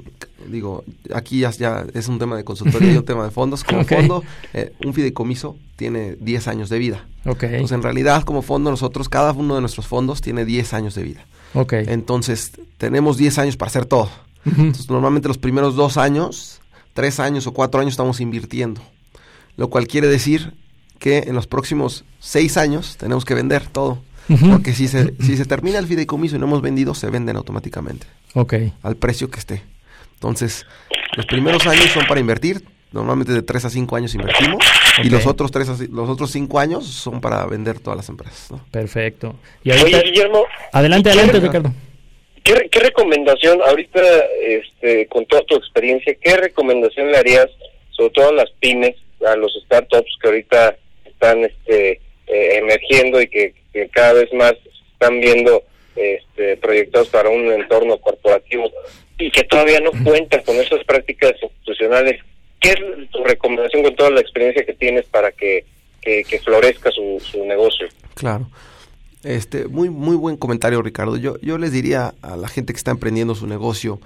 digo, 0.48 0.84
aquí 1.14 1.40
ya, 1.40 1.50
ya, 1.50 1.86
es 1.94 2.08
un 2.08 2.18
tema 2.18 2.36
de 2.36 2.44
consultoría 2.44 2.92
y 2.92 2.96
un 2.96 3.04
tema 3.06 3.24
de 3.24 3.30
fondos. 3.30 3.62
Como 3.64 3.80
Okay. 3.82 3.98
fondo, 3.98 4.24
eh, 4.52 4.72
un 4.84 4.94
fideicomiso 4.94 5.56
tiene 5.76 6.16
10 6.16 6.48
años 6.48 6.68
de 6.70 6.78
vida. 6.78 7.06
Ok. 7.24 7.44
Entonces, 7.44 7.72
en 7.72 7.82
realidad, 7.82 8.24
como 8.24 8.42
fondo, 8.42 8.70
nosotros, 8.70 9.08
cada 9.08 9.32
uno 9.32 9.54
de 9.54 9.60
nuestros 9.60 9.86
fondos 9.86 10.20
tiene 10.20 10.44
10 10.44 10.72
años 10.74 10.94
de 10.94 11.02
vida. 11.02 11.26
Ok. 11.54 11.74
Entonces, 11.74 12.52
tenemos 12.78 13.16
10 13.16 13.38
años 13.38 13.56
para 13.56 13.68
hacer 13.68 13.86
todo. 13.86 14.10
Entonces, 14.44 14.88
normalmente 14.90 15.28
los 15.28 15.38
primeros 15.38 15.74
dos 15.74 15.96
años, 15.96 16.60
tres 16.94 17.18
años 17.18 17.46
o 17.46 17.52
cuatro 17.52 17.80
años 17.80 17.94
estamos 17.94 18.20
invirtiendo. 18.20 18.80
Lo 19.56 19.70
cual 19.70 19.88
quiere 19.88 20.06
decir 20.06 20.54
que 20.98 21.18
en 21.26 21.34
los 21.34 21.46
próximos 21.46 22.04
seis 22.20 22.56
años 22.56 22.96
tenemos 22.96 23.24
que 23.24 23.34
vender 23.34 23.66
todo. 23.66 23.98
Porque 24.50 24.72
si 24.72 24.88
se, 24.88 25.14
si 25.20 25.36
se 25.36 25.44
termina 25.44 25.78
el 25.78 25.86
fideicomiso 25.86 26.34
y 26.34 26.38
no 26.38 26.46
hemos 26.46 26.60
vendido, 26.62 26.94
se 26.94 27.10
venden 27.10 27.36
automáticamente 27.36 28.06
Ok. 28.36 28.54
al 28.82 28.96
precio 28.96 29.30
que 29.30 29.38
esté. 29.38 29.62
Entonces, 30.14 30.66
los 31.16 31.26
primeros 31.26 31.66
años 31.66 31.86
son 31.86 32.06
para 32.06 32.20
invertir. 32.20 32.62
Normalmente 32.92 33.32
de 33.32 33.42
3 33.42 33.64
a 33.64 33.70
5 33.70 33.96
años 33.96 34.14
invertimos. 34.14 34.64
Y 35.02 35.10
los 35.10 35.26
otros 35.26 35.50
tres 35.50 35.68
los 35.90 36.08
otros 36.08 36.30
5 36.30 36.58
años 36.60 36.86
son 36.86 37.20
para 37.20 37.44
vender 37.46 37.80
todas 37.80 37.96
las 37.96 38.08
empresas. 38.08 38.50
¿no? 38.50 38.64
Perfecto. 38.70 39.34
Y 39.64 39.70
ahorita, 39.72 39.98
Oye, 39.98 40.10
Guillermo, 40.10 40.44
adelante, 40.72 41.10
¿qué- 41.10 41.18
adelante, 41.18 41.40
Ricardo. 41.46 41.72
¿qué, 42.44 42.54
re- 42.54 42.68
qué 42.70 42.78
recomendación, 42.78 43.60
ahorita, 43.60 44.00
este, 44.40 45.06
con 45.08 45.26
toda 45.26 45.42
tu 45.42 45.56
experiencia, 45.56 46.14
qué 46.22 46.36
recomendación 46.36 47.10
le 47.10 47.18
harías, 47.18 47.48
sobre 47.90 48.10
todo 48.10 48.28
a 48.28 48.32
las 48.32 48.50
pymes, 48.60 48.94
a 49.26 49.34
los 49.36 49.52
startups 49.66 50.16
que 50.22 50.28
ahorita 50.28 50.76
están 51.04 51.44
este, 51.44 52.00
eh, 52.28 52.58
emergiendo 52.58 53.20
y 53.20 53.26
que, 53.28 53.52
que 53.72 53.88
cada 53.88 54.12
vez 54.14 54.32
más 54.32 54.54
están 54.92 55.20
viendo 55.20 55.62
este, 55.96 56.56
proyectados 56.58 57.08
para 57.08 57.28
un 57.28 57.50
entorno 57.52 57.98
corporativo 57.98 58.70
y 59.18 59.30
que 59.30 59.44
todavía 59.44 59.80
no 59.80 59.90
cuentan 60.04 60.42
con 60.42 60.56
esas 60.56 60.84
prácticas 60.84 61.32
institucionales? 61.42 62.22
¿Qué 62.60 62.70
es 62.70 63.10
tu 63.10 63.24
recomendación 63.24 63.82
con 63.82 63.96
toda 63.96 64.10
la 64.10 64.20
experiencia 64.20 64.64
que 64.64 64.74
tienes 64.74 65.04
para 65.06 65.32
que, 65.32 65.64
que, 66.00 66.24
que 66.24 66.38
florezca 66.40 66.90
su, 66.90 67.20
su 67.20 67.44
negocio? 67.44 67.88
Claro. 68.14 68.48
Este, 69.22 69.66
muy, 69.66 69.90
muy 69.90 70.16
buen 70.16 70.36
comentario, 70.36 70.80
Ricardo. 70.82 71.16
Yo, 71.16 71.38
yo 71.40 71.58
les 71.58 71.72
diría 71.72 72.14
a 72.22 72.36
la 72.36 72.48
gente 72.48 72.72
que 72.72 72.76
está 72.76 72.92
emprendiendo 72.92 73.34
su 73.34 73.46
negocio 73.46 74.00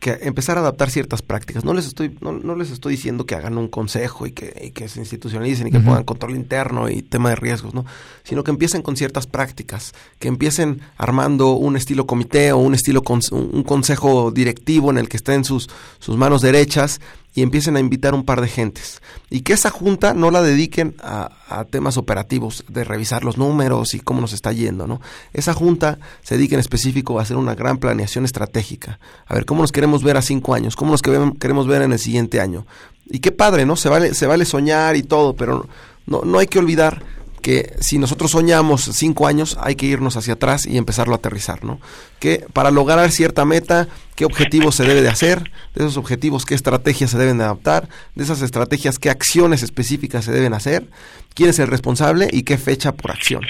que 0.00 0.18
empezar 0.22 0.56
a 0.56 0.60
adaptar 0.62 0.90
ciertas 0.90 1.20
prácticas. 1.20 1.62
No 1.64 1.74
les 1.74 1.86
estoy, 1.86 2.16
no, 2.20 2.32
no 2.32 2.56
les 2.56 2.70
estoy 2.70 2.96
diciendo 2.96 3.26
que 3.26 3.34
hagan 3.34 3.58
un 3.58 3.68
consejo 3.68 4.26
y 4.26 4.32
que, 4.32 4.60
y 4.64 4.70
que 4.70 4.88
se 4.88 4.98
institucionalicen 4.98 5.66
y 5.66 5.70
que 5.70 5.76
Ujú. 5.76 5.86
pongan 5.86 6.04
control 6.04 6.34
interno 6.34 6.88
y 6.88 7.02
tema 7.02 7.28
de 7.28 7.36
riesgos, 7.36 7.74
¿no? 7.74 7.84
Sino 8.24 8.42
que 8.42 8.50
empiecen 8.50 8.80
con 8.80 8.96
ciertas 8.96 9.26
prácticas, 9.26 9.92
que 10.18 10.28
empiecen 10.28 10.80
armando 10.96 11.52
un 11.52 11.76
estilo 11.76 12.06
comité 12.06 12.52
o 12.52 12.58
un 12.58 12.74
estilo 12.74 13.02
un 13.32 13.62
consejo 13.62 14.30
directivo 14.30 14.90
en 14.90 14.96
el 14.96 15.08
que 15.08 15.18
estén 15.18 15.44
sus, 15.44 15.68
sus 15.98 16.16
manos 16.16 16.40
derechas 16.40 17.00
y 17.34 17.42
empiecen 17.42 17.76
a 17.76 17.80
invitar 17.80 18.14
un 18.14 18.24
par 18.24 18.40
de 18.40 18.48
gentes. 18.48 19.00
Y 19.30 19.42
que 19.42 19.52
esa 19.52 19.70
junta 19.70 20.14
no 20.14 20.30
la 20.30 20.42
dediquen 20.42 20.96
a, 21.02 21.30
temas 21.70 21.96
operativos, 21.96 22.64
de 22.68 22.84
revisar 22.84 23.24
los 23.24 23.36
números 23.38 23.94
y 23.94 24.00
cómo 24.00 24.20
nos 24.20 24.32
está 24.32 24.52
yendo, 24.52 24.86
¿no? 24.86 25.00
Esa 25.32 25.52
junta 25.52 25.98
se 26.22 26.36
dedique 26.36 26.54
en 26.54 26.60
específico 26.60 27.18
a 27.18 27.22
hacer 27.22 27.36
una 27.36 27.54
gran 27.54 27.78
planeación 27.78 28.24
estratégica. 28.24 28.98
A 29.26 29.34
ver, 29.34 29.44
¿cómo 29.46 29.62
nos 29.62 29.72
queremos 29.72 30.02
ver 30.02 30.16
a 30.16 30.22
cinco 30.22 30.54
años? 30.54 30.76
¿Cómo 30.76 30.92
nos 30.92 31.02
querem- 31.02 31.38
queremos 31.38 31.66
ver 31.66 31.82
en 31.82 31.92
el 31.92 31.98
siguiente 31.98 32.40
año? 32.40 32.66
Y 33.06 33.20
qué 33.20 33.32
padre, 33.32 33.66
¿no? 33.66 33.76
Se 33.76 33.88
vale, 33.88 34.14
se 34.14 34.26
vale 34.26 34.44
soñar 34.44 34.96
y 34.96 35.02
todo, 35.02 35.34
pero 35.34 35.68
no, 36.06 36.22
no 36.22 36.38
hay 36.38 36.46
que 36.46 36.58
olvidar 36.58 37.02
que 37.40 37.74
si 37.80 37.98
nosotros 37.98 38.30
soñamos 38.30 38.90
cinco 38.92 39.26
años, 39.26 39.56
hay 39.60 39.74
que 39.74 39.86
irnos 39.86 40.16
hacia 40.16 40.34
atrás 40.34 40.66
y 40.66 40.76
empezarlo 40.76 41.14
a 41.14 41.16
aterrizar, 41.16 41.64
¿no? 41.64 41.80
Que 42.18 42.46
para 42.52 42.70
lograr 42.70 43.10
cierta 43.10 43.44
meta, 43.44 43.88
qué 44.14 44.24
objetivos 44.24 44.74
se 44.74 44.84
debe 44.84 45.02
de 45.02 45.08
hacer, 45.08 45.50
de 45.74 45.84
esos 45.84 45.96
objetivos, 45.96 46.44
qué 46.44 46.54
estrategias 46.54 47.10
se 47.10 47.18
deben 47.18 47.38
de 47.38 47.44
adaptar, 47.44 47.88
de 48.14 48.24
esas 48.24 48.42
estrategias, 48.42 48.98
qué 48.98 49.10
acciones 49.10 49.62
específicas 49.62 50.24
se 50.24 50.32
deben 50.32 50.54
hacer, 50.54 50.88
quién 51.34 51.50
es 51.50 51.58
el 51.58 51.68
responsable 51.68 52.28
y 52.32 52.42
qué 52.42 52.58
fecha 52.58 52.92
por 52.92 53.10
acción. 53.10 53.42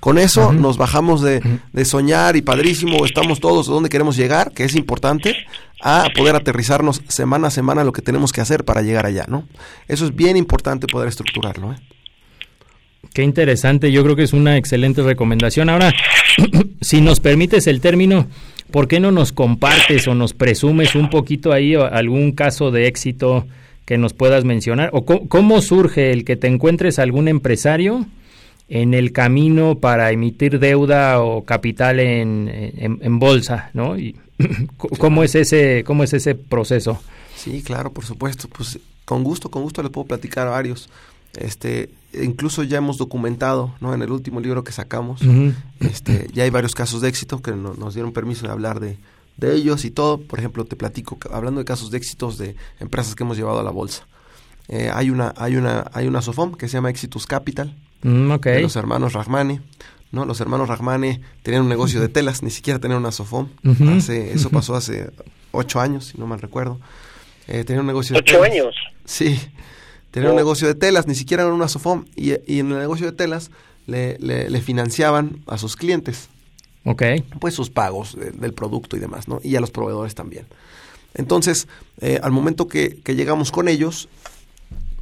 Con 0.00 0.18
eso 0.18 0.52
nos 0.52 0.76
bajamos 0.76 1.22
de, 1.22 1.60
de 1.72 1.84
soñar 1.84 2.36
y 2.36 2.42
padrísimo, 2.42 3.04
estamos 3.04 3.40
todos 3.40 3.66
donde 3.66 3.88
queremos 3.88 4.16
llegar, 4.16 4.52
que 4.52 4.64
es 4.64 4.76
importante, 4.76 5.34
a 5.82 6.06
poder 6.14 6.36
aterrizarnos 6.36 7.02
semana 7.08 7.48
a 7.48 7.50
semana 7.50 7.84
lo 7.84 7.92
que 7.92 8.02
tenemos 8.02 8.32
que 8.32 8.40
hacer 8.40 8.64
para 8.64 8.82
llegar 8.82 9.06
allá, 9.06 9.24
¿no? 9.28 9.48
Eso 9.88 10.04
es 10.04 10.14
bien 10.14 10.36
importante 10.36 10.86
poder 10.86 11.08
estructurarlo, 11.08 11.72
¿eh? 11.72 11.76
Qué 13.16 13.22
interesante, 13.22 13.90
yo 13.90 14.02
creo 14.02 14.14
que 14.14 14.24
es 14.24 14.34
una 14.34 14.58
excelente 14.58 15.00
recomendación. 15.00 15.70
Ahora, 15.70 15.90
si 16.82 17.00
nos 17.00 17.18
permites 17.18 17.66
el 17.66 17.80
término, 17.80 18.26
¿por 18.70 18.88
qué 18.88 19.00
no 19.00 19.10
nos 19.10 19.32
compartes 19.32 20.06
o 20.06 20.14
nos 20.14 20.34
presumes 20.34 20.94
un 20.94 21.08
poquito 21.08 21.54
ahí 21.54 21.74
algún 21.76 22.32
caso 22.32 22.70
de 22.70 22.88
éxito 22.88 23.46
que 23.86 23.96
nos 23.96 24.12
puedas 24.12 24.44
mencionar? 24.44 24.90
¿O 24.92 25.06
cómo, 25.06 25.62
surge 25.62 26.12
el 26.12 26.26
que 26.26 26.36
te 26.36 26.46
encuentres 26.46 26.98
algún 26.98 27.26
empresario 27.28 28.04
en 28.68 28.92
el 28.92 29.12
camino 29.12 29.78
para 29.78 30.10
emitir 30.10 30.58
deuda 30.58 31.22
o 31.22 31.42
capital 31.46 32.00
en, 32.00 33.18
bolsa, 33.18 33.70
¿no? 33.72 33.96
¿cómo, 34.76 35.24
es 35.24 35.36
ese, 35.36 35.84
¿Cómo 35.86 36.04
es 36.04 36.12
ese 36.12 36.34
proceso? 36.34 37.00
Sí, 37.34 37.62
claro, 37.62 37.94
por 37.94 38.04
supuesto. 38.04 38.46
Pues 38.48 38.78
con 39.06 39.24
gusto, 39.24 39.50
con 39.50 39.62
gusto 39.62 39.82
le 39.82 39.88
puedo 39.88 40.06
platicar 40.06 40.48
a 40.48 40.50
varios. 40.50 40.90
Este, 41.38 41.88
incluso 42.22 42.62
ya 42.62 42.78
hemos 42.78 42.98
documentado, 42.98 43.74
¿no? 43.80 43.94
En 43.94 44.02
el 44.02 44.10
último 44.10 44.40
libro 44.40 44.64
que 44.64 44.72
sacamos, 44.72 45.20
este, 45.80 46.28
ya 46.32 46.44
hay 46.44 46.50
varios 46.50 46.74
casos 46.74 47.00
de 47.00 47.08
éxito 47.08 47.42
que 47.42 47.52
nos 47.52 47.94
dieron 47.94 48.12
permiso 48.12 48.46
de 48.46 48.52
hablar 48.52 48.80
de, 48.80 48.98
de 49.36 49.54
ellos 49.54 49.84
y 49.84 49.90
todo. 49.90 50.18
Por 50.18 50.38
ejemplo, 50.38 50.64
te 50.64 50.76
platico, 50.76 51.18
hablando 51.30 51.60
de 51.60 51.64
casos 51.64 51.90
de 51.90 51.98
éxitos 51.98 52.38
de 52.38 52.56
empresas 52.80 53.14
que 53.14 53.24
hemos 53.24 53.36
llevado 53.36 53.60
a 53.60 53.62
la 53.62 53.70
bolsa. 53.70 54.06
Eh, 54.68 54.90
hay 54.92 55.10
una, 55.10 55.32
hay 55.36 55.56
una, 55.56 55.90
hay 55.92 56.08
una 56.08 56.22
SOFOM 56.22 56.54
que 56.54 56.68
se 56.68 56.74
llama 56.74 56.90
Exitus 56.90 57.26
Capital, 57.26 57.76
mm, 58.02 58.34
de 58.40 58.60
los 58.60 58.76
hermanos 58.76 59.12
Rahmani. 59.12 59.60
¿no? 60.12 60.24
Los 60.24 60.40
hermanos 60.40 60.68
Rahmani 60.68 61.20
tenían 61.42 61.62
un 61.62 61.68
negocio 61.68 62.00
de 62.00 62.08
telas, 62.08 62.42
ni 62.42 62.50
siquiera 62.50 62.78
tenían 62.78 63.00
una 63.00 63.12
SOFOM. 63.12 63.48
hace, 63.96 64.32
eso 64.32 64.50
pasó 64.50 64.74
hace 64.74 65.10
ocho 65.52 65.80
años, 65.80 66.06
si 66.06 66.18
no 66.18 66.26
mal 66.26 66.40
recuerdo. 66.40 66.80
Eh, 67.48 67.64
tenían 67.64 67.80
un 67.82 67.86
negocio 67.86 68.14
de 68.14 68.20
¿Ocho 68.20 68.42
años? 68.42 68.74
Sí, 69.04 69.38
tenían 70.16 70.32
un 70.32 70.38
negocio 70.38 70.66
de 70.66 70.74
telas, 70.74 71.06
ni 71.06 71.14
siquiera 71.14 71.42
era 71.42 71.52
una 71.52 71.68
SOFOM. 71.68 72.06
Y, 72.16 72.30
y 72.50 72.60
en 72.60 72.72
el 72.72 72.78
negocio 72.78 73.04
de 73.04 73.12
telas 73.12 73.50
le, 73.86 74.16
le, 74.18 74.62
financiaban 74.62 75.42
a 75.46 75.58
sus 75.58 75.76
clientes. 75.76 76.30
Ok. 76.86 77.02
Pues 77.38 77.52
sus 77.52 77.68
pagos 77.68 78.16
del 78.16 78.54
producto 78.54 78.96
y 78.96 78.98
demás, 78.98 79.28
¿no? 79.28 79.40
Y 79.42 79.56
a 79.56 79.60
los 79.60 79.70
proveedores 79.70 80.14
también. 80.14 80.46
Entonces, 81.12 81.68
eh, 82.00 82.18
al 82.22 82.32
momento 82.32 82.66
que, 82.66 82.96
que, 83.04 83.14
llegamos 83.14 83.52
con 83.52 83.68
ellos, 83.68 84.08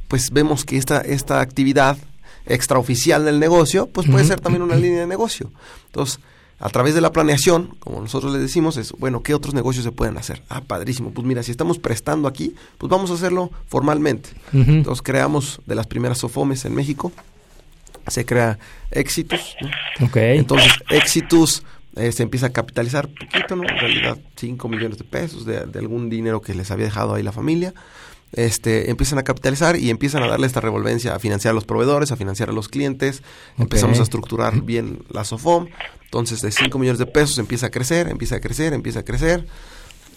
pues 0.09 0.31
vemos 0.31 0.65
que 0.65 0.75
esta, 0.75 0.99
esta 0.99 1.39
actividad 1.39 1.97
extraoficial 2.45 3.23
del 3.23 3.39
negocio, 3.39 3.87
pues 3.87 4.09
puede 4.09 4.25
ser 4.25 4.41
también 4.41 4.63
una 4.63 4.75
línea 4.75 4.99
de 4.99 5.07
negocio. 5.07 5.49
Entonces, 5.85 6.19
a 6.59 6.69
través 6.69 6.95
de 6.95 7.01
la 7.01 7.11
planeación, 7.11 7.75
como 7.79 7.99
nosotros 8.01 8.31
les 8.31 8.41
decimos, 8.41 8.77
es, 8.77 8.93
bueno, 8.93 9.21
¿qué 9.21 9.33
otros 9.33 9.53
negocios 9.53 9.83
se 9.83 9.91
pueden 9.91 10.17
hacer? 10.17 10.41
Ah, 10.49 10.61
padrísimo. 10.61 11.11
Pues 11.11 11.27
mira, 11.27 11.43
si 11.43 11.51
estamos 11.51 11.79
prestando 11.79 12.27
aquí, 12.27 12.55
pues 12.77 12.89
vamos 12.89 13.11
a 13.11 13.15
hacerlo 13.15 13.51
formalmente. 13.67 14.29
Entonces, 14.53 15.01
creamos 15.01 15.59
de 15.65 15.75
las 15.75 15.87
primeras 15.87 16.17
SOFOMES 16.19 16.65
en 16.65 16.73
México, 16.73 17.11
se 18.07 18.25
crea 18.25 18.57
Exitus. 18.91 19.55
Entonces, 20.37 20.71
Exitus 20.89 21.63
eh, 21.97 22.11
se 22.11 22.23
empieza 22.23 22.47
a 22.47 22.49
capitalizar 22.51 23.09
poquito, 23.09 23.55
¿no? 23.55 23.63
En 23.63 23.77
realidad, 23.77 24.17
5 24.35 24.69
millones 24.69 24.97
de 24.97 25.03
pesos 25.03 25.45
de, 25.45 25.65
de 25.65 25.79
algún 25.79 26.09
dinero 26.09 26.41
que 26.41 26.53
les 26.53 26.71
había 26.71 26.85
dejado 26.85 27.15
ahí 27.15 27.23
la 27.23 27.31
familia 27.31 27.73
este, 28.35 28.89
empiezan 28.89 29.17
a 29.17 29.23
capitalizar 29.23 29.77
y 29.77 29.89
empiezan 29.89 30.21
a 30.21 30.27
darle 30.27 30.45
esta 30.45 30.59
revolvencia 30.59 31.15
a 31.15 31.19
financiar 31.19 31.51
a 31.51 31.55
los 31.55 31.65
proveedores, 31.65 32.11
a 32.11 32.17
financiar 32.17 32.49
a 32.49 32.53
los 32.53 32.67
clientes. 32.67 33.23
Empezamos 33.57 33.99
a 33.99 34.03
estructurar 34.03 34.61
bien 34.61 34.99
la 35.09 35.23
SOFOM. 35.23 35.67
Entonces, 36.03 36.41
de 36.41 36.51
5 36.51 36.77
millones 36.77 36.99
de 36.99 37.05
pesos 37.05 37.37
empieza 37.37 37.67
a 37.67 37.69
crecer, 37.69 38.07
empieza 38.07 38.35
a 38.35 38.39
crecer, 38.39 38.73
empieza 38.73 38.99
a 38.99 39.03
crecer. 39.03 39.47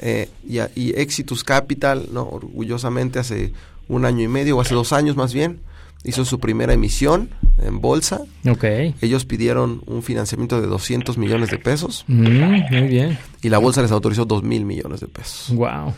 Eh, 0.00 0.28
y, 0.46 0.58
y, 0.74 0.90
Exitus 1.00 1.44
Capital, 1.44 2.08
¿no? 2.12 2.22
orgullosamente, 2.22 3.18
hace 3.18 3.52
un 3.88 4.04
año 4.04 4.22
y 4.22 4.28
medio, 4.28 4.56
o 4.56 4.60
hace 4.60 4.74
dos 4.74 4.92
años 4.92 5.16
más 5.16 5.32
bien, 5.32 5.60
hizo 6.05 6.24
su 6.24 6.38
primera 6.38 6.72
emisión 6.72 7.30
en 7.59 7.80
bolsa. 7.80 8.20
Okay. 8.49 8.94
Ellos 9.01 9.24
pidieron 9.24 9.82
un 9.86 10.03
financiamiento 10.03 10.61
de 10.61 10.66
200 10.66 11.18
millones 11.18 11.51
de 11.51 11.59
pesos. 11.59 12.05
Mm, 12.07 12.40
muy 12.40 12.88
bien. 12.88 13.18
Y 13.42 13.49
la 13.49 13.59
bolsa 13.59 13.82
les 13.82 13.90
autorizó 13.90 14.24
2 14.24 14.42
mil 14.42 14.64
millones 14.64 15.01
de 15.01 15.09
pesos. 15.09 15.55
Wow. 15.55 15.94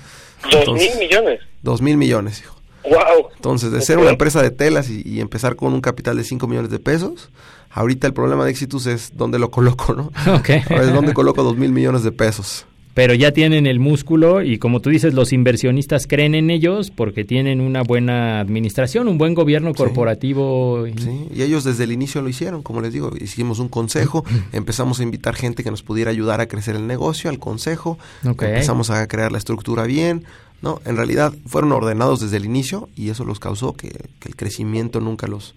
¿Dos 0.51 0.74
mil 0.74 0.90
millones? 0.98 1.40
Dos 1.62 1.82
mil 1.82 1.96
millones, 1.96 2.40
hijo. 2.40 2.57
Wow. 2.84 3.28
Entonces, 3.36 3.70
de 3.72 3.82
ser 3.82 3.98
una 3.98 4.11
empresa 4.11 4.42
de 4.42 4.51
telas 4.51 4.88
y, 4.88 5.20
empezar 5.20 5.55
con 5.57 5.74
un 5.74 5.82
capital 5.82 6.16
de 6.16 6.24
5 6.24 6.46
millones 6.46 6.70
de 6.70 6.78
pesos, 6.78 7.30
ahorita 7.70 8.07
el 8.07 8.14
problema 8.14 8.44
de 8.44 8.51
Exitus 8.51 8.86
es 8.86 9.16
dónde 9.16 9.38
lo 9.38 9.51
coloco, 9.51 9.94
¿no? 9.94 10.11
Ok. 10.34 10.51
Ahora 10.70 10.84
es 10.84 10.92
dónde 10.92 11.12
coloco 11.12 11.42
dos 11.42 11.57
mil 11.57 11.72
millones 11.72 12.03
de 12.03 12.12
pesos. 12.12 12.66
Pero 13.01 13.14
ya 13.14 13.32
tienen 13.32 13.66
el 13.66 13.80
músculo 13.80 14.42
y 14.42 14.59
como 14.59 14.80
tú 14.80 14.90
dices, 14.90 15.14
los 15.14 15.32
inversionistas 15.32 16.07
creen 16.07 16.34
en 16.34 16.51
ellos 16.51 16.90
porque 16.90 17.24
tienen 17.24 17.62
una 17.62 17.80
buena 17.82 18.40
administración, 18.40 19.09
un 19.09 19.16
buen 19.16 19.32
gobierno 19.32 19.72
corporativo. 19.72 20.84
Sí, 20.98 21.28
y 21.34 21.40
ellos 21.40 21.64
desde 21.64 21.84
el 21.84 21.92
inicio 21.92 22.20
lo 22.20 22.28
hicieron, 22.28 22.62
como 22.62 22.82
les 22.82 22.92
digo, 22.92 23.11
hicimos 23.18 23.59
un 23.59 23.70
consejo, 23.70 24.22
empezamos 24.53 25.01
a 25.01 25.03
invitar 25.03 25.34
gente 25.34 25.64
que 25.64 25.70
nos 25.70 25.82
pudiera 25.82 26.11
ayudar 26.11 26.42
a 26.42 26.46
crecer 26.46 26.76
el 26.76 26.86
negocio, 26.86 27.30
al 27.30 27.38
consejo, 27.38 27.98
empezamos 28.22 28.90
a 28.90 29.07
crear 29.07 29.32
la 29.32 29.38
estructura 29.38 29.84
bien, 29.84 30.24
no, 30.61 30.82
en 30.84 30.98
realidad 30.98 31.32
fueron 31.46 31.72
ordenados 31.72 32.20
desde 32.20 32.36
el 32.36 32.44
inicio 32.44 32.90
y 32.96 33.09
eso 33.09 33.24
los 33.24 33.40
causó 33.40 33.72
que, 33.72 34.11
el 34.26 34.36
crecimiento 34.36 35.01
nunca 35.01 35.26
los 35.26 35.55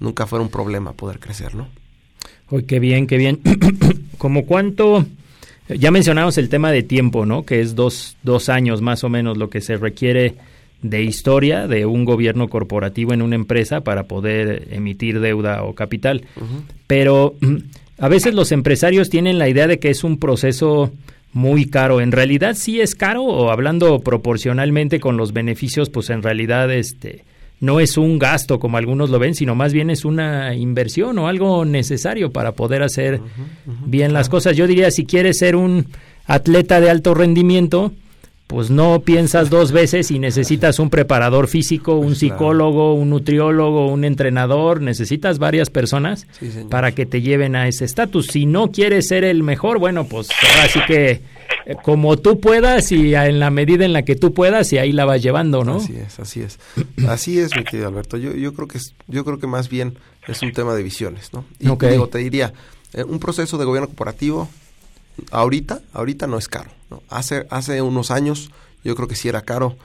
nunca 0.00 0.26
fuera 0.26 0.42
un 0.42 0.50
problema 0.50 0.94
poder 0.94 1.18
crecer, 1.18 1.56
¿no? 1.56 1.68
Uy, 2.48 2.62
qué 2.62 2.80
bien, 2.80 3.06
qué 3.06 3.18
bien. 3.18 3.40
¿Como 4.16 4.46
cuánto? 4.46 5.04
Ya 5.68 5.90
mencionamos 5.90 6.38
el 6.38 6.48
tema 6.48 6.70
de 6.70 6.82
tiempo, 6.82 7.26
¿no? 7.26 7.44
Que 7.44 7.60
es 7.60 7.74
dos, 7.74 8.16
dos 8.22 8.48
años 8.48 8.82
más 8.82 9.02
o 9.04 9.08
menos 9.08 9.36
lo 9.36 9.50
que 9.50 9.60
se 9.60 9.76
requiere 9.76 10.34
de 10.82 11.02
historia 11.02 11.66
de 11.66 11.86
un 11.86 12.04
gobierno 12.04 12.48
corporativo 12.48 13.12
en 13.12 13.22
una 13.22 13.34
empresa 13.34 13.80
para 13.80 14.04
poder 14.04 14.68
emitir 14.70 15.20
deuda 15.20 15.64
o 15.64 15.74
capital. 15.74 16.22
Pero 16.86 17.34
mm, 17.40 17.56
a 17.98 18.08
veces 18.08 18.34
los 18.34 18.52
empresarios 18.52 19.10
tienen 19.10 19.38
la 19.38 19.48
idea 19.48 19.66
de 19.66 19.78
que 19.78 19.90
es 19.90 20.04
un 20.04 20.18
proceso 20.18 20.92
muy 21.32 21.66
caro. 21.66 22.00
¿En 22.00 22.12
realidad 22.12 22.54
sí 22.54 22.80
es 22.80 22.94
caro 22.94 23.24
o 23.24 23.50
hablando 23.50 24.00
proporcionalmente 24.00 25.00
con 25.00 25.16
los 25.16 25.32
beneficios, 25.32 25.90
pues 25.90 26.10
en 26.10 26.22
realidad 26.22 26.72
este 26.72 27.24
no 27.60 27.80
es 27.80 27.96
un 27.96 28.18
gasto 28.18 28.58
como 28.58 28.76
algunos 28.76 29.10
lo 29.10 29.18
ven, 29.18 29.34
sino 29.34 29.54
más 29.54 29.72
bien 29.72 29.90
es 29.90 30.04
una 30.04 30.54
inversión 30.54 31.18
o 31.18 31.28
algo 31.28 31.64
necesario 31.64 32.30
para 32.30 32.52
poder 32.52 32.82
hacer 32.82 33.20
bien 33.86 34.12
las 34.12 34.28
cosas. 34.28 34.56
Yo 34.56 34.66
diría, 34.66 34.90
si 34.90 35.06
quieres 35.06 35.38
ser 35.38 35.56
un 35.56 35.86
atleta 36.26 36.80
de 36.80 36.90
alto 36.90 37.14
rendimiento, 37.14 37.92
pues 38.46 38.70
no 38.70 39.00
piensas 39.00 39.50
dos 39.50 39.72
veces 39.72 40.10
y 40.10 40.18
necesitas 40.18 40.78
un 40.78 40.88
preparador 40.88 41.48
físico, 41.48 41.96
un 41.96 42.14
psicólogo, 42.14 42.94
un 42.94 43.10
nutriólogo, 43.10 43.88
un 43.88 44.04
entrenador, 44.04 44.80
necesitas 44.80 45.38
varias 45.38 45.68
personas 45.68 46.26
para 46.70 46.92
que 46.92 47.06
te 47.06 47.22
lleven 47.22 47.56
a 47.56 47.66
ese 47.66 47.84
estatus. 47.84 48.28
Si 48.28 48.46
no 48.46 48.70
quieres 48.70 49.08
ser 49.08 49.24
el 49.24 49.42
mejor, 49.42 49.78
bueno, 49.78 50.06
pues 50.06 50.28
así 50.62 50.78
que 50.86 51.22
eh, 51.66 51.76
como 51.82 52.16
tú 52.16 52.38
puedas 52.38 52.92
y 52.92 53.16
en 53.16 53.40
la 53.40 53.50
medida 53.50 53.84
en 53.84 53.92
la 53.92 54.02
que 54.02 54.14
tú 54.14 54.32
puedas 54.32 54.72
y 54.72 54.78
ahí 54.78 54.92
la 54.92 55.04
vas 55.04 55.22
llevando, 55.22 55.64
¿no? 55.64 55.76
Así 55.76 55.96
es, 55.96 56.20
así 56.20 56.40
es. 56.40 56.60
Así 57.08 57.38
es, 57.40 57.56
mi 57.56 57.64
querido 57.64 57.88
Alberto. 57.88 58.16
Yo, 58.16 58.32
yo 58.32 58.54
creo 58.54 58.68
que 58.68 58.78
es, 58.78 58.94
yo 59.08 59.24
creo 59.24 59.38
que 59.38 59.46
más 59.46 59.68
bien 59.68 59.98
es 60.28 60.42
un 60.42 60.52
tema 60.52 60.74
de 60.74 60.82
visiones, 60.82 61.32
¿no? 61.32 61.44
Y 61.58 61.66
digo, 61.88 62.08
te 62.08 62.18
diría, 62.18 62.52
eh, 62.92 63.02
un 63.02 63.18
proceso 63.18 63.58
de 63.58 63.64
gobierno 63.64 63.88
corporativo 63.88 64.48
ahorita, 65.30 65.80
ahorita 65.92 66.26
no 66.26 66.38
es 66.38 66.48
caro. 66.48 66.70
¿No? 66.90 67.02
Hace, 67.08 67.46
hace 67.50 67.82
unos 67.82 68.10
años 68.10 68.50
yo 68.84 68.94
creo 68.94 69.08
que 69.08 69.16
sí 69.16 69.28
era 69.28 69.42
caro 69.42 69.76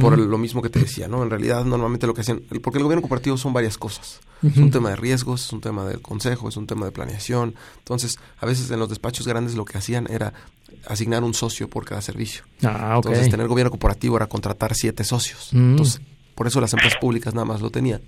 por 0.00 0.18
lo 0.18 0.38
mismo 0.38 0.62
que 0.62 0.70
te 0.70 0.78
decía, 0.78 1.08
¿no? 1.08 1.22
En 1.22 1.30
realidad 1.30 1.64
normalmente 1.64 2.06
lo 2.06 2.14
que 2.14 2.22
hacían, 2.22 2.42
porque 2.62 2.78
el 2.78 2.84
gobierno 2.84 3.02
cooperativo 3.02 3.36
son 3.36 3.52
varias 3.52 3.76
cosas. 3.76 4.20
Es 4.42 4.56
un 4.58 4.70
tema 4.70 4.90
de 4.90 4.96
riesgos, 4.96 5.46
es 5.46 5.52
un 5.52 5.60
tema 5.60 5.86
del 5.86 6.02
consejo, 6.02 6.48
es 6.48 6.56
un 6.56 6.66
tema 6.66 6.84
de 6.84 6.92
planeación. 6.92 7.54
Entonces, 7.78 8.18
a 8.38 8.46
veces 8.46 8.70
en 8.70 8.78
los 8.78 8.90
despachos 8.90 9.26
grandes 9.26 9.54
lo 9.54 9.64
que 9.64 9.78
hacían 9.78 10.06
era 10.10 10.34
asignar 10.86 11.24
un 11.24 11.32
socio 11.32 11.68
por 11.68 11.86
cada 11.86 12.02
servicio. 12.02 12.44
Ah, 12.62 12.94
Entonces, 12.96 13.30
tener 13.30 13.48
gobierno 13.48 13.70
corporativo 13.70 14.16
era 14.16 14.26
contratar 14.26 14.74
siete 14.74 15.02
socios. 15.02 15.50
Entonces, 15.52 16.02
por 16.34 16.46
eso 16.46 16.60
las 16.60 16.72
empresas 16.72 16.98
públicas 17.00 17.32
nada 17.34 17.46
más 17.46 17.60
lo 17.62 17.70
tenían. 17.70 18.02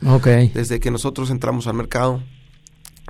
Desde 0.52 0.78
que 0.78 0.90
nosotros 0.90 1.30
entramos 1.30 1.66
al 1.66 1.74
mercado, 1.74 2.22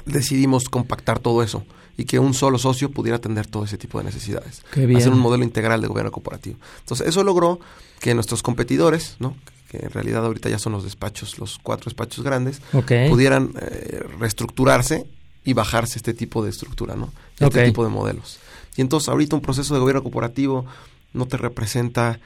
decidimos 0.04 0.68
compactar 0.68 1.18
todo 1.18 1.42
eso 1.42 1.64
y 1.96 2.04
que 2.04 2.18
un 2.18 2.34
solo 2.34 2.58
socio 2.58 2.90
pudiera 2.90 3.16
atender 3.16 3.46
todo 3.46 3.64
ese 3.64 3.78
tipo 3.78 3.98
de 3.98 4.04
necesidades. 4.04 4.62
Hacer 4.70 5.12
un 5.12 5.18
modelo 5.18 5.44
integral 5.44 5.80
de 5.80 5.88
gobierno 5.88 6.12
corporativo. 6.12 6.56
Entonces, 6.80 7.06
eso 7.06 7.24
logró 7.24 7.58
que 8.00 8.14
nuestros 8.14 8.42
competidores, 8.42 9.16
¿no? 9.18 9.34
que 9.70 9.78
en 9.78 9.90
realidad 9.90 10.24
ahorita 10.24 10.48
ya 10.48 10.58
son 10.58 10.72
los 10.72 10.84
despachos, 10.84 11.38
los 11.38 11.58
cuatro 11.60 11.86
despachos 11.86 12.24
grandes, 12.24 12.60
pudieran 13.08 13.52
eh, 13.60 14.04
reestructurarse 14.18 15.06
y 15.44 15.52
bajarse 15.54 15.98
este 15.98 16.14
tipo 16.14 16.44
de 16.44 16.50
estructura, 16.50 16.94
¿no? 16.96 17.12
Este 17.38 17.64
tipo 17.64 17.84
de 17.84 17.90
modelos. 17.90 18.38
Y 18.76 18.80
entonces 18.80 19.08
ahorita 19.08 19.36
un 19.36 19.42
proceso 19.42 19.74
de 19.74 19.80
gobierno 19.80 20.02
corporativo 20.02 20.66
no 21.12 21.26
te 21.26 21.36
representa 21.36 22.20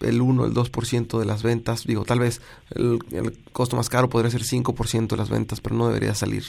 el 0.00 0.20
1, 0.20 0.46
el 0.46 0.54
2% 0.54 1.18
de 1.18 1.24
las 1.24 1.42
ventas. 1.42 1.84
Digo, 1.86 2.04
tal 2.04 2.20
vez 2.20 2.40
el, 2.70 2.98
el, 3.12 3.38
costo 3.52 3.76
más 3.76 3.88
caro 3.88 4.08
podría 4.08 4.30
ser 4.30 4.42
5% 4.42 5.08
de 5.08 5.16
las 5.16 5.28
ventas, 5.28 5.60
pero 5.60 5.76
no 5.76 5.86
debería 5.86 6.14
salir 6.14 6.44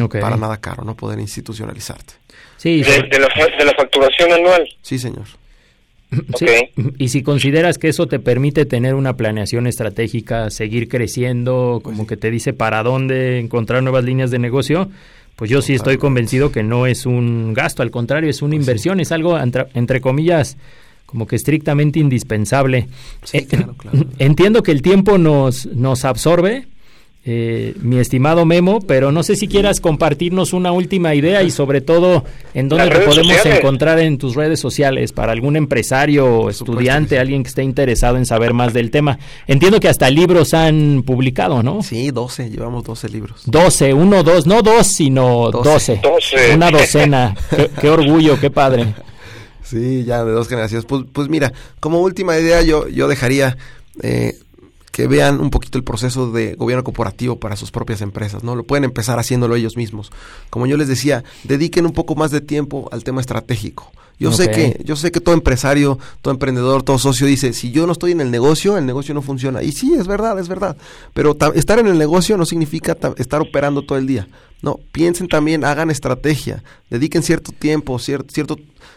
Ok. 0.00 0.18
Para 0.20 0.36
nada 0.36 0.56
caro, 0.58 0.84
¿no? 0.84 0.96
Poder 0.96 1.18
institucionalizarte. 1.20 2.14
Sí, 2.56 2.82
de, 2.82 3.02
de 3.02 3.18
la, 3.18 3.28
de 3.58 3.64
la 3.64 3.72
facturación 3.76 4.32
anual. 4.32 4.68
Sí, 4.82 4.98
señor. 4.98 5.24
Sí, 6.38 6.46
Y 6.96 7.08
si 7.08 7.22
consideras 7.22 7.76
que 7.76 7.88
eso 7.88 8.06
te 8.06 8.18
permite 8.18 8.64
tener 8.64 8.94
una 8.94 9.16
planeación 9.16 9.66
estratégica, 9.66 10.48
seguir 10.50 10.88
creciendo, 10.88 11.80
como 11.82 12.06
que 12.06 12.16
te 12.16 12.30
dice 12.30 12.54
para 12.54 12.82
dónde 12.82 13.38
encontrar 13.38 13.82
nuevas 13.82 14.04
líneas 14.04 14.30
de 14.30 14.38
negocio, 14.38 14.88
pues 15.36 15.50
yo 15.50 15.62
sí 15.62 15.74
estoy 15.74 15.98
convencido 15.98 16.50
que 16.50 16.62
no 16.62 16.86
es 16.86 17.06
un 17.06 17.52
gasto, 17.54 17.82
al 17.82 17.90
contrario, 17.90 18.30
es 18.30 18.42
una 18.42 18.56
inversión, 18.56 19.00
es 19.00 19.12
algo, 19.12 19.38
entre, 19.38 19.66
entre 19.74 20.00
comillas, 20.00 20.56
como 21.06 21.26
que 21.26 21.36
estrictamente 21.36 22.00
indispensable. 22.00 22.88
Entiendo 24.18 24.62
que 24.62 24.72
el 24.72 24.82
tiempo 24.82 25.18
nos, 25.18 25.66
nos 25.66 26.04
absorbe, 26.04 26.66
eh, 27.30 27.74
mi 27.82 27.98
estimado 27.98 28.46
Memo, 28.46 28.80
pero 28.80 29.12
no 29.12 29.22
sé 29.22 29.36
si 29.36 29.48
quieras 29.48 29.82
compartirnos 29.82 30.54
una 30.54 30.72
última 30.72 31.14
idea 31.14 31.42
y 31.42 31.50
sobre 31.50 31.82
todo 31.82 32.24
en 32.54 32.70
dónde 32.70 32.88
te 32.88 33.00
podemos 33.00 33.36
sociales. 33.36 33.58
encontrar 33.58 33.98
en 33.98 34.16
tus 34.16 34.34
redes 34.34 34.58
sociales 34.58 35.12
para 35.12 35.32
algún 35.32 35.54
empresario 35.54 36.26
o 36.26 36.48
estudiante, 36.48 37.18
alguien 37.18 37.42
que 37.42 37.50
esté 37.50 37.62
interesado 37.62 38.16
en 38.16 38.24
saber 38.24 38.54
más 38.54 38.72
del 38.72 38.90
tema. 38.90 39.18
Entiendo 39.46 39.78
que 39.78 39.90
hasta 39.90 40.08
libros 40.08 40.54
han 40.54 41.02
publicado, 41.04 41.62
¿no? 41.62 41.82
Sí, 41.82 42.10
12, 42.10 42.48
llevamos 42.48 42.82
12 42.84 43.10
libros. 43.10 43.42
12, 43.44 43.92
uno, 43.92 44.22
dos, 44.22 44.46
no 44.46 44.62
dos, 44.62 44.86
sino 44.86 45.50
12. 45.50 46.00
Doce. 46.02 46.54
Una 46.54 46.70
docena. 46.70 47.36
qué, 47.54 47.68
qué 47.78 47.90
orgullo, 47.90 48.40
qué 48.40 48.50
padre. 48.50 48.94
Sí, 49.62 50.04
ya 50.04 50.24
de 50.24 50.32
dos 50.32 50.48
generaciones. 50.48 50.86
Pues, 50.86 51.04
pues 51.12 51.28
mira, 51.28 51.52
como 51.78 52.00
última 52.00 52.38
idea 52.38 52.62
yo, 52.62 52.88
yo 52.88 53.06
dejaría 53.06 53.58
eh, 54.02 54.38
que 54.92 55.06
vean 55.06 55.40
un 55.40 55.50
poquito 55.50 55.78
el 55.78 55.84
proceso 55.84 56.32
de 56.32 56.54
gobierno 56.54 56.82
corporativo 56.84 57.38
para 57.38 57.56
sus 57.56 57.70
propias 57.70 58.00
empresas, 58.00 58.42
¿no? 58.42 58.56
Lo 58.56 58.64
pueden 58.64 58.84
empezar 58.84 59.18
haciéndolo 59.18 59.54
ellos 59.54 59.76
mismos. 59.76 60.10
Como 60.50 60.66
yo 60.66 60.76
les 60.76 60.88
decía, 60.88 61.24
dediquen 61.44 61.86
un 61.86 61.92
poco 61.92 62.14
más 62.14 62.30
de 62.30 62.40
tiempo 62.40 62.88
al 62.92 63.04
tema 63.04 63.20
estratégico. 63.20 63.92
Yo 64.20 64.32
sé 64.32 64.50
que 64.50 64.82
yo 64.84 64.96
sé 64.96 65.12
que 65.12 65.20
todo 65.20 65.32
empresario, 65.34 65.96
todo 66.22 66.34
emprendedor, 66.34 66.82
todo 66.82 66.98
socio 66.98 67.24
dice, 67.26 67.52
si 67.52 67.70
yo 67.70 67.86
no 67.86 67.92
estoy 67.92 68.10
en 68.10 68.20
el 68.20 68.32
negocio, 68.32 68.76
el 68.76 68.84
negocio 68.84 69.14
no 69.14 69.22
funciona. 69.22 69.62
Y 69.62 69.70
sí, 69.70 69.94
es 69.94 70.08
verdad, 70.08 70.36
es 70.40 70.48
verdad. 70.48 70.76
Pero 71.14 71.34
ta- 71.36 71.52
estar 71.54 71.78
en 71.78 71.86
el 71.86 71.98
negocio 71.98 72.36
no 72.36 72.44
significa 72.44 72.96
ta- 72.96 73.14
estar 73.16 73.40
operando 73.40 73.82
todo 73.82 73.96
el 73.96 74.08
día. 74.08 74.26
No, 74.60 74.80
piensen 74.90 75.28
también, 75.28 75.64
hagan 75.64 75.88
estrategia, 75.92 76.64
dediquen 76.90 77.22
cierto 77.22 77.52
tiempo, 77.52 77.94
cier- 78.00 78.24
cierto, 78.28 78.56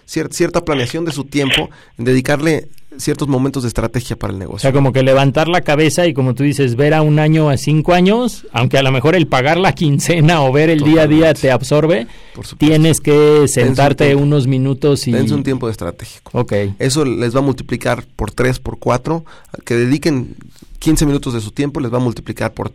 cier- 0.10 0.32
cierta 0.34 0.66
planeación 0.66 1.06
de 1.06 1.12
su 1.12 1.24
tiempo 1.26 1.70
en 2.00 2.06
dedicarle 2.06 2.70
ciertos 2.98 3.28
momentos 3.28 3.64
de 3.64 3.68
estrategia 3.68 4.16
para 4.18 4.32
el 4.32 4.38
O 4.38 4.40
negocio. 4.40 4.60
sea, 4.60 4.74
como 4.74 4.92
que 4.92 5.02
levantar 5.04 5.48
la 5.48 5.62
cabeza 5.62 6.08
y 6.08 6.14
como 6.14 6.36
tú 6.36 6.44
dices, 6.44 6.76
ver 6.76 6.94
a 6.94 7.02
un 7.02 7.20
año 7.20 7.50
a 7.50 7.58
cinco 7.58 7.94
años, 7.94 8.46
aunque 8.52 8.78
a 8.78 8.84
lo 8.84 8.92
mejor 8.92 9.16
el 9.16 9.28
pagar 9.28 9.58
la 9.58 9.74
quincena 9.74 10.42
o 10.44 10.52
ver 10.52 10.70
el 10.70 10.82
día 10.84 11.04
a 11.04 11.08
día 11.08 11.34
te 11.34 11.52
absorbe, 11.52 12.08
tienes 12.58 13.00
que 13.02 13.48
sentarte 13.48 14.16
unos 14.16 14.48
minutos 14.48 15.08
y... 15.08 15.12
Dense 15.12 15.34
un 15.34 15.44
tiempo 15.44 15.68
de 15.68 15.72
estratégico. 15.72 16.32
Ok. 16.38 16.54
Eso 16.80 17.06
les 17.06 17.34
va 17.36 17.40
a 17.40 17.44
multiplicar 17.44 18.04
por 18.16 18.32
3, 18.32 18.60
por 18.60 18.78
4. 18.80 19.24
Que 19.66 19.76
dediquen 19.76 20.36
15 20.80 21.06
minutos 21.06 21.34
de 21.34 21.42
su 21.42 21.52
tiempo, 21.52 21.80
les 21.80 21.94
va 21.94 21.98
a 21.98 22.02
multiplicar 22.02 22.54
por 22.54 22.70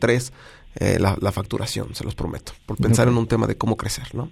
3 0.79 1.01
la, 1.01 1.17
la 1.21 1.33
facturación, 1.33 1.95
se 1.95 2.05
los 2.05 2.15
prometo. 2.15 2.53
Por 2.67 2.77
pensar 2.77 3.09
en 3.09 3.17
un 3.17 3.27
tema 3.27 3.47
de 3.47 3.57
cómo 3.57 3.77
crecer, 3.77 4.15
¿no? 4.15 4.31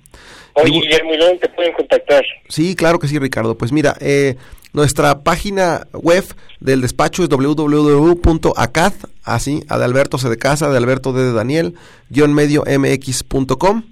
Oye, 0.55 0.71
Guillermo, 0.71 1.15
¿y 1.15 1.17
dónde 1.17 1.39
te 1.39 1.49
pueden 1.49 1.73
contactar? 1.73 2.25
Sí, 2.49 2.75
claro 2.75 2.99
que 2.99 3.09
sí, 3.09 3.19
Ricardo. 3.19 3.57
Pues 3.57 3.73
mira, 3.73 3.97
eh, 4.01 4.37
nuestra 4.73 5.23
página 5.23 5.87
web 5.93 6.25
del 6.61 6.81
despacho 6.81 7.23
es 7.23 7.29
www.acad, 7.29 8.93
así, 9.23 9.63
a 9.69 9.79
de 9.79 9.85
Alberto 9.85 10.19
C 10.19 10.29
de 10.29 10.37
casa, 10.37 10.69
de 10.69 10.77
Alberto 10.77 11.13
D 11.13 11.25
de 11.25 11.33
Daniel, 11.33 11.75
guion 12.11 12.35
medio 12.35 12.65
mx.com. 12.67 13.85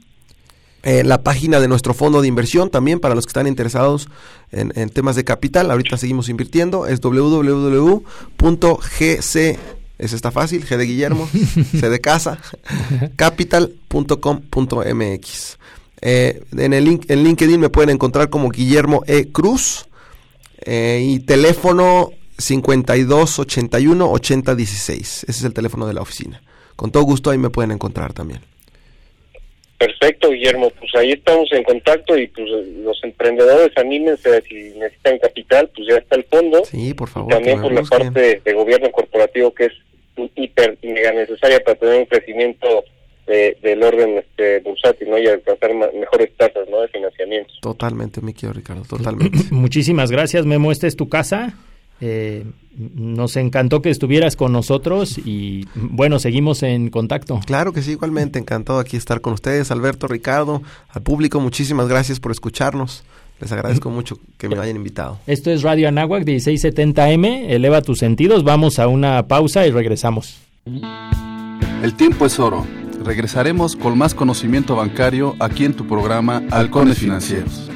Eh, 0.85 1.05
la 1.05 1.23
página 1.23 1.61
de 1.61 1.69
nuestro 1.69 1.95
fondo 1.95 2.21
de 2.21 2.27
inversión 2.27 2.69
también 2.69 2.99
para 2.99 3.15
los 3.15 3.25
que 3.25 3.31
están 3.31 3.47
interesados 3.47 4.09
en, 4.51 4.73
en 4.75 4.89
temas 4.89 5.15
de 5.15 5.23
capital, 5.23 5.71
ahorita 5.71 5.97
seguimos 5.97 6.29
invirtiendo, 6.29 6.89
es 6.89 7.01
www.gc, 7.01 8.03
ese 10.03 10.17
está 10.17 10.33
fácil, 10.33 10.67
G 10.67 10.77
de 10.77 10.85
Guillermo, 10.85 11.29
C 11.31 11.89
de 11.89 12.01
casa, 12.01 12.41
capital.com.mx. 13.17 15.59
Eh, 16.05 16.43
en 16.59 16.73
el 16.73 16.85
link, 16.85 17.09
en 17.09 17.23
LinkedIn 17.23 17.61
me 17.61 17.69
pueden 17.69 17.91
encontrar 17.91 18.29
como 18.29 18.49
Guillermo 18.49 19.05
E. 19.07 19.31
Cruz 19.31 19.87
eh, 20.65 21.01
y 21.01 21.21
teléfono 21.21 22.11
5281 22.39 24.11
8016. 24.11 24.99
Ese 24.99 25.31
es 25.31 25.45
el 25.45 25.55
teléfono 25.55 25.87
de 25.87 25.95
la 25.95 26.03
oficina. 26.03 26.43
Con 26.75 26.91
todo 26.91 27.05
gusto 27.05 27.31
ahí 27.31 27.39
me 27.39 27.51
pueden 27.51 27.71
encontrar 27.71 28.13
también. 28.13 28.41
Perfecto, 29.79 30.31
Guillermo. 30.31 30.71
Pues 30.71 30.93
ahí 30.97 31.13
estamos 31.13 31.53
en 31.53 31.63
contacto 31.63 32.19
y 32.19 32.27
pues 32.27 32.49
los 32.49 32.99
emprendedores 33.05 33.71
anímense 33.77 34.43
si 34.43 34.55
necesitan 34.77 35.19
capital, 35.19 35.71
pues 35.75 35.89
ya 35.89 35.99
está 35.99 36.17
el 36.17 36.25
fondo. 36.25 36.65
Sí, 36.65 36.95
por 36.95 37.09
favor. 37.09 37.33
Y 37.33 37.35
también 37.35 37.61
por 37.61 37.73
me 37.73 37.83
la 37.83 37.89
parte 37.89 38.43
de 38.45 38.53
gobierno 38.53 38.91
corporativo 38.91 39.55
que 39.55 39.67
es 39.67 39.73
hiper 40.35 40.79
y 40.83 40.89
mega 40.89 41.13
necesaria 41.13 41.61
para 41.65 41.79
tener 41.79 42.01
un 42.01 42.07
crecimiento 42.07 42.67
de- 43.27 43.57
del 43.63 43.83
orden 43.83 44.19
este, 44.19 44.61
bursátil 44.61 45.09
¿no? 45.11 45.19
y 45.19 45.27
alcanzar 45.27 45.75
ma- 45.75 45.87
mejores 45.99 46.31
tasas 46.37 46.69
¿no? 46.71 46.81
de 46.81 46.89
financiamiento. 46.89 47.53
Totalmente, 47.61 48.21
mi 48.21 48.33
querido 48.35 48.53
Ricardo, 48.55 48.83
totalmente. 48.83 49.39
Muchísimas 49.51 50.11
gracias, 50.11 50.45
Memo. 50.45 50.73
Esta 50.73 50.87
es 50.87 50.97
tu 50.97 51.09
casa. 51.09 51.55
Eh, 52.05 52.43
nos 52.77 53.37
encantó 53.37 53.81
que 53.81 53.91
estuvieras 53.91 54.35
con 54.35 54.53
nosotros 54.53 55.19
y 55.25 55.69
bueno, 55.77 56.19
seguimos 56.19 56.65
en 56.65 56.91
contacto. 56.91 57.39
Claro 57.47 57.73
que 57.73 57.81
sí, 57.81 57.93
igualmente, 57.93 58.41
encantado 58.41 58.81
aquí 58.81 58.97
estar 58.97 59.21
con 59.21 59.35
ustedes, 59.35 59.71
Alberto, 59.71 60.09
Ricardo, 60.09 60.63
al 60.89 61.03
público, 61.03 61.39
muchísimas 61.39 61.87
gracias 61.87 62.19
por 62.19 62.33
escucharnos. 62.33 63.05
Les 63.41 63.51
agradezco 63.51 63.91
mucho 63.91 64.19
que 64.39 64.49
me 64.49 64.57
hayan 64.59 64.77
invitado. 64.77 65.19
Esto 65.27 65.51
es 65.51 65.63
Radio 65.63 65.89
Anáhuac 65.89 66.25
1670M. 66.25 67.47
Eleva 67.51 67.83
tus 67.83 67.99
sentidos. 67.99 68.45
Vamos 68.45 68.79
a 68.79 68.87
una 68.87 69.27
pausa 69.27 69.67
y 69.67 69.71
regresamos. 69.71 70.39
El 71.83 71.95
tiempo 71.95 72.27
es 72.27 72.39
oro. 72.39 72.65
Regresaremos 73.05 73.75
con 73.75 73.99
más 73.99 74.15
conocimiento 74.15 74.77
bancario 74.77 75.35
aquí 75.41 75.65
en 75.65 75.75
tu 75.75 75.89
programa 75.89 76.43
Halcones 76.53 76.99
Financieros. 76.99 77.69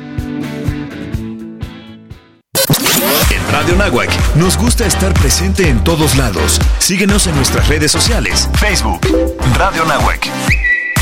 En 3.32 3.52
Radio 3.52 3.74
Nahuac 3.76 4.36
nos 4.36 4.56
gusta 4.56 4.86
estar 4.86 5.12
presente 5.14 5.68
en 5.68 5.82
todos 5.82 6.16
lados. 6.16 6.60
Síguenos 6.78 7.26
en 7.26 7.34
nuestras 7.34 7.68
redes 7.68 7.90
sociales. 7.90 8.48
Facebook, 8.54 9.00
Radio 9.56 9.84
Nahuac. 9.84 10.28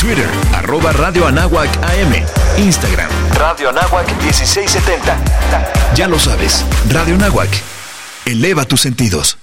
Twitter, 0.05 0.28
arroba 0.52 0.92
Radio 0.92 1.26
Anáhuac 1.26 1.70
AM. 1.82 2.12
Instagram, 2.59 3.09
Radio 3.38 3.70
Anáhuac 3.70 4.07
1670. 4.22 5.94
Ya 5.94 6.09
lo 6.09 6.18
sabes, 6.18 6.62
Radio 6.90 7.16
Nahuac. 7.16 7.48
Eleva 8.26 8.66
tus 8.66 8.82
sentidos. 8.82 9.38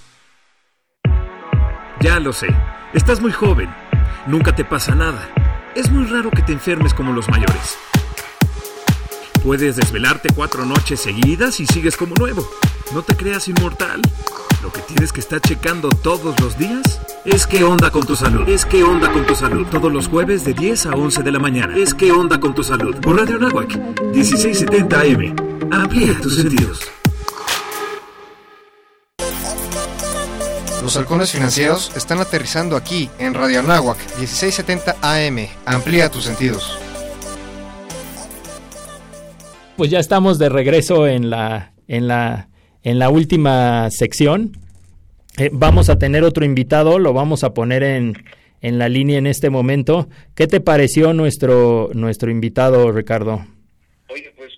Ya 2.00 2.20
lo 2.20 2.32
sé, 2.32 2.56
estás 2.94 3.22
muy 3.22 3.32
joven, 3.32 3.74
nunca 4.28 4.54
te 4.54 4.64
pasa 4.64 4.94
nada. 4.94 5.28
Es 5.74 5.90
muy 5.90 6.06
raro 6.06 6.30
que 6.30 6.44
te 6.44 6.54
enfermes 6.54 6.94
como 6.94 7.12
los 7.12 7.28
mayores. 7.28 7.80
Puedes 9.44 9.78
desvelarte 9.78 10.30
cuatro 10.30 10.64
noches 10.64 11.00
seguidas 11.00 11.60
y 11.60 11.66
sigues 11.66 11.98
como 11.98 12.14
nuevo. 12.14 12.48
No 12.94 13.02
te 13.02 13.16
creas 13.16 13.48
inmortal. 13.48 14.02
Lo 14.62 14.72
que 14.72 14.82
tienes 14.82 15.14
que 15.14 15.22
estar 15.22 15.40
checando 15.40 15.90
todos 15.90 16.38
los 16.42 16.58
días 16.58 17.00
es 17.24 17.48
qué 17.48 17.64
onda 17.64 17.90
con 17.90 18.06
tu 18.06 18.18
salud. 18.18 18.48
Es 18.50 18.66
qué 18.66 18.84
onda 18.84 19.10
con 19.12 19.26
tu 19.26 19.34
salud. 19.34 19.66
Todos 19.68 19.92
los 19.94 20.10
jueves 20.10 20.44
de 20.44 20.54
10 20.54 20.88
a 20.88 20.92
11 20.92 21.24
de 21.24 21.32
la 21.32 21.40
mañana. 21.40 21.76
Es 21.78 21.94
qué 21.94 22.12
onda 22.12 22.40
con 22.40 22.54
tu 22.54 22.64
salud. 22.64 22.96
Por 22.98 23.18
Radio 23.18 23.40
Nahuac, 23.40 23.80
1670 24.14 25.00
AM. 25.00 25.72
Amplía 25.72 26.20
tus 26.20 26.36
sentidos. 26.36 26.82
Los 30.84 30.98
halcones 30.98 31.32
financieros 31.32 31.92
están 31.96 32.20
aterrizando 32.20 32.76
aquí 32.76 33.10
en 33.20 33.34
Radio 33.34 33.62
Anáhuac 33.62 33.98
1670 34.18 34.98
AM. 35.02 35.48
Amplía 35.66 36.10
tus 36.10 36.26
sentidos. 36.26 36.78
Pues 39.78 39.90
ya 39.90 40.00
estamos 40.00 40.38
de 40.40 40.50
regreso 40.50 41.08
en 41.08 41.30
la, 41.30 41.74
en 41.88 42.08
la, 42.08 42.50
en 42.84 43.00
la 43.00 43.10
última 43.10 43.90
sección. 43.92 44.58
Eh, 45.38 45.50
vamos 45.52 45.90
a 45.90 45.98
tener 45.98 46.24
otro 46.24 46.44
invitado, 46.46 47.00
lo 47.00 47.14
vamos 47.14 47.44
a 47.44 47.54
poner 47.54 47.84
en, 47.84 48.14
en 48.62 48.78
la 48.80 48.90
línea 48.90 49.18
en 49.18 49.28
este 49.28 49.50
momento. 49.50 50.10
¿Qué 50.36 50.48
te 50.48 50.60
pareció 50.60 51.14
nuestro, 51.14 51.90
nuestro 51.94 52.30
invitado, 52.32 52.92
Ricardo? 52.92 53.46
Oye, 54.10 54.32
pues 54.36 54.52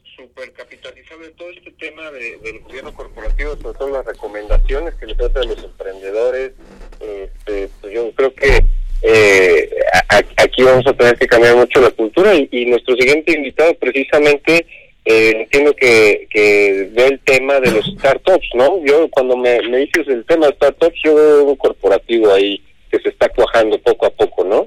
de 1.20 1.30
todo 1.38 1.50
este 1.52 1.72
tema 1.74 2.10
de- 2.12 2.38
del 2.44 2.60
gobierno 2.62 2.94
corporativo, 2.94 3.56
sobre 3.62 3.78
todo 3.78 3.90
las 3.92 4.06
recomendaciones 4.06 4.96
que 4.96 5.06
le 5.06 5.16
trata 5.16 5.42
a 5.42 5.44
los 5.44 5.64
emprendedores. 5.64 6.52
Este, 7.00 7.70
pues 7.80 7.94
yo 7.94 8.12
creo 8.16 8.34
que 8.34 8.66
eh, 9.04 9.70
aquí 10.38 10.64
vamos 10.64 10.86
a 10.88 10.94
tener 10.94 11.18
que 11.18 11.28
cambiar 11.28 11.56
mucho 11.56 11.80
la 11.82 11.92
cultura 11.92 12.34
y 12.36 12.66
nuestro 12.66 12.96
siguiente 12.96 13.34
invitado 13.38 13.74
precisamente 13.76 14.66
eh, 15.06 15.34
entiendo 15.42 15.74
que, 15.76 16.28
que 16.30 16.90
ve 16.94 17.08
el 17.08 17.20
tema 17.20 17.60
de 17.60 17.72
los 17.72 17.86
startups, 17.86 18.48
¿no? 18.56 18.84
Yo 18.86 19.10
cuando 19.10 19.36
me, 19.36 19.60
dices 19.60 20.08
el 20.08 20.24
tema 20.26 20.48
de 20.48 20.54
startups, 20.54 20.96
yo 21.04 21.16
veo 21.16 21.44
un 21.44 21.56
corporativo 21.58 22.32
ahí 22.32 22.62
que 22.90 23.00
se 23.00 23.10
está 23.10 23.28
cuajando 23.30 23.78
poco 23.80 24.06
a 24.06 24.10
poco, 24.12 24.46
¿no? 24.46 24.64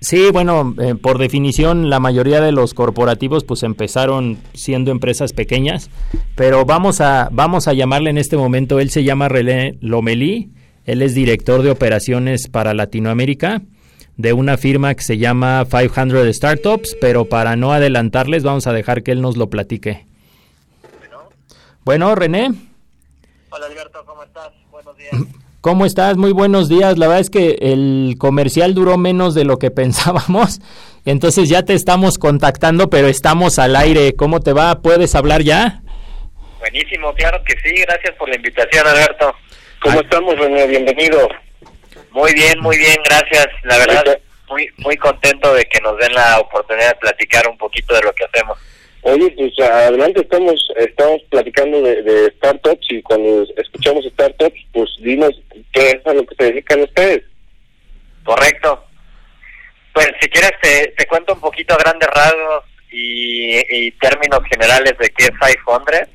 Sí, 0.00 0.30
bueno, 0.32 0.74
eh, 0.80 0.94
por 1.00 1.18
definición 1.18 1.88
la 1.88 2.00
mayoría 2.00 2.40
de 2.40 2.52
los 2.52 2.74
corporativos 2.74 3.44
pues 3.44 3.62
empezaron 3.62 4.38
siendo 4.52 4.90
empresas 4.90 5.32
pequeñas, 5.32 5.88
pero 6.34 6.64
vamos 6.64 7.00
a 7.00 7.28
vamos 7.30 7.68
a 7.68 7.74
llamarle 7.74 8.10
en 8.10 8.18
este 8.18 8.36
momento, 8.36 8.80
él 8.80 8.90
se 8.90 9.04
llama 9.04 9.28
René 9.28 9.76
Lomelí, 9.80 10.50
él 10.84 11.00
es 11.00 11.14
director 11.14 11.62
de 11.62 11.70
operaciones 11.70 12.48
para 12.48 12.74
Latinoamérica 12.74 13.62
de 14.18 14.32
una 14.32 14.58
firma 14.58 14.94
que 14.94 15.02
se 15.02 15.16
llama 15.16 15.64
500 15.70 16.36
Startups, 16.36 16.96
pero 17.00 17.26
para 17.26 17.56
no 17.56 17.72
adelantarles 17.72 18.42
vamos 18.42 18.66
a 18.66 18.72
dejar 18.72 19.02
que 19.02 19.12
él 19.12 19.22
nos 19.22 19.36
lo 19.36 19.48
platique. 19.48 20.06
Bueno, 21.84 22.14
René. 22.14 22.50
Hola 23.48 23.66
Alberto, 23.66 24.04
¿cómo 24.04 24.24
estás? 24.24 24.50
Buenos 24.70 24.96
días. 24.98 25.12
¿Cómo 25.60 25.86
estás? 25.86 26.16
Muy 26.16 26.32
buenos 26.32 26.68
días. 26.68 26.98
La 26.98 27.06
verdad 27.06 27.20
es 27.20 27.30
que 27.30 27.58
el 27.60 28.16
comercial 28.18 28.74
duró 28.74 28.98
menos 28.98 29.34
de 29.34 29.44
lo 29.44 29.58
que 29.58 29.70
pensábamos. 29.72 30.60
Entonces 31.04 31.48
ya 31.48 31.64
te 31.64 31.74
estamos 31.74 32.18
contactando, 32.18 32.90
pero 32.90 33.06
estamos 33.06 33.58
al 33.58 33.76
aire. 33.76 34.14
¿Cómo 34.16 34.40
te 34.40 34.52
va? 34.52 34.82
¿Puedes 34.82 35.14
hablar 35.14 35.42
ya? 35.42 35.82
Buenísimo, 36.58 37.14
claro 37.14 37.40
que 37.44 37.54
sí. 37.62 37.72
Gracias 37.82 38.16
por 38.18 38.28
la 38.28 38.36
invitación, 38.36 38.86
Alberto. 38.86 39.32
¿Cómo 39.80 40.00
estamos, 40.00 40.36
René? 40.38 40.66
Bienvenido. 40.66 41.28
Muy 42.10 42.32
bien, 42.32 42.60
muy 42.60 42.76
bien, 42.76 42.96
gracias. 43.04 43.48
La 43.64 43.78
verdad, 43.78 44.18
muy 44.48 44.68
muy 44.78 44.96
contento 44.96 45.54
de 45.54 45.64
que 45.66 45.80
nos 45.80 45.98
den 45.98 46.12
la 46.14 46.40
oportunidad 46.40 46.90
de 46.90 47.00
platicar 47.00 47.46
un 47.48 47.58
poquito 47.58 47.94
de 47.94 48.02
lo 48.02 48.12
que 48.12 48.24
hacemos. 48.24 48.58
Oye, 49.02 49.30
pues 49.30 49.58
adelante 49.60 50.20
estamos 50.20 50.68
estamos 50.76 51.22
platicando 51.30 51.80
de, 51.82 52.32
startups 52.36 52.86
y 52.90 53.02
cuando 53.02 53.46
escuchamos 53.56 54.04
startups, 54.06 54.60
pues 54.72 54.90
dinos 55.00 55.30
qué 55.72 55.90
es 55.90 56.06
a 56.06 56.14
lo 56.14 56.24
que 56.26 56.34
se 56.34 56.44
dedican 56.44 56.82
ustedes. 56.82 57.22
Correcto. 58.24 58.84
Pues 59.92 60.08
si 60.20 60.28
quieres 60.28 60.52
te, 60.60 60.94
te 60.96 61.06
cuento 61.06 61.34
un 61.34 61.40
poquito 61.40 61.74
a 61.74 61.78
grandes 61.78 62.08
rasgos 62.08 62.64
y, 62.90 63.90
términos 63.92 64.40
generales 64.50 64.96
de 64.98 65.10
qué 65.10 65.24
es 65.24 65.30
500. 65.30 66.08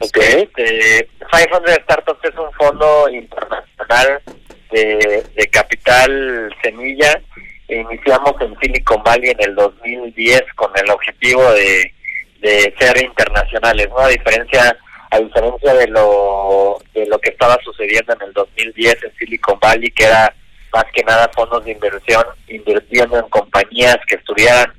Okay. 0.00 0.42
Este, 0.44 1.08
500 1.30 1.74
Startups 1.82 2.24
es 2.24 2.38
un 2.38 2.52
fondo 2.52 3.08
internacional 3.08 4.22
de, 4.70 5.48
capital 5.50 6.54
semilla. 6.62 7.20
Iniciamos 7.68 8.34
en 8.40 8.58
Silicon 8.60 9.02
Valley 9.02 9.30
en 9.30 9.42
el 9.50 9.54
2010 9.54 10.42
con 10.54 10.70
el 10.76 10.90
objetivo 10.90 11.42
de 11.52 11.92
de 12.40 12.72
ser 12.78 13.02
internacionales, 13.02 13.88
¿no? 13.90 13.98
A 13.98 14.08
diferencia 14.08 14.76
a 15.10 15.18
diferencia 15.18 15.74
de 15.74 15.88
lo 15.88 16.78
de 16.94 17.06
lo 17.06 17.18
que 17.18 17.30
estaba 17.30 17.58
sucediendo 17.64 18.12
en 18.12 18.28
el 18.28 18.32
2010 18.32 19.04
en 19.04 19.16
Silicon 19.16 19.58
Valley, 19.58 19.90
que 19.90 20.04
era 20.04 20.34
más 20.72 20.84
que 20.92 21.02
nada 21.02 21.30
fondos 21.34 21.64
de 21.64 21.72
inversión 21.72 22.24
invirtiendo 22.46 23.18
en 23.18 23.28
compañías 23.30 23.96
que 24.06 24.16
estuvieran 24.16 24.72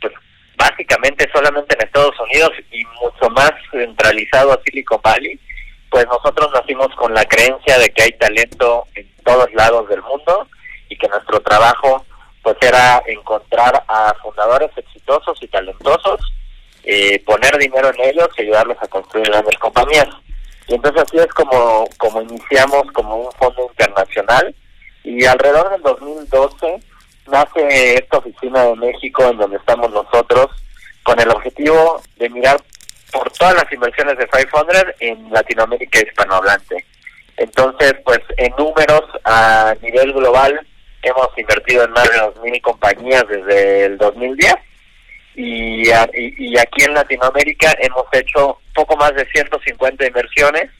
pues 0.00 0.12
básicamente 0.56 1.28
solamente 1.32 1.76
en 1.76 1.86
Estados 1.86 2.18
Unidos 2.20 2.50
y 2.72 2.84
mucho 3.00 3.30
más 3.30 3.52
centralizado 3.70 4.52
a 4.52 4.60
Silicon 4.64 5.00
Valley, 5.02 5.38
pues 5.90 6.06
nosotros 6.06 6.50
nacimos 6.52 6.88
con 6.96 7.14
la 7.14 7.24
creencia 7.24 7.78
de 7.78 7.90
que 7.90 8.02
hay 8.02 8.12
talento 8.12 8.86
en 8.94 9.10
todos 9.24 9.52
lados 9.54 9.88
del 9.88 10.02
mundo 10.02 10.46
y 10.88 10.96
que 10.96 11.08
nuestro 11.08 11.40
trabajo 11.40 12.04
pues 12.42 12.56
era 12.60 13.02
encontrar 13.06 13.84
a 13.88 14.14
fundadores 14.22 14.70
exitosos 14.76 15.38
y 15.42 15.48
talentosos 15.48 16.20
eh, 16.88 17.20
poner 17.24 17.58
dinero 17.58 17.90
en 17.92 18.00
ellos 18.00 18.28
y 18.38 18.42
ayudarlos 18.42 18.76
a 18.80 18.86
construir 18.86 19.28
grandes 19.28 19.58
compañías. 19.58 20.06
Y 20.68 20.74
entonces 20.74 21.02
así 21.02 21.18
es 21.18 21.26
como, 21.28 21.84
como 21.96 22.22
iniciamos 22.22 22.84
como 22.92 23.16
un 23.16 23.32
fondo 23.32 23.68
internacional 23.70 24.54
y 25.02 25.24
alrededor 25.24 25.70
del 25.70 25.82
2012 25.82 26.80
nace 27.26 27.94
esta 27.94 28.18
oficina 28.18 28.66
de 28.66 28.76
México 28.76 29.24
en 29.24 29.36
donde 29.36 29.56
estamos 29.56 29.90
nosotros 29.90 30.46
con 31.02 31.18
el 31.18 31.28
objetivo 31.30 32.00
de 32.18 32.30
mirar 32.30 32.60
por 33.12 33.30
todas 33.32 33.54
las 33.54 33.72
inversiones 33.72 34.18
de 34.18 34.26
500 34.26 34.94
en 35.00 35.30
Latinoamérica 35.30 36.00
hispanohablante. 36.00 36.84
Entonces, 37.36 37.94
pues 38.04 38.20
en 38.36 38.52
números 38.58 39.02
a 39.24 39.74
nivel 39.82 40.12
global 40.12 40.66
hemos 41.02 41.28
invertido 41.36 41.84
en 41.84 41.90
más 41.92 42.08
de 42.10 42.18
2.000 42.18 42.60
compañías 42.62 43.24
desde 43.28 43.84
el 43.86 43.98
2010 43.98 44.54
y, 45.36 45.82
y, 45.88 46.58
aquí 46.58 46.84
en 46.84 46.94
Latinoamérica 46.94 47.76
hemos 47.80 48.06
hecho 48.12 48.58
poco 48.74 48.96
más 48.96 49.14
de 49.14 49.26
150 49.26 50.06
inversiones 50.06 50.70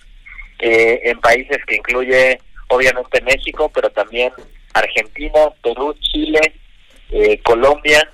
eh, 0.61 1.01
en 1.05 1.21
países 1.21 1.59
que 1.67 1.77
incluye 1.77 2.41
obviamente 2.69 3.21
México, 3.21 3.71
pero 3.73 3.91
también 3.91 4.33
Argentina, 4.73 5.51
Perú, 5.63 5.95
Chile, 6.01 6.41
eh, 7.11 7.39
Colombia 7.43 8.09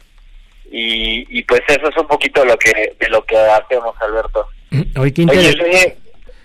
y, 0.73 1.27
y, 1.29 1.43
pues 1.45 1.61
eso 1.69 1.87
es 1.87 1.97
un 1.99 2.07
poquito 2.07 2.41
de 2.41 2.47
lo 2.47 2.57
que 2.57 2.97
de 2.99 3.09
lo 3.11 3.23
que 3.27 3.37
hacemos, 3.37 3.95
Alberto. 4.01 4.49
Oye, 4.97 5.97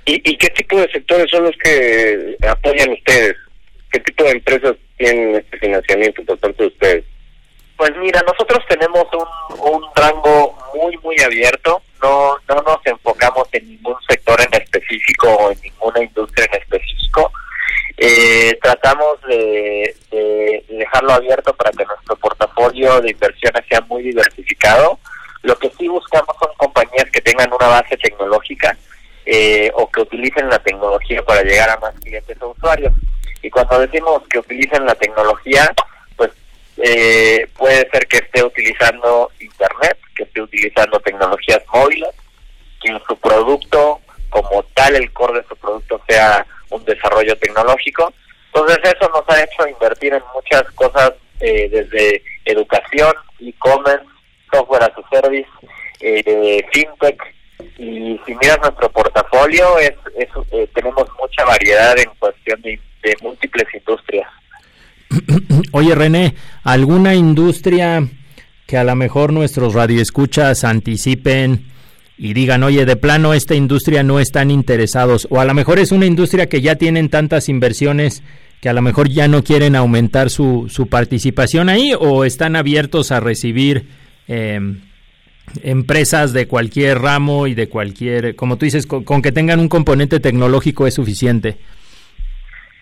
¿y, 0.05 0.31
¿y 0.31 0.37
qué 0.37 0.49
tipo 0.49 0.77
de 0.77 0.91
sectores 0.91 1.31
son 1.31 1.45
los 1.45 1.55
que 1.57 2.35
apoyan 2.45 2.91
ustedes? 2.91 3.35
¿Qué 3.89 4.01
tipo 4.01 4.25
de 4.25 4.31
empresas 4.31 4.75
tienen 4.97 5.35
este 5.35 5.57
financiamiento 5.59 6.25
por 6.25 6.37
parte 6.39 6.61
de 6.61 6.67
ustedes? 6.67 7.05
Pues 7.77 7.91
mira, 8.01 8.21
nosotros 8.27 8.59
tenemos 8.67 9.05
un, 9.13 9.71
un 9.71 9.83
rango 9.95 10.57
muy, 10.75 10.97
muy 10.97 11.17
abierto. 11.21 11.81
No, 12.03 12.35
no 12.49 12.55
nos 12.63 12.85
enfocamos 12.85 13.47
en 13.53 13.69
ningún 13.69 13.95
sector 14.09 14.39
en 14.41 14.61
específico 14.61 15.29
o 15.31 15.51
en 15.51 15.59
ninguna 15.61 16.03
industria 16.03 16.49
en 16.51 16.61
específico. 16.61 17.31
Eh, 17.99 18.57
tratamos 18.61 19.19
de, 19.27 19.95
dejarlo 20.69 21.13
abierto 21.13 21.53
para 21.55 21.71
que 21.71 21.83
nuestro 21.83 22.15
portafolio 22.17 23.01
de 23.01 23.11
inversiones 23.11 23.65
sea 23.67 23.81
muy 23.81 24.03
diversificado. 24.03 24.99
Lo 25.41 25.57
que 25.57 25.71
sí 25.77 25.87
buscamos 25.87 26.35
son 26.39 26.51
compañías 26.57 27.09
que 27.11 27.21
tengan 27.21 27.51
una 27.51 27.67
base 27.67 27.97
tecnológica 27.97 28.77
eh, 29.25 29.71
o 29.73 29.89
que 29.89 30.01
utilicen 30.01 30.47
la 30.49 30.59
tecnología 30.59 31.23
para 31.23 31.41
llegar 31.41 31.69
a 31.69 31.79
más 31.79 31.93
clientes 31.99 32.37
o 32.41 32.51
usuarios. 32.51 32.93
Y 33.41 33.49
cuando 33.49 33.79
decimos 33.79 34.21
que 34.29 34.39
utilicen 34.39 34.85
la 34.85 34.95
tecnología, 34.95 35.73
eh, 36.77 37.47
puede 37.57 37.89
ser 37.89 38.07
que 38.07 38.17
esté 38.17 38.43
utilizando 38.43 39.31
Internet, 39.39 39.97
que 40.15 40.23
esté 40.23 40.41
utilizando 40.41 40.99
tecnologías 40.99 41.61
móviles, 41.73 42.09
que 42.79 42.89
en 42.89 43.01
su 43.07 43.17
producto, 43.17 43.99
como 44.29 44.63
tal, 44.75 44.95
el 44.95 45.11
core 45.11 45.41
de 45.41 45.47
su 45.47 45.55
producto 45.55 45.99
sea 46.07 46.45
un 46.69 46.83
desarrollo 46.85 47.35
tecnológico. 47.37 48.13
Entonces 48.53 48.79
eso 48.83 49.09
nos 49.09 49.23
ha 49.29 49.43
hecho 49.43 49.67
invertir 49.67 50.13
en 50.13 50.23
muchas 50.33 50.63
cosas 50.71 51.13
eh, 51.39 51.69
desde 51.69 52.21
educación, 52.45 53.13
e-commerce, 53.39 54.05
software 54.51 54.83
as 54.83 54.91
a 54.97 55.21
service, 55.21 55.49
eh, 56.01 56.65
fintech. 56.71 57.21
Y 57.77 58.19
si 58.25 58.35
miras 58.35 58.59
nuestro 58.61 58.89
portafolio, 58.91 59.77
es, 59.79 59.93
eh, 60.17 60.67
tenemos 60.73 61.07
mucha 61.19 61.45
variedad 61.45 61.97
en 61.97 62.09
cuestión 62.19 62.61
de 62.61 62.79
múltiples 63.21 63.65
industrias. 63.73 64.27
Oye, 65.71 65.95
René, 65.95 66.35
¿alguna 66.63 67.13
industria 67.13 68.07
que 68.65 68.77
a 68.77 68.83
lo 68.83 68.95
mejor 68.95 69.31
nuestros 69.31 69.73
radioescuchas 69.73 70.63
anticipen 70.63 71.71
y 72.17 72.33
digan, 72.33 72.63
oye, 72.63 72.85
de 72.85 72.95
plano 72.95 73.33
esta 73.33 73.55
industria 73.55 74.03
no 74.03 74.19
están 74.19 74.49
interesados? 74.51 75.27
O 75.29 75.39
a 75.39 75.45
lo 75.45 75.53
mejor 75.53 75.79
es 75.79 75.91
una 75.91 76.05
industria 76.05 76.47
que 76.49 76.61
ya 76.61 76.75
tienen 76.75 77.09
tantas 77.09 77.47
inversiones 77.49 78.23
que 78.61 78.69
a 78.69 78.73
lo 78.73 78.81
mejor 78.81 79.07
ya 79.09 79.27
no 79.27 79.43
quieren 79.43 79.75
aumentar 79.75 80.29
su, 80.29 80.67
su 80.69 80.87
participación 80.87 81.69
ahí 81.69 81.93
o 81.97 82.25
están 82.25 82.55
abiertos 82.55 83.11
a 83.11 83.19
recibir 83.19 83.87
em, 84.27 84.81
empresas 85.61 86.33
de 86.33 86.47
cualquier 86.47 86.99
ramo 86.99 87.45
y 87.45 87.53
de 87.53 87.69
cualquier, 87.69 88.35
como 88.35 88.57
tú 88.57 88.65
dices, 88.65 88.87
con 88.87 89.21
que 89.21 89.31
tengan 89.31 89.59
un 89.59 89.69
componente 89.69 90.19
tecnológico 90.19 90.87
es 90.87 90.95
suficiente. 90.95 91.57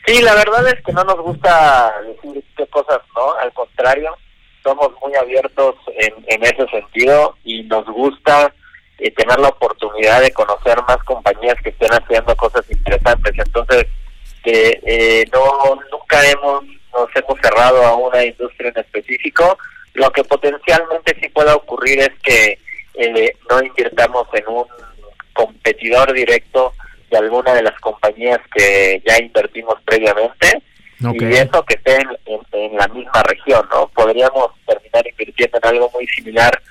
Sí, 0.06 0.22
la 0.22 0.36
verdad 0.36 0.68
es 0.68 0.82
que 0.86 0.94
no 0.94 1.04
nos 1.04 1.20
gusta 1.20 1.92
decir 2.06 2.44
qué 2.56 2.68
cosas, 2.68 3.00
¿no? 3.16 3.34
Al 3.42 3.52
contrario, 3.54 4.16
somos 4.64 4.92
muy 5.04 5.14
abiertos 5.16 5.76
en, 5.98 6.14
en 6.28 6.44
ese 6.44 6.68
sentido 6.70 7.36
y 7.44 7.64
nos 7.64 7.86
gusta 7.88 8.54
eh, 9.00 9.12
tener 9.12 9.40
la 9.40 9.50
oportunidad 9.50 10.22
de 10.22 10.32
conocer 10.32 10.78
más 10.88 10.98
compañías 11.04 11.56
que 11.64 11.70
estén 11.70 11.92
haciendo 11.92 12.36
cosas 12.36 12.64
interesantes. 12.70 13.34
Entonces, 13.38 13.86
eh, 14.46 15.26
no 15.34 15.80
nunca 15.92 16.30
hemos 16.30 16.64
nos 16.96 17.10
hemos 17.16 17.40
cerrado 17.42 17.84
a 17.84 17.96
una 17.96 18.24
industria 18.24 18.70
en 18.70 18.80
específico. 18.80 19.58
Lo 19.94 20.12
que 20.12 20.24
potencialmente 20.24 21.16
sí 21.22 21.30
pueda 21.30 21.56
ocurrir 21.56 22.00
es 22.00 22.12
que 22.24 22.60
eh, 22.94 23.34
no 23.50 23.62
invirtamos 23.62 24.28
en 24.34 24.48
un 24.48 24.66
competidor 25.34 26.14
directo 26.14 26.74
de 27.12 27.18
alguna 27.18 27.54
de 27.54 27.64
las 27.64 27.78
compañías 27.82 28.40
que 28.54 29.02
ya 29.06 29.18
invertimos 29.18 29.76
previamente 29.84 30.62
y 31.00 31.34
eso 31.34 31.64
que 31.66 31.76
esté 31.76 31.98
en, 31.98 32.78
la 32.78 32.88
misma 32.88 33.22
región, 33.24 33.68
¿no? 33.70 33.88
Podríamos 33.90 34.52
terminar 34.66 35.06
invirtiendo 35.08 35.60
en 35.62 35.68
algo 35.68 35.92
muy 35.94 36.08
similar 36.08 36.62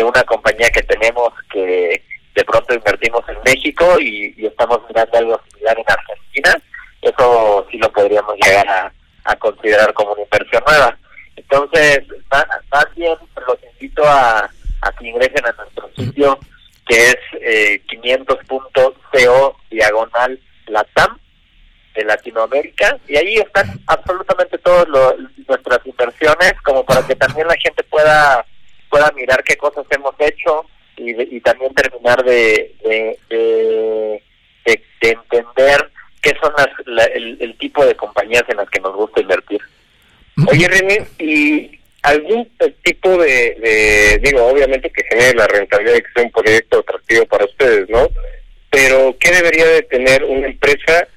de 0.00 0.04
una 0.04 0.22
compañía 0.24 0.70
que 0.70 0.82
tenemos 0.82 1.28
que 1.52 2.02
de 2.34 2.44
pronto 2.44 2.72
invertimos 2.72 3.22
en 3.28 3.36
México 3.44 4.00
y, 4.00 4.34
estamos 4.46 4.80
mirando 4.88 5.18
algo 5.18 5.40
similar 5.50 5.78
en 5.78 5.84
Argentina, 5.86 6.62
eso 7.02 7.66
sí 7.70 7.76
lo 7.76 7.92
podríamos 7.92 8.34
llegar 8.42 8.66
a, 8.68 9.36
considerar 9.36 9.92
como 9.92 10.12
una 10.12 10.22
inversión 10.22 10.62
nueva. 10.66 10.98
Entonces, 11.36 12.00
más, 12.30 12.44
más 12.72 12.86
bien 12.96 13.16
los 13.46 13.58
invito 13.74 14.02
a, 14.04 14.50
a 14.80 14.92
que 14.98 15.08
ingresen 15.08 15.46
a 15.46 15.52
nuestro 15.52 15.90
sitio 15.96 16.38
que 16.86 16.96
es 16.96 17.16
eh, 17.40 17.82
500.co 17.86 19.56
diagonal 19.70 20.40
latam 20.66 21.18
de 21.94 22.04
Latinoamérica 22.04 22.98
y 23.06 23.16
ahí 23.16 23.36
están 23.36 23.80
absolutamente 23.86 24.58
todas 24.58 24.88
nuestras 25.46 25.86
inversiones 25.86 26.54
como 26.64 26.84
para 26.84 27.06
que 27.06 27.14
también 27.14 27.46
la 27.46 27.56
gente 27.56 27.84
pueda 27.84 28.44
pueda 28.90 29.10
mirar 29.12 29.42
qué 29.44 29.56
cosas 29.56 29.86
hemos 29.90 30.14
hecho 30.18 30.66
y, 30.96 31.36
y 31.36 31.40
también 31.40 31.72
terminar 31.74 32.22
de, 32.24 32.74
de, 32.84 33.18
de, 33.30 34.22
de 35.00 35.08
entender 35.10 35.90
qué 36.20 36.34
son 36.42 36.52
las, 36.56 36.68
la, 36.86 37.04
el, 37.04 37.38
el, 37.40 37.56
tipo 37.56 37.84
de 37.86 37.94
compañías 37.94 38.44
en 38.48 38.58
las 38.58 38.68
que 38.68 38.80
nos 38.80 38.94
gusta 38.94 39.20
invertir. 39.20 39.60
Oye, 40.46 40.68
René, 40.68 41.06
¿y 41.18 41.80
algún 42.02 42.50
tipo 42.82 43.16
de, 43.18 43.56
de, 43.60 44.20
digo, 44.22 44.46
obviamente 44.46 44.90
que 44.90 45.04
genere 45.04 45.34
la 45.34 45.46
rentabilidad 45.46 45.94
de 45.94 46.02
que 46.02 46.12
sea 46.14 46.24
un 46.24 46.30
proyecto 46.30 46.78
atractivo 46.80 47.26
para 47.26 47.44
ustedes, 47.44 47.88
¿no? 47.88 48.08
Pero, 48.70 49.16
¿qué 49.18 49.32
debería 49.32 49.66
de 49.66 49.82
tener 49.82 50.24
una 50.24 50.46
empresa 50.46 51.08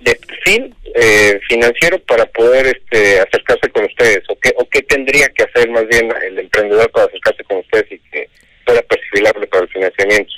de 0.00 0.14
perfil 0.14 0.74
eh, 0.94 1.40
financiero 1.48 1.98
para 2.00 2.24
poder 2.26 2.66
este, 2.66 3.20
acercarse 3.20 3.70
con 3.70 3.84
ustedes? 3.84 4.22
¿O 4.28 4.38
qué, 4.38 4.52
¿O 4.56 4.68
qué 4.68 4.82
tendría 4.82 5.28
que 5.28 5.44
hacer 5.44 5.70
más 5.70 5.86
bien 5.88 6.12
el 6.26 6.38
emprendedor 6.38 6.90
para 6.90 7.06
acercarse 7.06 7.44
con 7.44 7.58
ustedes 7.58 7.92
y 7.92 7.98
que 8.10 8.28
pueda 8.64 8.82
perfilarle 8.82 9.46
para 9.46 9.64
el 9.64 9.68
financiamiento? 9.70 10.32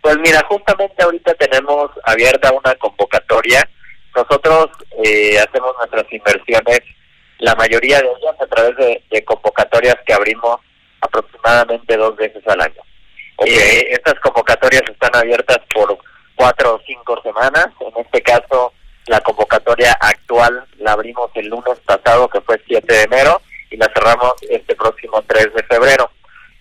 Pues 0.00 0.16
mira, 0.18 0.42
justamente 0.48 1.02
ahorita 1.02 1.34
tenemos 1.34 1.90
abierta 2.04 2.52
una 2.52 2.74
convocatoria. 2.76 3.68
Nosotros 4.14 4.68
eh, 5.04 5.38
hacemos 5.38 5.74
nuestras 5.78 6.10
inversiones, 6.12 6.80
la 7.38 7.54
mayoría 7.54 7.98
de 8.00 8.08
ellas 8.08 8.40
a 8.40 8.46
través 8.46 8.76
de, 8.76 9.02
de 9.10 9.24
convocatorias 9.24 9.96
que 10.06 10.14
abrimos 10.14 10.60
aproximadamente 11.00 11.96
dos 11.96 12.16
veces 12.16 12.42
al 12.46 12.60
año. 12.60 12.82
Okay. 13.36 13.54
Eh, 13.54 13.88
estas 13.92 14.14
convocatorias 14.20 14.82
están 14.88 15.14
abiertas 15.14 15.58
por 15.72 15.96
cuatro 16.34 16.76
o 16.76 16.80
cinco 16.86 17.20
semanas. 17.22 17.68
En 17.80 18.04
este 18.04 18.22
caso, 18.22 18.72
la 19.08 19.20
convocatoria 19.20 19.92
actual 20.00 20.64
la 20.78 20.92
abrimos 20.92 21.30
el 21.34 21.48
lunes 21.48 21.78
pasado, 21.84 22.28
que 22.28 22.40
fue 22.40 22.62
7 22.66 22.92
de 22.92 23.02
enero, 23.02 23.42
y 23.70 23.76
la 23.76 23.90
cerramos 23.94 24.32
este 24.48 24.74
próximo 24.76 25.22
3 25.26 25.52
de 25.54 25.62
febrero. 25.64 26.10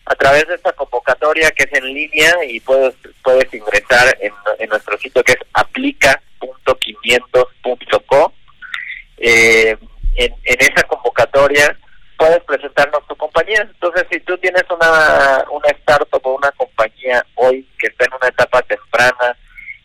A 0.05 0.15
través 0.15 0.45
de 0.47 0.55
esta 0.55 0.73
convocatoria 0.73 1.51
que 1.51 1.63
es 1.63 1.73
en 1.73 1.93
línea 1.93 2.33
y 2.45 2.59
puedes 2.61 2.95
puedes 3.23 3.53
ingresar 3.53 4.17
en, 4.21 4.33
nuestro 4.69 4.97
sitio 4.97 5.23
que 5.23 5.33
es 5.33 5.39
aplica.500.co. 5.53 8.33
Eh, 9.17 9.77
en, 10.15 10.33
en 10.43 10.57
esa 10.59 10.83
convocatoria 10.83 11.77
puedes 12.17 12.41
presentarnos 12.43 13.05
tu 13.07 13.15
compañía. 13.15 13.61
Entonces, 13.61 14.05
si 14.11 14.19
tú 14.21 14.37
tienes 14.37 14.63
una, 14.69 15.45
una 15.51 15.69
startup 15.69 16.25
o 16.25 16.35
una 16.35 16.51
compañía 16.51 17.25
hoy 17.35 17.67
que 17.79 17.87
está 17.87 18.05
en 18.05 18.13
una 18.13 18.29
etapa 18.29 18.61
temprana 18.61 19.35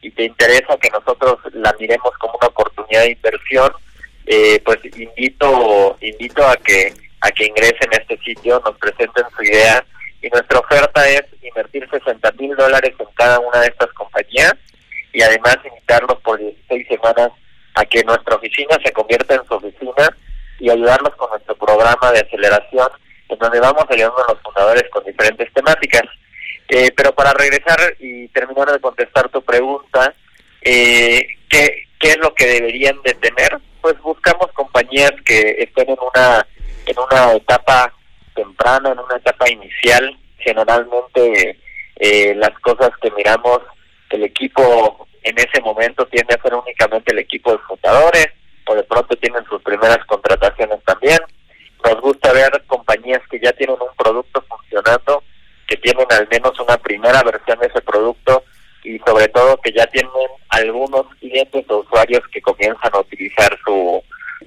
y 0.03 0.11
te 0.11 0.25
interesa 0.25 0.77
que 0.77 0.91
nosotros 0.91 1.39
la 1.55 1.75
miremos 1.79 2.13
como 2.19 2.35
una 2.39 2.49
oportunidad 2.49 3.03
de 3.03 3.13
inversión, 3.13 3.73
eh, 4.27 4.61
pues 4.65 4.79
invito 4.85 5.97
invito 6.01 6.47
a 6.47 6.57
que 6.57 6.93
a 7.23 7.31
que 7.31 7.47
ingresen 7.47 7.89
a 7.93 7.97
este 7.97 8.19
sitio, 8.19 8.61
nos 8.65 8.77
presenten 8.79 9.25
su 9.35 9.43
idea 9.45 9.85
y 10.21 10.29
nuestra 10.29 10.59
oferta 10.59 11.09
es 11.09 11.23
invertir 11.41 11.89
60 11.89 12.33
mil 12.33 12.55
dólares 12.57 12.93
en 12.99 13.07
cada 13.15 13.39
una 13.39 13.61
de 13.61 13.69
estas 13.69 13.93
compañías 13.93 14.55
y 15.13 15.23
además 15.23 15.57
invitarlos 15.65 16.21
por 16.21 16.39
16 16.39 16.89
semanas 16.89 17.31
a 17.75 17.85
que 17.85 18.03
nuestra 18.05 18.35
oficina 18.35 18.77
se 18.85 18.93
convierta 18.93 19.37
en 19.37 19.45
su 19.47 19.55
oficina 19.55 20.17
y 20.59 20.71
ayudarlos 20.71 21.15
con 21.17 21.31
nuestro 21.31 21.55
programa 21.57 22.13
de 22.13 22.21
aceleración 22.21 22.89
en 23.29 23.39
donde 23.39 23.61
vamos 23.61 23.85
ayudando 23.89 24.25
a 24.25 24.33
los 24.33 24.43
fundadores 24.43 24.85
con 24.91 25.05
diferentes 25.05 25.53
temáticas. 25.53 26.03
Eh, 26.69 26.91
pero 26.97 27.15
para 27.15 27.33
regresar 27.33 27.79
y 27.99 28.29
terminar 28.29 28.73
de 28.73 28.81
contestar 28.81 29.29
tu 29.29 29.43
pregunta, 29.43 30.15
eh, 30.63 31.27
¿qué, 31.49 31.89
¿qué 31.99 32.09
es 32.09 32.19
lo 32.19 32.35
que 32.35 32.47
deberían 32.47 33.01
de 33.03 33.15
tener? 33.15 33.59
Pues 33.81 34.01
buscamos 34.01 34.51
compañías 34.53 35.13
que 35.25 35.57
estén 35.59 35.91
en 35.91 35.99
una, 36.01 36.47
en 36.87 36.97
una 36.99 37.33
etapa 37.35 37.93
temprana, 38.35 38.93
en 38.93 38.99
una 38.99 39.17
etapa 39.17 39.51
inicial. 39.51 40.17
Generalmente 40.39 41.59
eh, 41.97 42.35
las 42.37 42.59
cosas 42.61 42.91
que 43.01 43.11
miramos, 43.13 43.61
el 44.11 44.25
equipo 44.25 45.07
en 45.23 45.39
ese 45.39 45.61
momento 45.61 46.07
tiende 46.07 46.35
a 46.35 46.43
ser 46.43 46.55
únicamente 46.55 47.13
el 47.13 47.19
equipo 47.21 47.53
de 47.53 47.59
fundadores, 47.59 48.27
o 48.67 48.75
de 48.75 48.83
pronto 48.85 49.17
tienen 49.17 49.45
sus 49.47 49.63
primeras 49.63 50.05
contrataciones 50.07 50.83
también. 50.85 51.19
Nos 51.85 52.01
gusta 52.01 52.33
ver 52.33 52.63
compañías 52.67 53.21
que 53.31 53.41
ya 53.41 53.53
tienen 53.53 53.77
un 53.81 53.95
producto 53.97 54.45
funcionando, 54.49 55.23
que 55.73 55.79
tienen 55.79 56.07
al 56.11 56.29
menos 56.31 56.53
una 56.61 56.77
primera 56.77 57.23
versión 57.23 57.59
de 57.59 57.67
ese 57.67 57.81
producto 57.81 58.45
y 58.85 58.99
sobre 59.07 59.27
todo 59.29 59.57
que 59.63 59.73
ya 59.73 59.87
tienen 59.87 60.11
algunos 60.51 61.07
clientes 61.19 61.65
o 61.71 61.79
usuarios 61.79 62.21
que 62.31 62.43
comienzan 62.43 62.91
a 62.93 62.99
utilizar 62.99 63.57
su, 63.65 64.03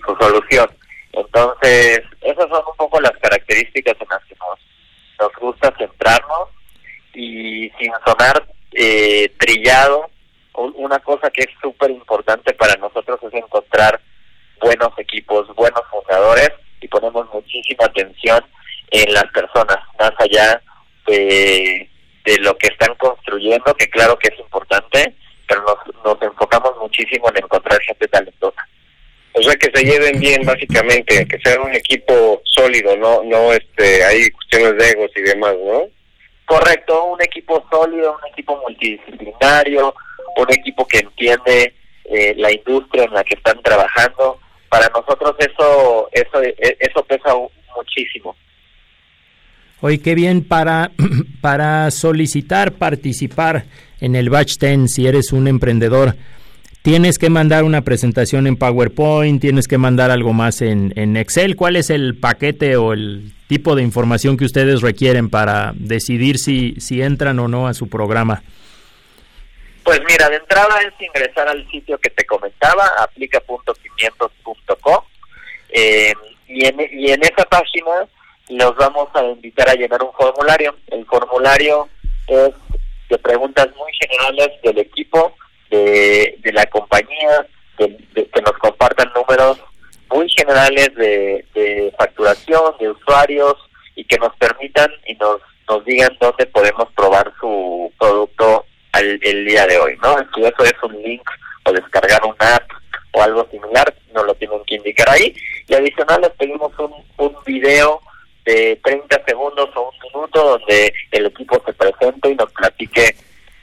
su 0.05 0.15
solución. 0.19 0.69
Entonces, 1.13 2.01
esas 2.21 2.47
son 2.49 2.63
un 2.69 2.78
poco 2.78 3.01
las 3.01 3.13
características 3.13 3.95
en 3.99 4.07
las 4.07 4.23
que 4.26 4.36
nos, 4.36 4.59
nos 5.19 5.41
gusta 5.41 5.73
centrarnos 5.80 6.49
y 7.15 7.71
sin 7.80 7.91
sonar 8.05 8.45
eh, 8.73 9.34
trillado, 9.39 10.09
una 10.53 10.99
cosa 10.99 11.32
que 11.32 11.41
es 11.41 11.49
súper 11.59 11.89
importante 11.89 12.53
para 12.53 12.76
nosotros 12.76 13.19
es 13.23 13.34
encontrar 13.34 13.99
buenos 14.61 14.91
equipos, 14.99 15.47
buenos 15.55 15.82
fundadores 15.89 16.51
y 16.82 16.88
ponemos 16.88 17.28
muchísima 17.34 17.86
atención 17.86 18.45
en 18.91 19.11
las 19.11 19.26
personas, 19.32 19.78
más 19.99 20.11
allá 20.19 20.61
de, 21.08 21.89
de 22.24 22.38
lo 22.39 22.58
que 22.58 22.68
están 22.68 22.95
construyendo, 22.95 23.74
que 23.76 23.89
claro 23.89 24.18
que 24.18 24.30
es 24.30 24.39
importante, 24.39 25.14
pero 25.47 25.62
nos, 25.62 26.03
nos 26.03 26.22
enfocamos 26.22 26.74
muchísimo 26.82 27.30
en 27.30 27.43
encontrar 27.43 27.80
gente 27.82 28.08
talentosa. 28.08 28.68
O 29.38 29.43
sea, 29.43 29.53
que 29.56 29.70
se 29.74 29.84
lleven 29.84 30.20
bien, 30.20 30.43
básicamente, 30.45 31.28
que 31.28 31.39
sea 31.39 31.60
un 31.62 31.74
equipo 31.74 32.41
sólido, 32.45 32.95
no 32.95 33.22
no 33.24 33.51
este 33.51 34.03
hay 34.03 34.32
cuestiones 34.32 34.78
de 34.78 34.89
egos 34.91 35.12
y 35.14 35.22
demás, 35.24 35.56
¿no? 35.62 35.88
Correcto, 36.45 37.03
un 37.06 37.22
equipo 37.22 37.62
sólido, 37.70 38.14
un 38.14 38.32
equipo 38.32 38.58
multidisciplinario, 38.62 39.93
un 40.38 40.53
equipo 40.53 40.88
que 40.88 40.99
entiende 40.99 41.74
eh, 42.06 42.34
la 42.38 42.51
industria 42.51 43.03
en 43.03 43.14
la 43.14 43.24
que 43.26 43.36
están 43.36 43.62
trabajando. 43.62 44.39
Para 44.70 44.88
nosotros 44.89 45.36
eso 45.39 46.08
eso 46.14 46.41
eso 46.80 47.03
pesa 47.03 47.36
muchísimo. 47.76 48.38
Oye, 49.86 49.99
qué 49.99 50.15
bien 50.15 50.43
para, 50.43 50.89
para 51.41 51.91
solicitar 51.91 52.71
participar 52.71 53.65
en 54.01 54.15
el 54.15 54.31
Batch 54.31 54.57
10 54.57 54.91
si 54.91 55.05
eres 55.05 55.31
un 55.31 55.47
emprendedor 55.47 56.15
tienes 56.81 57.19
que 57.19 57.29
mandar 57.29 57.63
una 57.63 57.81
presentación 57.81 58.47
en 58.47 58.57
PowerPoint, 58.57 59.39
tienes 59.39 59.67
que 59.67 59.77
mandar 59.77 60.09
algo 60.09 60.33
más 60.33 60.63
en, 60.63 60.91
en, 60.95 61.17
Excel. 61.17 61.55
¿Cuál 61.55 61.75
es 61.75 61.91
el 61.91 62.17
paquete 62.17 62.77
o 62.77 62.93
el 62.93 63.31
tipo 63.47 63.75
de 63.75 63.83
información 63.83 64.38
que 64.38 64.45
ustedes 64.45 64.81
requieren 64.81 65.29
para 65.29 65.73
decidir 65.75 66.39
si, 66.39 66.73
si 66.79 67.03
entran 67.03 67.38
o 67.38 67.47
no 67.47 67.67
a 67.67 67.75
su 67.75 67.88
programa? 67.88 68.41
Pues 69.83 70.01
mira, 70.09 70.29
de 70.29 70.38
entrada 70.38 70.81
es 70.81 70.93
ingresar 70.99 71.47
al 71.47 71.63
sitio 71.69 71.99
que 71.99 72.09
te 72.09 72.25
comentaba, 72.25 72.88
aplica.500.co, 73.01 75.05
eh, 75.69 76.11
y, 76.47 76.65
en, 76.65 76.75
y 76.91 77.11
en 77.11 77.23
esa 77.23 77.45
página 77.45 78.07
los 78.49 78.75
vamos 78.75 79.09
a 79.13 79.23
invitar 79.23 79.69
a 79.69 79.75
llenar 79.75 80.01
un 80.03 80.13
formulario. 80.13 80.75
El 80.87 81.05
formulario 81.05 81.87
es 82.27 82.51
de 83.09 83.17
preguntas 83.19 83.67
muy 83.75 83.91
generales 83.93 84.49
del 84.63 84.77
equipo, 84.79 85.33
de, 85.69 86.37
de 86.39 86.53
la 86.53 86.65
compañía, 86.67 87.47
de, 87.77 87.97
que 88.13 88.41
nos 88.41 88.53
compartan 88.53 89.11
números 89.13 89.59
muy 90.09 90.29
generales 90.29 90.93
de, 90.95 91.45
de 91.53 91.93
facturación, 91.97 92.75
de 92.79 92.89
usuarios 92.89 93.55
y 93.95 94.05
que 94.05 94.17
nos 94.17 94.35
permitan 94.37 94.91
y 95.07 95.15
nos, 95.15 95.41
nos 95.67 95.83
digan 95.85 96.15
dónde 96.19 96.45
podemos 96.45 96.87
probar 96.95 97.31
su 97.39 97.91
producto 97.99 98.65
al, 98.91 99.19
el 99.23 99.45
día 99.45 99.65
de 99.65 99.77
hoy, 99.79 99.97
¿no? 100.01 100.15
Si 100.33 100.43
eso 100.43 100.63
es 100.63 100.73
un 100.83 101.01
link 101.01 101.27
o 101.65 101.71
descargar 101.71 102.23
una 102.23 102.55
app 102.55 102.69
o 103.13 103.21
algo 103.21 103.47
similar, 103.49 103.93
nos 104.13 104.25
lo 104.25 104.35
tienen 104.35 104.63
que 104.65 104.75
indicar 104.75 105.09
ahí. 105.09 105.35
Y 105.67 105.73
adicional 105.73 106.21
les 106.21 106.31
pedimos 106.31 106.71
un, 106.77 106.93
un 107.17 107.35
video 107.45 108.01
de 108.45 108.79
30 108.83 109.23
segundos 109.25 109.69
o 109.75 109.89
un 109.89 110.09
minuto 110.13 110.57
donde 110.57 110.93
el 111.11 111.25
equipo 111.25 111.61
se 111.65 111.73
presente 111.73 112.29
y 112.29 112.35
nos 112.35 112.51
platique 112.53 113.15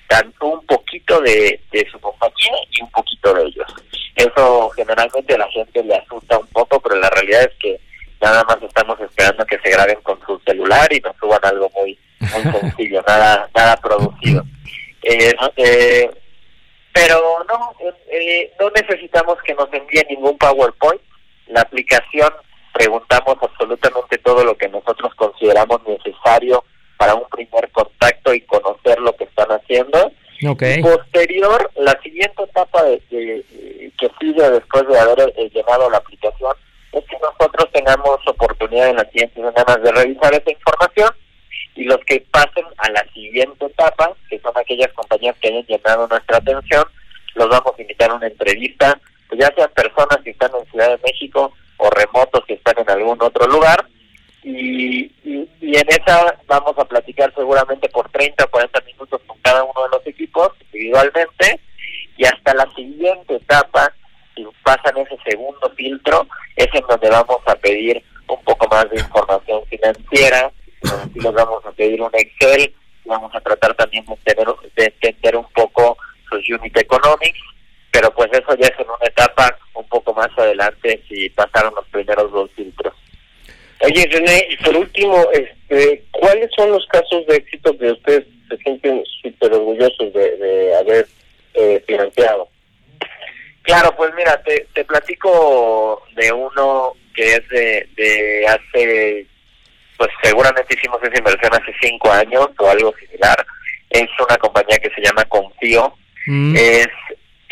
tanto 0.09 0.47
un 0.47 0.67
poquito 0.67 1.21
de, 1.21 1.61
de 1.71 1.89
su 1.91 1.99
compañía 2.01 2.53
y 2.71 2.83
un 2.83 2.91
poquito 2.91 3.33
de 3.35 3.45
ellos. 3.45 3.75
Eso 4.17 4.71
generalmente 4.71 5.35
a 5.35 5.39
la 5.39 5.49
gente 5.51 5.83
le 5.83 5.95
asusta 5.95 6.39
un 6.39 6.47
poco, 6.49 6.81
pero 6.81 6.97
la 6.97 7.09
realidad 7.11 7.43
es 7.43 7.59
que 7.59 7.81
nada 8.21 8.45
más 8.45 8.63
estamos 8.63 9.01
esperando 9.01 9.45
que 9.47 9.59
se 9.59 9.71
graben 9.71 10.01
con 10.03 10.21
su 10.27 10.39
celular 10.41 10.93
y 10.93 11.01
nos 11.01 11.17
suban 11.17 11.41
algo 11.43 11.71
muy 11.75 11.99
muy 12.21 12.53
sencillo, 12.61 13.03
nada 13.07 13.49
nada 13.55 13.77
producido. 13.79 14.45
Eh, 15.03 15.35
eh, 15.57 16.11
pero 16.93 17.45
no 17.49 17.75
eh, 18.11 18.53
no 18.61 18.71
necesitamos 18.71 19.39
que 19.43 19.55
nos 19.55 19.73
envíen 19.73 20.07
ningún 20.09 20.37
PowerPoint. 20.39 21.01
La 21.49 21.63
aplicación 21.63 22.33
preguntamos 22.73 23.37
absolutamente 23.41 24.19
todo 24.19 24.45
lo 24.45 24.57
que 24.57 24.69
nosotros 24.69 25.15
consideramos 25.15 25.81
necesario 25.87 26.65
para 26.97 27.15
un 27.15 27.29
primer 27.31 27.71
contacto 27.71 28.33
y 28.35 28.41
conocer 28.43 28.99
lo 29.01 29.15
que 29.17 29.25
están 29.25 29.49
haciendo. 29.51 30.13
Okay. 30.49 30.81
Y 30.81 30.83
posterior, 30.83 31.71
la 31.77 31.99
siguiente 32.03 32.43
etapa 32.43 32.83
de, 32.85 33.03
de- 33.11 33.93
que 33.99 34.11
sigue 34.21 34.51
después 34.51 34.87
de 34.89 34.99
haber 34.99 35.33
eh, 35.37 35.51
llenado 35.55 35.89
la 35.91 35.99
aplicación 35.99 36.53
es 36.93 37.05
que 37.05 37.17
nosotros 37.23 37.71
tengamos 37.73 38.19
oportunidad 38.27 38.89
en 38.89 38.97
las 38.97 39.07
siguientes 39.11 39.37
semanas 39.37 39.83
de 39.83 39.93
revisar 39.93 40.35
esa 40.35 40.51
información 40.51 41.11
y 41.75 41.85
los 41.85 41.99
que 42.07 42.25
pasen 42.31 42.65
a 42.79 42.91
la 42.91 43.05
siguiente 43.15 43.65
etapa, 43.67 44.13
que 44.29 44.39
son 44.41 44.53
aquellas 44.57 44.93
compañías 44.93 45.37
que 45.41 45.49
hayan 45.49 45.65
llenado 45.67 46.07
nuestra 46.09 46.37
atención, 46.39 46.85
los 47.35 47.49
vamos 47.49 47.73
a 47.79 47.81
invitar 47.83 48.11
a 48.11 48.15
una 48.15 48.27
entrevista, 48.27 48.99
pues 49.29 49.41
ya 49.41 49.51
sean 49.55 49.71
personas 49.75 50.19
que 50.23 50.31
están 50.31 50.51
en 50.59 50.71
Ciudad 50.71 50.89
de 50.91 50.99
México 51.05 51.53
o 51.83 51.91
remotos 51.91 52.45
que 52.47 52.55
están 52.55 52.79
en 52.79 52.89
algún 52.91 53.21
otro 53.21 53.47
lugar, 53.47 53.85
y, 54.45 55.11
y, 55.25 55.49
y 55.61 55.77
en 55.77 55.89
esa 55.89 56.37
vamos 56.47 56.77
a 56.79 56.85
platicar 56.85 57.33
seguramente 57.35 57.89
por 57.89 58.09
30 58.11 58.45
o 58.45 58.51
40 58.51 58.81
minutos 58.83 59.21
con 59.27 59.39
cada 59.41 59.65
uno 59.65 59.83
de 59.85 59.97
los 59.97 60.07
equipos 60.07 60.51
individualmente, 60.67 61.61
y 62.17 62.25
hasta 62.25 62.55
la 62.55 62.69
siguiente 62.75 63.37
etapa, 63.37 63.93
si 64.35 64.47
pasan 64.63 64.97
ese 64.99 65.17
segundo 65.29 65.71
filtro, 65.77 66.27
es 66.57 66.69
en 66.73 66.87
donde 66.89 67.11
vamos 67.11 67.41
a 67.47 67.55
pedir 67.57 68.03
un 68.29 68.43
poco 68.45 68.69
más 68.69 68.89
de 68.91 69.01
información 69.01 69.65
financiera, 69.67 70.53
sí 71.13 71.21
les 71.21 71.33
vamos 71.33 71.65
a 71.67 71.73
pedir 71.73 72.01
un 72.01 72.11
Excel, 72.13 72.73
vamos 73.05 73.35
a 73.35 73.41
tratar 73.41 73.75
también 73.75 74.05
de 74.07 74.15
entender, 74.15 74.47
de 74.77 74.85
entender 74.85 75.37
un 75.37 75.47
poco 75.53 75.97
sus 76.31 76.49
unit 76.49 76.77
economics, 76.77 77.41
pero 77.93 78.11
pues 78.13 78.31
eso 78.33 78.57
ya 78.57 78.67
es 78.67 78.81
en 78.81 78.89
una 78.89 79.07
etapa 79.07 79.57
un 79.75 79.87
poco 79.89 80.13
más 80.15 80.31
adelante 80.37 81.01
si 81.09 81.29
pasaron 81.31 81.75
los 81.75 81.87
primeros 81.89 82.33
dos 82.33 82.51
filtros. 82.57 82.95
Oye, 83.83 84.09
René, 84.11 84.47
y 84.49 84.57
por 84.65 84.77
último, 84.77 85.29
este, 85.33 86.05
¿cuáles 86.11 86.49
son 86.57 86.71
los 86.71 86.87
casos 86.87 87.27
de 87.27 87.37
éxito 87.37 87.77
que 87.79 87.91
ustedes 87.91 88.25
se 88.49 88.57
sienten 88.59 89.05
súper 89.23 89.53
orgullosos 89.53 90.13
de, 90.13 90.37
de 90.37 90.77
haber 90.77 91.07
eh, 91.55 91.85
financiado? 91.87 92.49
Claro, 93.63 93.95
pues 93.97 94.13
mira, 94.17 94.41
te, 94.43 94.67
te 94.73 94.85
platico 94.85 96.03
de 96.15 96.33
uno 96.33 96.95
que 97.15 97.35
es 97.35 97.49
de, 97.49 97.89
de 97.97 98.47
hace, 98.47 99.27
pues 99.99 100.11
seguramente 100.23 100.75
hicimos 100.75 100.99
esa 101.03 101.19
inversión 101.19 101.53
hace 101.53 101.73
cinco 101.81 102.11
años 102.11 102.49
o 102.59 102.69
algo 102.69 102.95
similar. 102.99 103.45
Es 103.91 104.09
una 104.27 104.39
compañía 104.39 104.79
que 104.79 104.91
se 104.95 105.03
llama 105.03 105.25
Confío. 105.27 105.95
Es 106.55 106.89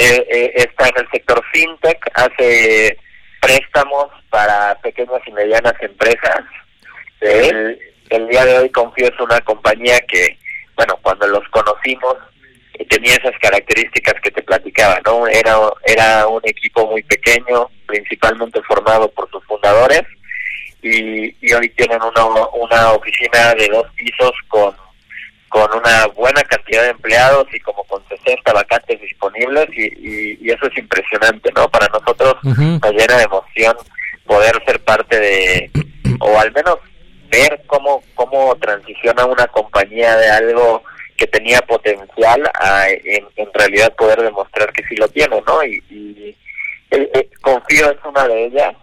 eh, 0.00 0.26
eh, 0.30 0.52
está 0.54 0.88
en 0.88 0.94
el 0.96 1.10
sector 1.10 1.42
fintech, 1.52 1.98
hace 2.14 2.96
préstamos 3.40 4.06
para 4.30 4.74
pequeñas 4.80 5.20
y 5.26 5.32
medianas 5.32 5.74
empresas. 5.80 6.40
El, 7.20 7.78
el 8.08 8.28
día 8.28 8.44
de 8.46 8.58
hoy 8.58 8.70
Confío 8.70 9.08
es 9.08 9.20
una 9.20 9.40
compañía 9.42 10.00
que, 10.08 10.38
bueno, 10.76 10.98
cuando 11.02 11.26
los 11.26 11.46
conocimos 11.50 12.16
eh, 12.74 12.86
tenía 12.86 13.14
esas 13.14 13.38
características 13.40 14.14
que 14.22 14.30
te 14.30 14.42
platicaba, 14.42 15.00
¿no? 15.04 15.26
Era, 15.26 15.56
era 15.84 16.26
un 16.26 16.40
equipo 16.44 16.86
muy 16.86 17.02
pequeño, 17.02 17.68
principalmente 17.86 18.62
formado 18.62 19.10
por 19.10 19.30
sus 19.30 19.44
fundadores, 19.44 20.02
y, 20.82 21.34
y 21.46 21.52
hoy 21.52 21.68
tienen 21.70 22.00
una, 22.02 22.24
una 22.54 22.92
oficina 22.92 23.52
de 23.54 23.68
dos 23.68 23.86
pisos 23.96 24.32
con, 24.48 24.74
con 25.50 25.68
una 25.76 26.06
buena 26.14 26.42
cantidad 26.44 26.84
de 26.84 26.90
empleados 26.90 27.46
y 27.52 27.58
como 27.60 27.82
con 27.84 28.02
60 28.08 28.52
vacantes 28.52 29.00
disponibles, 29.00 29.66
y, 29.76 29.82
y, 29.82 30.38
y 30.40 30.50
eso 30.50 30.66
es 30.66 30.78
impresionante, 30.78 31.50
¿no? 31.54 31.68
Para 31.68 31.88
nosotros 31.88 32.36
nos 32.44 32.92
llena 32.92 33.16
de 33.16 33.24
emoción 33.24 33.76
poder 34.26 34.62
ser 34.64 34.80
parte 34.80 35.18
de, 35.18 35.70
o 36.20 36.38
al 36.38 36.52
menos 36.52 36.76
ver 37.30 37.62
cómo, 37.66 38.02
cómo 38.14 38.54
transiciona 38.56 39.24
una 39.24 39.46
compañía 39.48 40.16
de 40.16 40.30
algo 40.30 40.84
que 41.16 41.26
tenía 41.26 41.60
potencial 41.62 42.48
a 42.54 42.88
en, 42.88 43.26
en 43.34 43.48
realidad 43.52 43.94
poder 43.96 44.22
demostrar 44.22 44.72
que 44.72 44.84
sí 44.88 44.94
lo 44.94 45.08
tiene, 45.08 45.42
¿no? 45.44 45.64
Y, 45.64 45.82
y 45.90 46.36
eh, 46.92 47.10
eh, 47.12 47.30
Confío 47.40 47.90
es 47.90 47.98
una 48.04 48.26
de 48.28 48.46
ellas. 48.46 48.74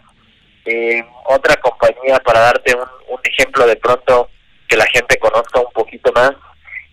Eh, 0.65 1.01
otra 1.26 1.55
compañía, 1.55 2.20
para 2.20 2.41
darte 2.41 2.76
un, 2.76 2.82
un 3.09 3.20
ejemplo 3.24 3.65
de 3.65 3.78
pronto 3.78 4.30
que 4.68 4.76
la 4.76 4.86
gente 4.88 5.18
conozca 5.18 5.61
un 5.61 5.72
poquito 5.72 6.11
más, 6.11 6.32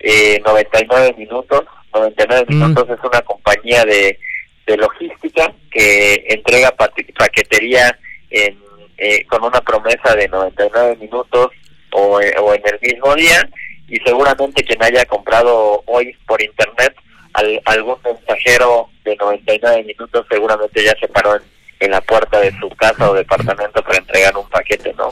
eh, 0.05 0.41
99 0.45 1.15
minutos. 1.19 1.63
99 1.93 2.47
minutos 2.49 2.89
es 2.91 2.99
una 3.05 3.21
compañía 3.23 3.85
de, 3.85 4.19
de 4.67 4.77
logística 4.77 5.53
que 5.71 6.25
entrega 6.29 6.73
paquetería 7.19 7.97
en, 8.31 8.59
eh, 8.99 9.25
con 9.27 9.45
una 9.45 9.61
promesa 9.61 10.15
de 10.17 10.29
99 10.29 10.97
minutos 10.97 11.49
o, 11.93 12.21
eh, 12.21 12.35
o 12.41 12.53
en 12.55 12.63
el 12.67 12.79
mismo 12.93 13.15
día 13.15 13.49
y 13.89 13.97
seguramente 14.01 14.65
quien 14.65 14.83
haya 14.83 15.05
comprado 15.05 15.83
hoy 15.87 16.17
por 16.27 16.43
internet 16.43 16.95
al- 17.35 17.61
algún 17.67 17.97
mensajero 18.05 18.89
de 19.05 19.15
99 19.17 19.85
minutos 19.85 20.27
seguramente 20.29 20.83
ya 20.83 20.95
se 20.99 21.07
paró 21.09 21.37
en, 21.37 21.43
en 21.81 21.91
la 21.93 22.01
puerta 22.01 22.41
de 22.41 22.51
su 22.59 22.69
casa 22.71 23.09
o 23.11 23.15
departamento 23.15 23.83
para 23.85 23.99
entregar 23.99 24.37
un 24.37 24.49
paquete, 24.49 24.93
¿no? 24.95 25.11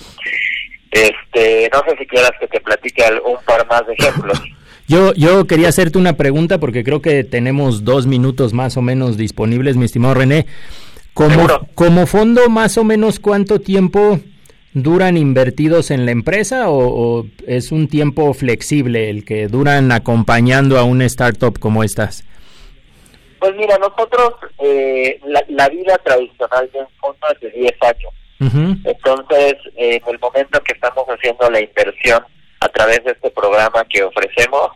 Este, 0.91 1.71
no 1.73 1.83
sé 1.89 1.97
si 1.99 2.07
quieras 2.07 2.33
que 2.41 2.49
te 2.49 2.61
platique 2.61 3.05
un 3.25 3.43
par 3.45 3.67
más 3.69 3.87
de 3.87 3.95
ejemplos. 3.95 4.41
Yo, 4.93 5.15
yo 5.15 5.47
quería 5.47 5.71
hacerte 5.71 5.97
una 5.97 6.19
pregunta 6.19 6.59
porque 6.59 6.85
creo 6.85 7.01
que 7.01 7.25
tenemos 7.25 7.83
dos 7.83 8.07
minutos 8.07 8.53
más 8.53 8.77
o 8.77 8.83
menos 8.83 9.17
disponibles, 9.17 9.79
mi 9.79 9.87
estimado 9.87 10.13
René. 10.13 10.45
Como, 11.15 11.47
como 11.75 12.07
fondo, 12.07 12.51
más 12.51 12.77
o 12.77 12.85
menos, 12.85 13.19
¿cuánto 13.19 13.59
tiempo 13.59 14.21
duran 14.75 15.17
invertidos 15.17 15.91
en 15.91 16.05
la 16.05 16.13
empresa 16.13 16.69
o, 16.69 17.21
o 17.21 17.27
es 17.47 17.73
un 17.73 17.89
tiempo 17.89 18.35
flexible 18.35 19.09
el 19.09 19.25
que 19.25 19.49
duran 19.49 19.93
acompañando 19.93 20.79
a 20.79 20.85
una 20.85 21.07
startup 21.07 21.59
como 21.59 21.83
estas? 21.83 22.25
Pues 23.39 23.57
mira, 23.57 23.79
nosotros, 23.79 24.35
eh, 24.59 25.19
la, 25.25 25.43
la 25.49 25.71
vida 25.71 25.97
tradicional 26.05 26.69
de 26.71 26.81
un 26.81 26.89
fondo 27.01 27.29
es 27.33 27.41
de 27.41 27.51
10 27.51 27.73
años. 27.81 28.13
Entonces, 28.85 29.55
eh, 29.75 30.03
en 30.05 30.15
el 30.15 30.19
momento 30.19 30.61
que 30.63 30.75
estamos 30.75 31.07
haciendo 31.07 31.49
la 31.49 31.63
inversión 31.63 32.23
a 32.63 32.69
través 32.69 33.03
de 33.05 33.13
este 33.13 33.31
programa 33.31 33.85
que 33.91 34.05
ofrecemos, 34.05 34.71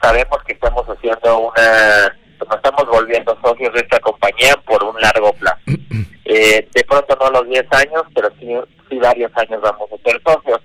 sabemos 0.00 0.38
que 0.46 0.52
estamos 0.52 0.86
haciendo 0.86 1.38
una, 1.38 2.16
nos 2.38 2.56
estamos 2.56 2.86
volviendo 2.86 3.36
socios 3.42 3.72
de 3.74 3.80
esta 3.80 3.98
compañía 4.00 4.54
por 4.66 4.82
un 4.84 5.00
largo 5.00 5.32
plazo. 5.34 5.58
Eh, 6.26 6.66
de 6.72 6.84
pronto 6.84 7.14
no 7.20 7.30
los 7.30 7.48
10 7.50 7.66
años, 7.70 8.02
pero 8.14 8.30
sí, 8.40 8.48
sí 8.88 8.96
varios 8.96 9.30
años 9.36 9.60
vamos 9.60 9.90
a 9.92 10.10
ser 10.10 10.18
socios. 10.26 10.58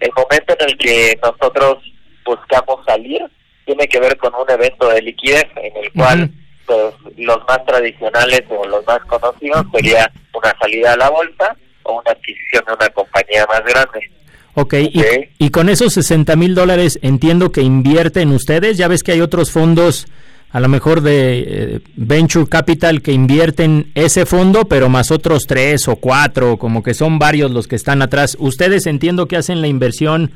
El 0.00 0.10
momento 0.14 0.54
en 0.60 0.68
el 0.68 0.76
que 0.76 1.18
nosotros 1.22 1.78
buscamos 2.22 2.84
salir 2.84 3.24
tiene 3.64 3.88
que 3.88 3.98
ver 3.98 4.18
con 4.18 4.34
un 4.34 4.48
evento 4.50 4.90
de 4.90 5.00
liquidez 5.00 5.46
en 5.56 5.84
el 5.84 5.92
cual 5.94 6.30
pues, 6.66 6.94
los 7.16 7.38
más 7.48 7.64
tradicionales 7.64 8.42
o 8.50 8.66
los 8.66 8.86
más 8.86 9.00
conocidos 9.06 9.64
sería 9.72 10.12
una 10.34 10.54
salida 10.60 10.92
a 10.92 10.96
la 10.98 11.08
bolsa 11.08 11.56
o 11.84 12.00
una 12.00 12.10
adquisición 12.10 12.64
de 12.66 12.74
una 12.74 12.88
compañía 12.90 13.46
más 13.46 13.64
grande. 13.64 14.10
Ok, 14.58 14.72
y, 14.72 15.02
y 15.36 15.50
con 15.50 15.68
esos 15.68 15.92
60 15.92 16.34
mil 16.34 16.54
dólares 16.54 16.98
entiendo 17.02 17.52
que 17.52 17.60
invierten 17.60 18.32
ustedes. 18.32 18.78
Ya 18.78 18.88
ves 18.88 19.02
que 19.02 19.12
hay 19.12 19.20
otros 19.20 19.52
fondos, 19.52 20.06
a 20.50 20.60
lo 20.60 20.68
mejor 20.68 21.02
de 21.02 21.40
eh, 21.40 21.80
Venture 21.94 22.48
Capital, 22.48 23.02
que 23.02 23.12
invierten 23.12 23.92
ese 23.94 24.24
fondo, 24.24 24.64
pero 24.64 24.88
más 24.88 25.10
otros 25.10 25.42
tres 25.46 25.88
o 25.88 25.96
cuatro, 25.96 26.56
como 26.56 26.82
que 26.82 26.94
son 26.94 27.18
varios 27.18 27.50
los 27.50 27.68
que 27.68 27.76
están 27.76 28.00
atrás. 28.00 28.34
¿Ustedes 28.40 28.86
entiendo 28.86 29.28
que 29.28 29.36
hacen 29.36 29.60
la 29.60 29.66
inversión, 29.66 30.32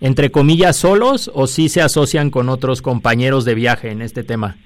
entre 0.00 0.30
comillas, 0.30 0.76
solos 0.76 1.30
o 1.34 1.46
sí 1.46 1.68
se 1.68 1.82
asocian 1.82 2.30
con 2.30 2.48
otros 2.48 2.80
compañeros 2.80 3.44
de 3.44 3.54
viaje 3.54 3.90
en 3.90 4.00
este 4.00 4.24
tema? 4.24 4.56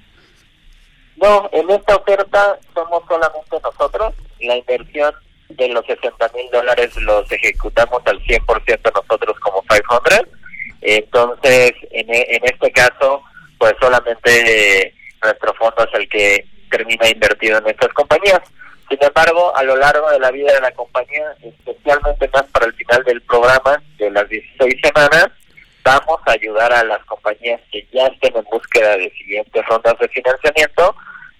No, 1.21 1.49
en 1.51 1.69
esta 1.69 1.97
oferta 1.97 2.57
somos 2.73 3.03
solamente 3.09 3.57
nosotros. 3.61 4.13
La 4.39 4.55
inversión 4.55 5.13
de 5.49 5.69
los 5.69 5.85
60 5.85 6.31
mil 6.35 6.49
dólares 6.51 6.95
los 6.97 7.31
ejecutamos 7.31 8.01
al 8.05 8.19
100% 8.23 8.91
nosotros 8.93 9.39
como 9.39 9.61
500. 9.63 10.21
Entonces, 10.81 11.71
en, 11.91 12.13
e- 12.13 12.27
en 12.29 12.45
este 12.45 12.71
caso, 12.71 13.21
pues 13.57 13.73
solamente 13.79 14.81
eh, 14.81 14.93
nuestro 15.23 15.53
fondo 15.55 15.83
es 15.83 15.93
el 15.99 16.09
que 16.09 16.45
termina 16.69 17.07
invertido 17.09 17.57
en 17.57 17.67
estas 17.67 17.91
compañías. 17.93 18.41
Sin 18.89 19.03
embargo, 19.03 19.55
a 19.55 19.63
lo 19.63 19.75
largo 19.77 20.09
de 20.11 20.19
la 20.19 20.29
vida 20.31 20.53
de 20.53 20.61
la 20.61 20.71
compañía, 20.71 21.35
especialmente 21.41 22.29
más 22.33 22.43
para 22.51 22.67
el 22.67 22.73
final 22.73 23.03
del 23.03 23.21
programa, 23.23 23.81
de 23.97 24.11
las 24.11 24.29
16 24.29 24.75
semanas, 24.83 25.27
vamos 25.83 26.19
a 26.25 26.31
ayudar 26.31 26.71
a 26.73 26.83
las 26.83 27.03
compañías 27.05 27.61
que 27.71 27.87
ya 27.91 28.07
estén 28.07 28.35
en 28.35 28.43
búsqueda 28.51 28.97
de 28.97 29.09
siguientes 29.11 29.65
rondas 29.67 29.97
de 29.99 30.07
financiamiento, 30.09 30.95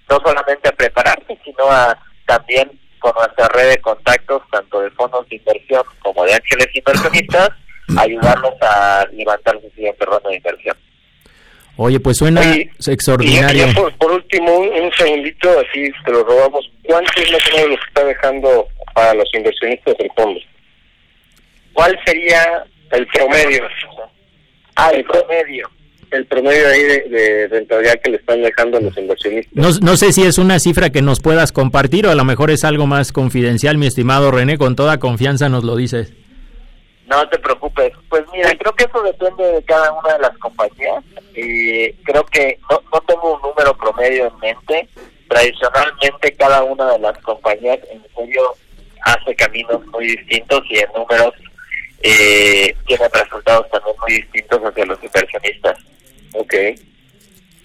no 0.10 0.20
solamente 0.24 0.70
a 0.70 0.72
prepararse, 0.72 1.38
sino 1.44 1.70
a 1.70 1.98
también 2.26 2.72
con 3.06 3.14
nuestra 3.20 3.48
red 3.50 3.70
de 3.70 3.78
contactos, 3.82 4.42
tanto 4.52 4.82
de 4.82 4.90
fondos 4.92 5.30
de 5.30 5.36
inversión 5.36 5.84
como 6.00 6.26
de 6.26 6.34
ángeles 6.34 6.68
inversionistas, 6.74 7.50
ayudarlos 8.00 8.54
a 8.62 9.06
levantar 9.14 9.62
su 9.62 9.70
siguiente 9.76 10.04
ronda 10.06 10.28
de 10.28 10.38
inversión. 10.38 10.76
Oye, 11.78 12.00
pues 12.00 12.18
suena 12.18 12.42
extraordinario. 12.88 13.68
Y 13.68 13.74
por, 13.76 13.96
por 13.98 14.12
último, 14.14 14.58
un, 14.58 14.70
un 14.70 14.92
segundito, 14.94 15.50
así 15.60 15.92
te 16.04 16.12
lo 16.12 16.24
robamos. 16.24 16.68
¿Cuánto 16.84 17.12
es 17.22 17.32
más 17.32 17.42
o 17.52 17.56
menos 17.56 17.70
lo 17.70 17.76
que 17.76 17.84
está 17.88 18.04
dejando 18.06 18.68
para 18.96 19.14
los 19.14 19.30
inversionistas 19.36 19.96
el 20.00 20.12
fondo? 20.16 20.40
¿Cuál 21.74 22.00
sería 22.06 22.66
el 22.92 23.06
promedio? 23.08 23.68
Ah, 24.78 24.90
el 24.92 25.04
promedio. 25.04 25.70
El 26.12 26.26
promedio 26.26 26.68
ahí 26.68 26.84
de, 26.84 27.10
de 27.10 27.48
rentabilidad 27.48 28.00
que 28.04 28.12
le 28.12 28.18
están 28.18 28.42
dejando 28.42 28.78
a 28.78 28.82
los 28.82 28.98
inversionistas. 28.98 29.54
No, 29.54 29.70
no 29.86 29.98
sé 29.98 30.14
si 30.14 30.24
es 30.24 30.38
una 30.38 30.60
cifra 30.60 30.92
que 30.92 31.02
nos 31.02 31.20
puedas 31.20 31.52
compartir 31.52 32.08
o 32.08 32.12
a 32.12 32.16
lo 32.16 32.24
mejor 32.24 32.52
es 32.52 32.64
algo 32.64 32.88
más 32.88 33.12
confidencial, 33.12 33.78
mi 33.78 33.88
estimado 33.88 34.32
René, 34.32 34.58
con 34.58 34.76
toda 34.76 35.00
confianza 35.00 35.50
nos 35.50 35.64
lo 35.64 35.76
dices. 35.76 36.14
No 37.08 37.28
te 37.30 37.38
preocupes. 37.38 37.92
Pues 38.10 38.24
mira, 38.34 38.52
creo 38.58 38.74
que 38.74 38.86
eso 38.86 39.02
depende 39.04 39.44
de 39.44 39.64
cada 39.64 39.92
una 39.94 40.14
de 40.14 40.20
las 40.20 40.38
compañías. 40.40 41.04
Y 41.36 41.92
creo 42.04 42.26
que 42.26 42.58
no, 42.70 42.82
no 42.92 43.02
tengo 43.02 43.36
un 43.36 43.42
número 43.42 43.78
promedio 43.78 44.28
en 44.28 44.40
mente. 44.40 44.90
Tradicionalmente 45.28 46.34
cada 46.34 46.64
una 46.64 46.94
de 46.94 47.00
las 47.00 47.18
compañías 47.20 47.80
en 47.92 48.02
serio 48.16 48.42
hace 49.04 49.36
caminos 49.36 49.86
muy 49.88 50.08
distintos 50.08 50.62
y 50.70 50.80
en 50.80 50.88
números 50.96 51.34
eh, 52.02 52.76
tienen 52.88 53.10
resultados 53.14 53.70
también 53.70 53.96
muy 54.02 54.14
distintos 54.14 54.60
hacia 54.62 54.86
los 54.86 55.04
inversionistas. 55.04 55.78
Ok. 56.46 56.54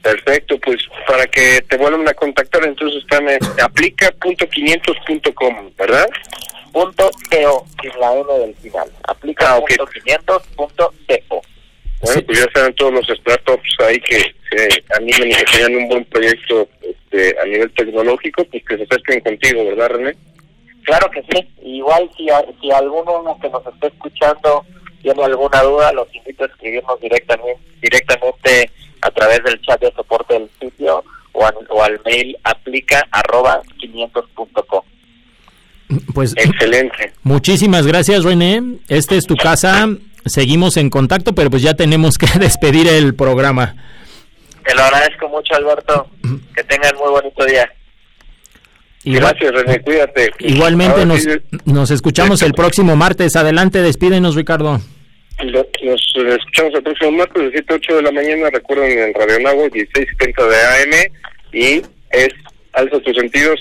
Perfecto, 0.03 0.59
pues 0.61 0.79
para 1.07 1.27
que 1.27 1.61
te 1.69 1.77
vuelvan 1.77 2.09
a 2.09 2.15
contactar, 2.15 2.65
entonces 2.65 3.03
está 3.03 3.19
en 3.19 3.39
aplica.500.com, 3.63 5.71
¿verdad? 5.77 6.09
Punto 6.73 7.11
.co, 7.31 7.67
sin 7.83 8.01
la 8.01 8.15
N 8.17 8.25
del 8.39 8.55
final. 8.57 8.91
Aplica 9.07 9.51
Ah, 9.53 9.59
ok. 9.59 9.69
punto 9.77 9.87
500 9.93 10.47
punto 10.57 10.95
.co. 11.29 11.43
Bueno, 12.01 12.23
pues 12.27 12.39
ya 12.39 12.47
saben 12.55 12.75
todos 12.77 12.95
los 12.95 13.07
startups 13.19 13.77
ahí 13.81 14.01
que 14.01 14.21
se 14.51 14.83
animen 14.97 15.33
y 15.33 15.35
que 15.35 15.45
tengan 15.45 15.77
un 15.77 15.89
buen 15.89 16.05
proyecto 16.07 16.67
este, 16.81 17.37
a 17.39 17.45
nivel 17.45 17.71
tecnológico, 17.75 18.43
pues 18.47 18.65
que 18.65 18.79
se 18.79 18.85
acerquen 18.85 19.21
contigo, 19.21 19.67
¿verdad, 19.67 19.91
René? 19.91 20.17
Claro 20.85 21.11
que 21.11 21.23
sí. 21.31 21.47
Igual 21.63 22.11
si, 22.17 22.31
a- 22.31 22.47
si 22.59 22.71
alguno 22.71 23.37
que 23.43 23.51
nos 23.51 23.67
esté 23.67 23.89
escuchando 23.89 24.65
tiene 25.03 25.25
alguna 25.25 25.63
duda, 25.63 25.93
los 25.93 26.15
invito 26.15 26.45
a 26.45 26.47
escribirnos 26.47 27.01
directamente, 27.01 27.61
directamente 27.83 28.71
a 29.03 29.11
través 29.11 29.43
del 29.45 29.61
chat 29.63 29.81
de 29.81 29.93
soporte 29.93 30.35
del 30.35 30.51
sitio 30.61 31.03
o, 31.33 31.47
al- 31.47 31.55
o 31.69 31.83
al 31.83 32.01
mail 32.05 32.37
aplica 32.45 33.07
arroba 33.11 33.61
500.com. 33.79 34.83
Pues 36.15 36.35
Excelente. 36.37 37.13
muchísimas 37.23 37.87
gracias 37.87 38.23
René, 38.25 38.63
esta 38.89 39.15
es 39.17 39.25
tu 39.27 39.37
casa, 39.37 39.89
seguimos 40.25 40.77
en 40.77 40.89
contacto, 40.91 41.35
pero 41.35 41.51
pues 41.51 41.63
ya 41.63 41.75
tenemos 41.75 42.17
que 42.17 42.27
despedir 42.39 42.87
el 42.89 43.15
programa. 43.15 43.75
Te 44.65 44.75
lo 44.75 44.83
agradezco 44.83 45.29
mucho, 45.29 45.55
Alberto. 45.55 46.07
Que 46.55 46.63
tengan 46.65 46.95
muy 46.97 47.11
bonito 47.11 47.45
día. 47.47 47.69
Igual- 49.05 49.35
Gracias, 49.39 49.53
René, 49.53 49.81
cuídate. 49.81 50.31
Igualmente 50.41 51.07
nos, 51.07 51.23
sí, 51.23 51.31
nos 51.65 51.91
escuchamos 51.91 52.43
el 52.43 52.53
próximo 52.53 52.97
martes. 52.97 53.35
Adelante, 53.37 53.81
despídenos 53.83 54.35
Ricardo. 54.35 54.81
lo- 55.43 55.67
Nos 55.85 56.03
escuchamos 56.37 56.75
el 56.75 56.83
próximo 56.83 57.13
martes 57.13 57.43
de 57.45 57.51
7 57.53 57.73
a 57.73 57.77
8 57.77 57.97
de 57.97 58.03
la 58.03 58.13
mañana, 58.13 58.51
recuerden 58.53 58.99
en 58.99 59.15
Radio 59.15 59.41
Nago, 59.41 59.63
1670 59.71 60.45
de 60.47 60.57
AM, 60.57 61.13
y 61.53 61.83
es 62.11 62.29
Alza 62.75 63.01
tus 63.01 63.17
sentidos. 63.17 63.59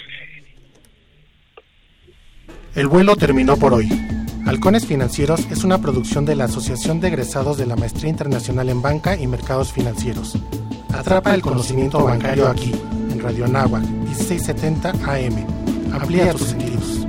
El 2.76 2.88
vuelo 2.88 3.16
terminó 3.16 3.58
por 3.58 3.74
hoy. 3.74 3.88
Halcones 4.46 4.86
Financieros 4.86 5.48
es 5.52 5.64
una 5.64 5.82
producción 5.82 6.26
de 6.26 6.36
la 6.36 6.46
Asociación 6.46 7.00
de 7.02 7.10
Egresados 7.10 7.58
de 7.58 7.66
la 7.66 7.76
Maestría 7.76 8.10
Internacional 8.10 8.70
en 8.70 8.82
Banca 8.82 9.16
y 9.16 9.28
Mercados 9.28 9.72
Financieros. 9.74 10.38
Atrapa 10.94 11.34
el 11.34 11.42
conocimiento 11.42 12.04
bancario 12.04 12.48
aquí, 12.48 12.72
en 13.12 13.20
Radio 13.20 13.46
Anáhuac, 13.46 13.84
1670 13.84 14.90
AM. 14.90 15.94
Amplía 15.94 16.32
tus 16.34 16.50
sentidos. 16.50 17.08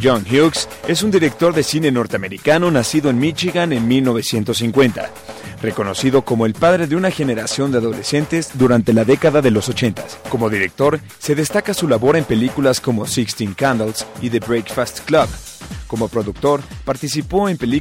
John 0.00 0.24
Hughes 0.30 0.68
es 0.86 1.02
un 1.02 1.10
director 1.10 1.52
de 1.52 1.64
cine 1.64 1.90
norteamericano 1.90 2.70
nacido 2.70 3.10
en 3.10 3.18
Michigan 3.18 3.72
en 3.72 3.88
1950, 3.88 5.10
reconocido 5.62 6.22
como 6.22 6.46
el 6.46 6.54
padre 6.54 6.86
de 6.86 6.96
una 6.96 7.10
generación 7.10 7.72
de 7.72 7.78
adolescentes 7.78 8.50
durante 8.54 8.92
la 8.92 9.04
década 9.04 9.42
de 9.42 9.50
los 9.50 9.68
80. 9.68 10.04
Como 10.28 10.50
director, 10.50 11.00
se 11.18 11.34
destaca 11.34 11.74
su 11.74 11.88
labor 11.88 12.16
en 12.16 12.24
películas 12.24 12.80
como 12.80 13.06
Sixteen 13.06 13.54
Candles 13.54 14.06
y 14.20 14.30
The 14.30 14.40
Breakfast 14.40 15.00
Club. 15.04 15.28
Como 15.86 16.08
productor, 16.08 16.60
participó 16.84 17.48
en 17.48 17.56
películas 17.56 17.78